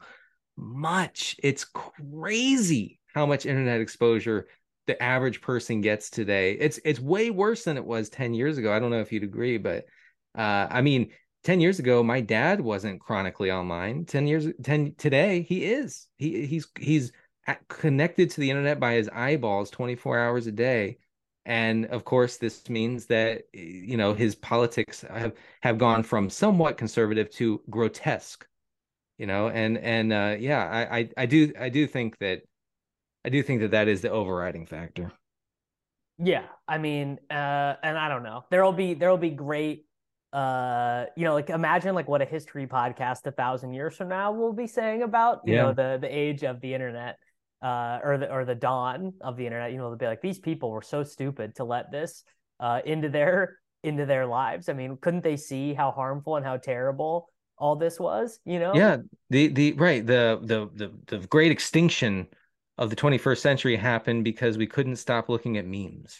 much. 0.58 1.36
It's 1.41 1.64
crazy 1.66 2.99
how 3.14 3.26
much 3.26 3.45
internet 3.45 3.80
exposure 3.80 4.47
the 4.88 5.01
average 5.01 5.41
person 5.41 5.81
gets 5.81 6.09
today. 6.09 6.53
It's 6.53 6.79
it's 6.86 6.99
way 6.99 7.29
worse 7.29 7.63
than 7.63 7.77
it 7.77 7.86
was 7.86 8.09
10 8.09 8.34
years 8.34 8.57
ago. 8.57 8.73
I 8.73 8.79
don't 8.79 8.91
know 8.91 8.99
if 8.99 9.11
you'd 9.11 9.23
agree, 9.23 9.57
but 9.57 9.86
uh, 10.38 10.67
I 10.69 10.81
mean 10.81 11.11
10 11.43 11.59
years 11.59 11.79
ago 11.79 12.03
my 12.03 12.21
dad 12.21 12.61
wasn't 12.61 12.99
chronically 13.01 13.51
online. 13.51 14.05
10 14.05 14.27
years 14.27 14.47
10 14.63 14.95
today 14.97 15.41
he 15.41 15.65
is. 15.65 16.07
He 16.17 16.45
he's 16.45 16.67
he's 16.79 17.11
connected 17.67 18.29
to 18.31 18.41
the 18.41 18.49
internet 18.49 18.79
by 18.79 18.93
his 18.93 19.09
eyeballs 19.09 19.69
24 19.69 20.17
hours 20.17 20.47
a 20.47 20.51
day 20.51 20.97
and 21.45 21.86
of 21.88 22.05
course 22.05 22.38
this 22.38 22.69
means 22.69 23.05
that 23.07 23.43
you 23.53 23.97
know 23.97 24.13
his 24.13 24.36
politics 24.36 25.01
have 25.01 25.34
have 25.61 25.77
gone 25.77 26.03
from 26.03 26.29
somewhat 26.29 26.77
conservative 26.77 27.29
to 27.29 27.61
grotesque 27.69 28.47
you 29.17 29.25
know 29.25 29.49
and 29.49 29.77
and 29.77 30.13
uh 30.13 30.36
yeah 30.39 30.65
i 30.65 30.99
i, 30.99 31.09
I 31.17 31.25
do 31.25 31.51
i 31.59 31.69
do 31.69 31.86
think 31.86 32.17
that 32.19 32.43
i 33.26 33.30
do 33.30 33.41
think 33.43 33.61
that 33.61 33.71
that 33.71 33.88
is 33.88 34.01
the 34.01 34.09
overriding 34.09 34.65
factor 34.65 35.11
yeah 36.19 36.43
i 36.67 36.78
mean 36.78 37.19
uh 37.30 37.76
and 37.84 37.97
i 37.97 38.07
don't 38.07 38.24
know 38.24 38.43
there'll 38.51 38.74
be 38.74 38.93
there'll 38.93 39.17
be 39.17 39.32
great 39.32 39.86
uh 40.32 41.05
you 41.15 41.24
know 41.24 41.34
like 41.34 41.49
imagine 41.49 41.93
like 41.95 42.07
what 42.07 42.21
a 42.21 42.26
history 42.26 42.65
podcast 42.67 43.26
a 43.26 43.32
thousand 43.32 43.74
years 43.74 43.95
from 43.95 44.09
now 44.09 44.32
will 44.32 44.53
be 44.53 44.67
saying 44.67 45.03
about 45.03 45.41
you 45.45 45.55
yeah. 45.55 45.63
know 45.63 45.74
the 45.74 45.97
the 46.01 46.07
age 46.07 46.43
of 46.43 46.59
the 46.61 46.74
internet 46.74 47.17
uh, 47.63 47.99
or 48.03 48.17
the 48.17 48.32
or 48.32 48.43
the 48.43 48.53
dawn 48.53 49.13
of 49.21 49.38
the 49.38 49.45
internet, 49.45 49.71
you 49.71 49.78
know, 49.78 49.89
they'll 49.89 49.97
be 49.97 50.05
like, 50.05 50.21
these 50.21 50.38
people 50.38 50.69
were 50.69 50.82
so 50.82 51.01
stupid 51.01 51.55
to 51.55 51.63
let 51.63 51.91
this 51.91 52.24
uh, 52.59 52.82
into 52.86 53.07
their 53.07 53.57
into 53.84 54.05
their 54.05 54.26
lives. 54.26 54.67
I 54.67 54.74
mean, 54.74 54.97
couldn't 54.97 55.24
they 55.24 55.38
see 55.38 55.74
how 55.74 55.91
harmful 55.91 56.36
and 56.36 56.45
how 56.45 56.57
terrible 56.57 57.30
all 57.57 57.78
this 57.78 57.99
was? 57.99 58.39
You 58.45 58.59
know? 58.59 58.74
Yeah. 58.76 58.97
The 59.30 59.47
the 59.47 59.74
right 59.74 60.05
the 60.05 60.39
the 60.43 60.69
the 60.76 61.17
the 61.17 61.28
great 61.28 61.53
extinction 61.53 62.28
of 62.78 62.89
the 62.89 62.95
21st 62.95 63.38
century 63.38 63.76
happened 63.76 64.24
because 64.24 64.57
we 64.57 64.67
couldn't 64.67 64.95
stop 64.95 65.30
looking 65.30 65.57
at 65.57 65.65
memes. 65.65 66.17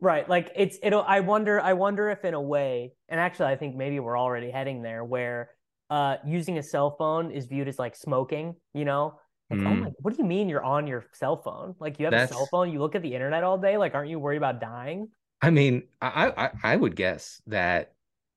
Right. 0.00 0.28
Like 0.28 0.50
it's 0.56 0.78
it'll 0.82 1.02
I 1.02 1.20
wonder 1.20 1.60
I 1.60 1.74
wonder 1.74 2.08
if 2.10 2.24
in 2.24 2.34
a 2.34 2.40
way, 2.40 2.92
and 3.08 3.20
actually 3.20 3.46
I 3.46 3.56
think 3.56 3.76
maybe 3.76 4.00
we're 4.00 4.18
already 4.18 4.50
heading 4.50 4.82
there 4.82 5.04
where 5.04 5.50
uh 5.90 6.16
using 6.24 6.56
a 6.56 6.62
cell 6.62 6.96
phone 6.96 7.30
is 7.30 7.46
viewed 7.46 7.68
as 7.68 7.78
like 7.78 7.96
smoking, 7.96 8.54
you 8.72 8.84
know? 8.84 9.18
Like, 9.50 9.60
mm. 9.60 9.66
oh 9.66 9.74
my, 9.74 9.90
what 9.98 10.16
do 10.16 10.22
you 10.22 10.28
mean 10.28 10.48
you're 10.48 10.64
on 10.64 10.86
your 10.86 11.04
cell 11.12 11.36
phone? 11.36 11.74
Like 11.78 11.98
you 11.98 12.06
have 12.06 12.12
That's... 12.12 12.30
a 12.30 12.34
cell 12.34 12.48
phone, 12.50 12.72
you 12.72 12.78
look 12.78 12.94
at 12.94 13.02
the 13.02 13.14
internet 13.14 13.44
all 13.44 13.58
day. 13.58 13.76
Like, 13.76 13.94
aren't 13.94 14.08
you 14.08 14.18
worried 14.18 14.38
about 14.38 14.60
dying? 14.60 15.08
I 15.42 15.50
mean, 15.50 15.82
I 16.00 16.32
I, 16.36 16.50
I 16.62 16.76
would 16.76 16.96
guess 16.96 17.42
that 17.48 17.92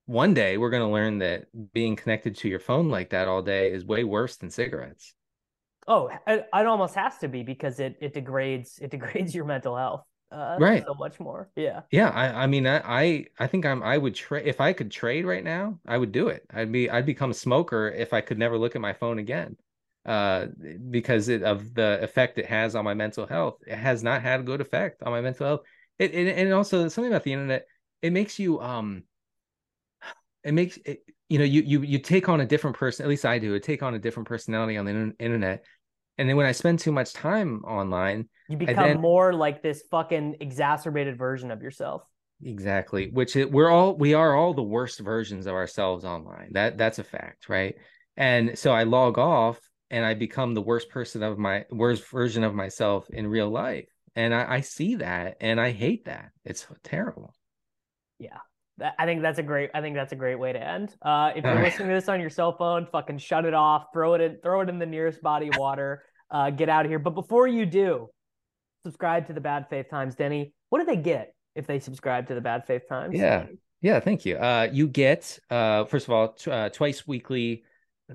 one 0.06 0.34
day 0.34 0.58
we're 0.58 0.70
going 0.70 0.84
to 0.84 0.93
learn 0.93 1.20
that 1.20 1.45
being 1.72 1.95
connected 1.95 2.36
to 2.38 2.49
your 2.49 2.60
phone 2.60 2.89
like 2.89 3.12
that 3.12 3.28
all 3.28 3.41
day 3.41 3.72
is 3.72 3.86
way 3.86 4.04
worse 4.04 4.36
than 4.36 4.49
cigarettes. 4.49 5.14
Oh, 5.88 6.08
it, 6.08 6.48
it 6.54 6.66
almost 6.68 6.96
has 6.96 7.18
to 7.20 7.28
be 7.28 7.44
because 7.44 7.80
it 7.80 7.98
it 8.02 8.14
degrades 8.14 8.80
it 8.80 8.92
degrades 8.92 9.34
your 9.36 9.46
mental 9.46 9.76
health. 9.76 10.04
Uh, 10.32 10.58
right. 10.60 10.84
So 10.86 10.96
much 10.96 11.20
more. 11.20 11.50
Yeah. 11.56 11.82
Yeah. 11.92 12.10
I, 12.10 12.44
I 12.44 12.48
mean, 12.48 12.66
I, 12.66 12.80
I, 12.80 13.26
I 13.38 13.46
think 13.46 13.68
I'm, 13.68 13.84
I 13.84 14.00
would 14.00 14.16
trade 14.16 14.48
if 14.48 14.60
I 14.60 14.74
could 14.74 14.90
trade 14.90 15.26
right 15.26 15.44
now, 15.44 15.80
I 15.86 15.96
would 15.96 16.12
do 16.12 16.30
it. 16.30 16.44
I'd 16.52 16.72
be, 16.72 16.90
I'd 16.90 17.06
become 17.06 17.30
a 17.30 17.36
smoker 17.36 17.88
if 17.90 18.14
I 18.14 18.22
could 18.22 18.40
never 18.40 18.58
look 18.58 18.76
at 18.76 18.82
my 18.82 18.94
phone 18.94 19.20
again 19.20 19.58
uh, 20.08 20.48
because 20.90 21.30
it, 21.30 21.44
of 21.44 21.76
the 21.76 22.00
effect 22.02 22.40
it 22.40 22.48
has 22.48 22.76
on 22.76 22.84
my 22.84 22.96
mental 22.96 23.28
health. 23.28 23.60
It 23.68 23.76
has 23.76 24.02
not 24.02 24.24
had 24.24 24.40
a 24.40 24.44
good 24.44 24.60
effect 24.60 25.04
on 25.04 25.12
my 25.12 25.22
mental 25.22 25.46
health. 25.46 25.62
It, 26.00 26.16
it 26.16 26.36
and 26.36 26.52
also 26.52 26.88
something 26.88 27.12
about 27.12 27.26
the 27.26 27.34
internet. 27.34 27.68
It 28.02 28.12
makes 28.12 28.40
you 28.40 28.60
um, 28.60 29.04
it 30.44 30.54
makes 30.54 30.78
it, 30.86 31.04
you 31.34 31.40
know 31.40 31.46
you 31.46 31.64
you 31.64 31.82
you 31.82 31.98
take 31.98 32.30
on 32.30 32.42
a 32.42 32.46
different 32.46 32.78
person. 32.78 33.04
At 33.04 33.10
least 33.10 33.26
I 33.26 33.40
do. 33.40 33.56
I 33.56 33.58
take 33.58 33.82
on 33.82 33.96
a 33.96 34.00
different 34.00 34.30
personality 34.30 34.78
on 34.78 34.86
the 34.86 35.16
internet. 35.18 35.66
And 36.20 36.30
then 36.30 36.38
when 36.38 36.46
I 36.46 36.52
spend 36.52 36.78
too 36.78 36.92
much 36.92 37.12
time 37.12 37.64
online, 37.64 38.30
you 38.48 38.56
become 38.56 38.76
then, 38.76 39.02
more 39.02 39.34
like 39.34 39.64
this 39.64 39.82
fucking 39.90 40.36
exacerbated 40.42 41.18
version 41.18 41.50
of 41.50 41.64
yourself. 41.64 42.04
Exactly. 42.44 43.10
Which 43.10 43.36
it, 43.36 43.52
we're 43.52 43.72
all 43.72 43.98
we 43.98 44.14
are 44.14 44.36
all 44.36 44.54
the 44.54 44.62
worst 44.62 45.00
versions 45.00 45.48
of 45.48 45.56
ourselves 45.56 46.06
online. 46.06 46.50
That 46.52 46.78
that's 46.78 47.00
a 47.00 47.04
fact, 47.04 47.50
right? 47.50 47.78
And 48.16 48.56
so 48.56 48.72
I 48.72 48.84
log 48.84 49.18
off 49.18 49.60
and 49.90 50.06
I 50.06 50.14
become 50.14 50.54
the 50.54 50.62
worst 50.62 50.92
person 50.92 51.24
of 51.24 51.40
my 51.40 51.66
worst 51.72 52.08
version 52.12 52.44
of 52.44 52.54
myself 52.54 53.10
in 53.10 53.26
real 53.26 53.50
life. 53.50 53.90
And 54.16 54.36
I, 54.36 54.58
I 54.58 54.62
see 54.62 54.98
that 54.98 55.38
and 55.42 55.60
I 55.60 55.72
hate 55.72 56.06
that. 56.06 56.30
It's 56.46 56.68
terrible. 56.84 57.34
Yeah. 58.20 58.38
I 58.82 59.06
think 59.06 59.22
that's 59.22 59.40
a 59.40 59.44
great. 59.44 59.70
I 59.74 59.82
think 59.82 59.96
that's 59.96 60.14
a 60.14 60.16
great 60.16 60.40
way 60.40 60.52
to 60.52 60.60
end. 60.60 60.96
Uh, 61.02 61.32
if 61.36 61.44
you're 61.44 61.62
listening 61.62 61.90
to 61.90 61.94
this 61.94 62.10
on 62.10 62.20
your 62.20 62.32
cell 62.32 62.58
phone, 62.58 62.88
fucking 62.92 63.20
shut 63.20 63.46
it 63.46 63.54
off. 63.54 63.86
Throw 63.94 64.16
it 64.16 64.22
in. 64.22 64.38
Throw 64.42 64.62
it 64.62 64.70
in 64.70 64.80
the 64.80 64.86
nearest 64.86 65.22
body 65.22 65.50
of 65.50 65.58
water. 65.58 66.04
Uh, 66.32 66.50
get 66.50 66.70
out 66.70 66.86
of 66.86 66.92
here. 66.92 67.00
But 67.00 67.12
before 67.12 67.48
you 67.48 67.66
do, 67.66 68.10
subscribe 68.84 69.28
to 69.28 69.34
the 69.34 69.42
Bad 69.42 69.68
Faith 69.70 69.90
Times, 69.90 70.16
Denny. 70.16 70.54
What 70.70 70.80
do 70.80 70.86
they 70.86 70.98
get 70.98 71.36
if 71.56 71.68
they 71.68 71.80
subscribe 71.80 72.28
to 72.30 72.36
the 72.36 72.42
Bad 72.42 72.66
Faith 72.66 72.88
Times? 72.90 73.16
Yeah, 73.16 73.46
yeah. 73.82 74.00
Thank 74.00 74.26
you. 74.26 74.38
Uh, 74.38 74.70
you 74.72 74.88
get 74.88 75.38
uh, 75.52 75.86
first 75.86 76.08
of 76.08 76.14
all 76.14 76.36
uh, 76.48 76.70
twice 76.70 77.08
weekly 77.08 77.64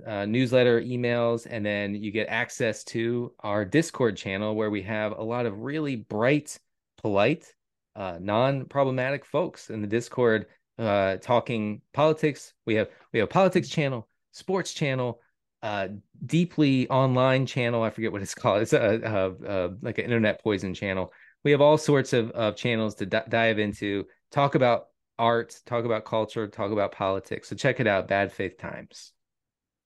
uh, 0.07 0.27
newsletter, 0.27 0.81
emails, 0.81 1.47
and 1.49 1.65
then 1.65 1.95
you 1.95 2.11
get 2.11 2.29
access 2.29 2.83
to 2.85 3.33
our 3.41 3.65
Discord 3.65 4.17
channel 4.17 4.55
where 4.55 4.71
we 4.71 4.83
have 4.83 5.13
a 5.13 5.23
lot 5.23 5.47
of 5.47 5.61
really 5.61 5.97
bright, 5.97 6.59
polite, 7.01 7.55
uh, 7.99 8.16
non-problematic 8.20 9.24
folks 9.24 9.70
in 9.70 9.82
the 9.82 9.88
Discord 9.88 10.46
uh, 10.78 11.16
talking 11.16 11.82
politics. 11.92 12.55
We 12.64 12.76
have 12.76 12.88
we 13.12 13.18
have 13.18 13.28
a 13.28 13.32
politics 13.32 13.68
channel, 13.68 14.09
sports 14.30 14.72
channel, 14.72 15.20
uh, 15.62 15.88
deeply 16.24 16.88
online 16.88 17.44
channel. 17.44 17.82
I 17.82 17.90
forget 17.90 18.12
what 18.12 18.22
it's 18.22 18.34
called. 18.36 18.62
It's 18.62 18.72
a, 18.72 19.01
a, 19.05 19.30
a 19.30 19.70
like 19.82 19.99
an 19.99 20.05
internet 20.05 20.42
poison 20.42 20.74
channel. 20.74 21.12
We 21.44 21.51
have 21.51 21.61
all 21.61 21.76
sorts 21.76 22.12
of, 22.12 22.30
of 22.30 22.57
channels 22.57 22.94
to 22.96 23.07
d- 23.07 23.18
dive 23.28 23.59
into, 23.59 24.05
talk 24.30 24.55
about 24.55 24.86
art, 25.18 25.57
talk 25.66 25.84
about 25.84 26.05
culture, 26.05 26.46
talk 26.46 26.70
about 26.70 26.92
politics. 26.92 27.49
So 27.49 27.57
check 27.57 27.80
it 27.80 27.86
out, 27.86 28.07
Bad 28.07 28.32
Faith 28.32 28.59
Times. 28.59 29.12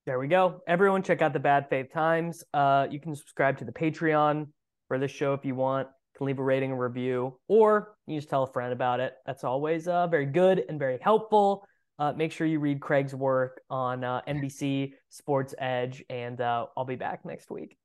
There 0.04 0.18
we 0.18 0.28
go. 0.28 0.60
Everyone, 0.66 1.02
check 1.02 1.22
out 1.22 1.32
the 1.32 1.40
Bad 1.40 1.68
Faith 1.70 1.92
Times. 1.92 2.42
Uh, 2.52 2.88
you 2.90 3.00
can 3.00 3.14
subscribe 3.14 3.58
to 3.58 3.64
the 3.64 3.72
Patreon 3.72 4.48
for 4.88 4.98
this 4.98 5.10
show 5.10 5.32
if 5.32 5.44
you 5.44 5.54
want. 5.54 5.88
Can 6.16 6.26
leave 6.26 6.38
a 6.38 6.42
rating 6.42 6.70
and 6.72 6.80
review, 6.80 7.38
or 7.48 7.96
you 8.06 8.18
just 8.18 8.28
tell 8.28 8.42
a 8.42 8.52
friend 8.52 8.72
about 8.72 9.00
it. 9.00 9.14
That's 9.26 9.44
always 9.44 9.88
uh, 9.88 10.06
very 10.06 10.26
good 10.26 10.64
and 10.68 10.78
very 10.78 10.98
helpful. 11.00 11.64
Uh, 11.98 12.12
make 12.12 12.32
sure 12.32 12.46
you 12.46 12.58
read 12.58 12.80
Craig's 12.80 13.14
work 13.14 13.60
on 13.70 14.04
uh, 14.04 14.20
NBC 14.28 14.92
Sports 15.08 15.54
Edge, 15.58 16.04
and 16.10 16.40
uh, 16.40 16.66
I'll 16.76 16.84
be 16.84 16.96
back 16.96 17.24
next 17.24 17.50
week. 17.50 17.76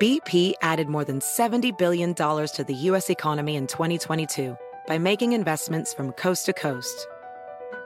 BP 0.00 0.54
added 0.60 0.88
more 0.88 1.04
than 1.04 1.20
$70 1.20 1.76
billion 1.78 2.14
to 2.14 2.64
the 2.66 2.74
U.S. 2.74 3.10
economy 3.10 3.56
in 3.56 3.66
2022 3.66 4.56
by 4.86 4.98
making 4.98 5.32
investments 5.32 5.94
from 5.94 6.12
coast 6.12 6.46
to 6.46 6.52
coast 6.52 7.06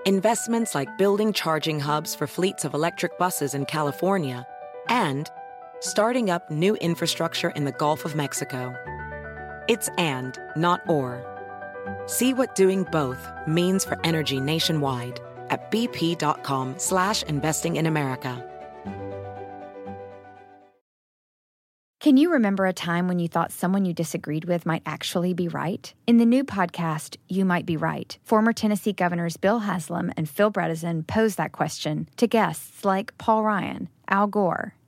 investments 0.08 0.74
like 0.74 0.96
building 0.96 1.32
charging 1.32 1.78
hubs 1.78 2.14
for 2.14 2.26
fleets 2.26 2.64
of 2.64 2.72
electric 2.72 3.18
buses 3.18 3.54
in 3.54 3.66
California, 3.66 4.46
and 4.88 5.30
starting 5.80 6.30
up 6.30 6.50
new 6.50 6.76
infrastructure 6.76 7.50
in 7.50 7.64
the 7.64 7.72
Gulf 7.72 8.04
of 8.04 8.14
Mexico. 8.14 8.74
It's 9.68 9.88
and, 9.98 10.38
not 10.56 10.80
or. 10.88 11.24
See 12.06 12.34
what 12.34 12.54
doing 12.54 12.84
both 12.92 13.28
means 13.46 13.84
for 13.84 13.98
energy 14.04 14.40
nationwide 14.40 15.20
at 15.50 15.70
bp.com 15.70 16.74
slash 16.78 17.22
investing 17.24 17.76
in 17.76 17.86
America. 17.86 18.44
Can 22.00 22.16
you 22.16 22.32
remember 22.32 22.64
a 22.64 22.72
time 22.72 23.08
when 23.08 23.18
you 23.18 23.26
thought 23.26 23.50
someone 23.50 23.84
you 23.84 23.92
disagreed 23.92 24.44
with 24.44 24.64
might 24.64 24.82
actually 24.86 25.34
be 25.34 25.48
right? 25.48 25.92
In 26.06 26.18
the 26.18 26.24
new 26.24 26.44
podcast, 26.44 27.16
You 27.28 27.44
Might 27.44 27.66
Be 27.66 27.76
Right, 27.76 28.16
former 28.22 28.52
Tennessee 28.52 28.92
governors 28.92 29.36
Bill 29.36 29.58
Haslam 29.58 30.12
and 30.16 30.28
Phil 30.28 30.52
Bredesen 30.52 31.04
pose 31.08 31.34
that 31.34 31.50
question 31.50 32.08
to 32.16 32.28
guests 32.28 32.84
like 32.84 33.18
Paul 33.18 33.42
Ryan, 33.42 33.88
Al 34.08 34.28
Gore, 34.28 34.74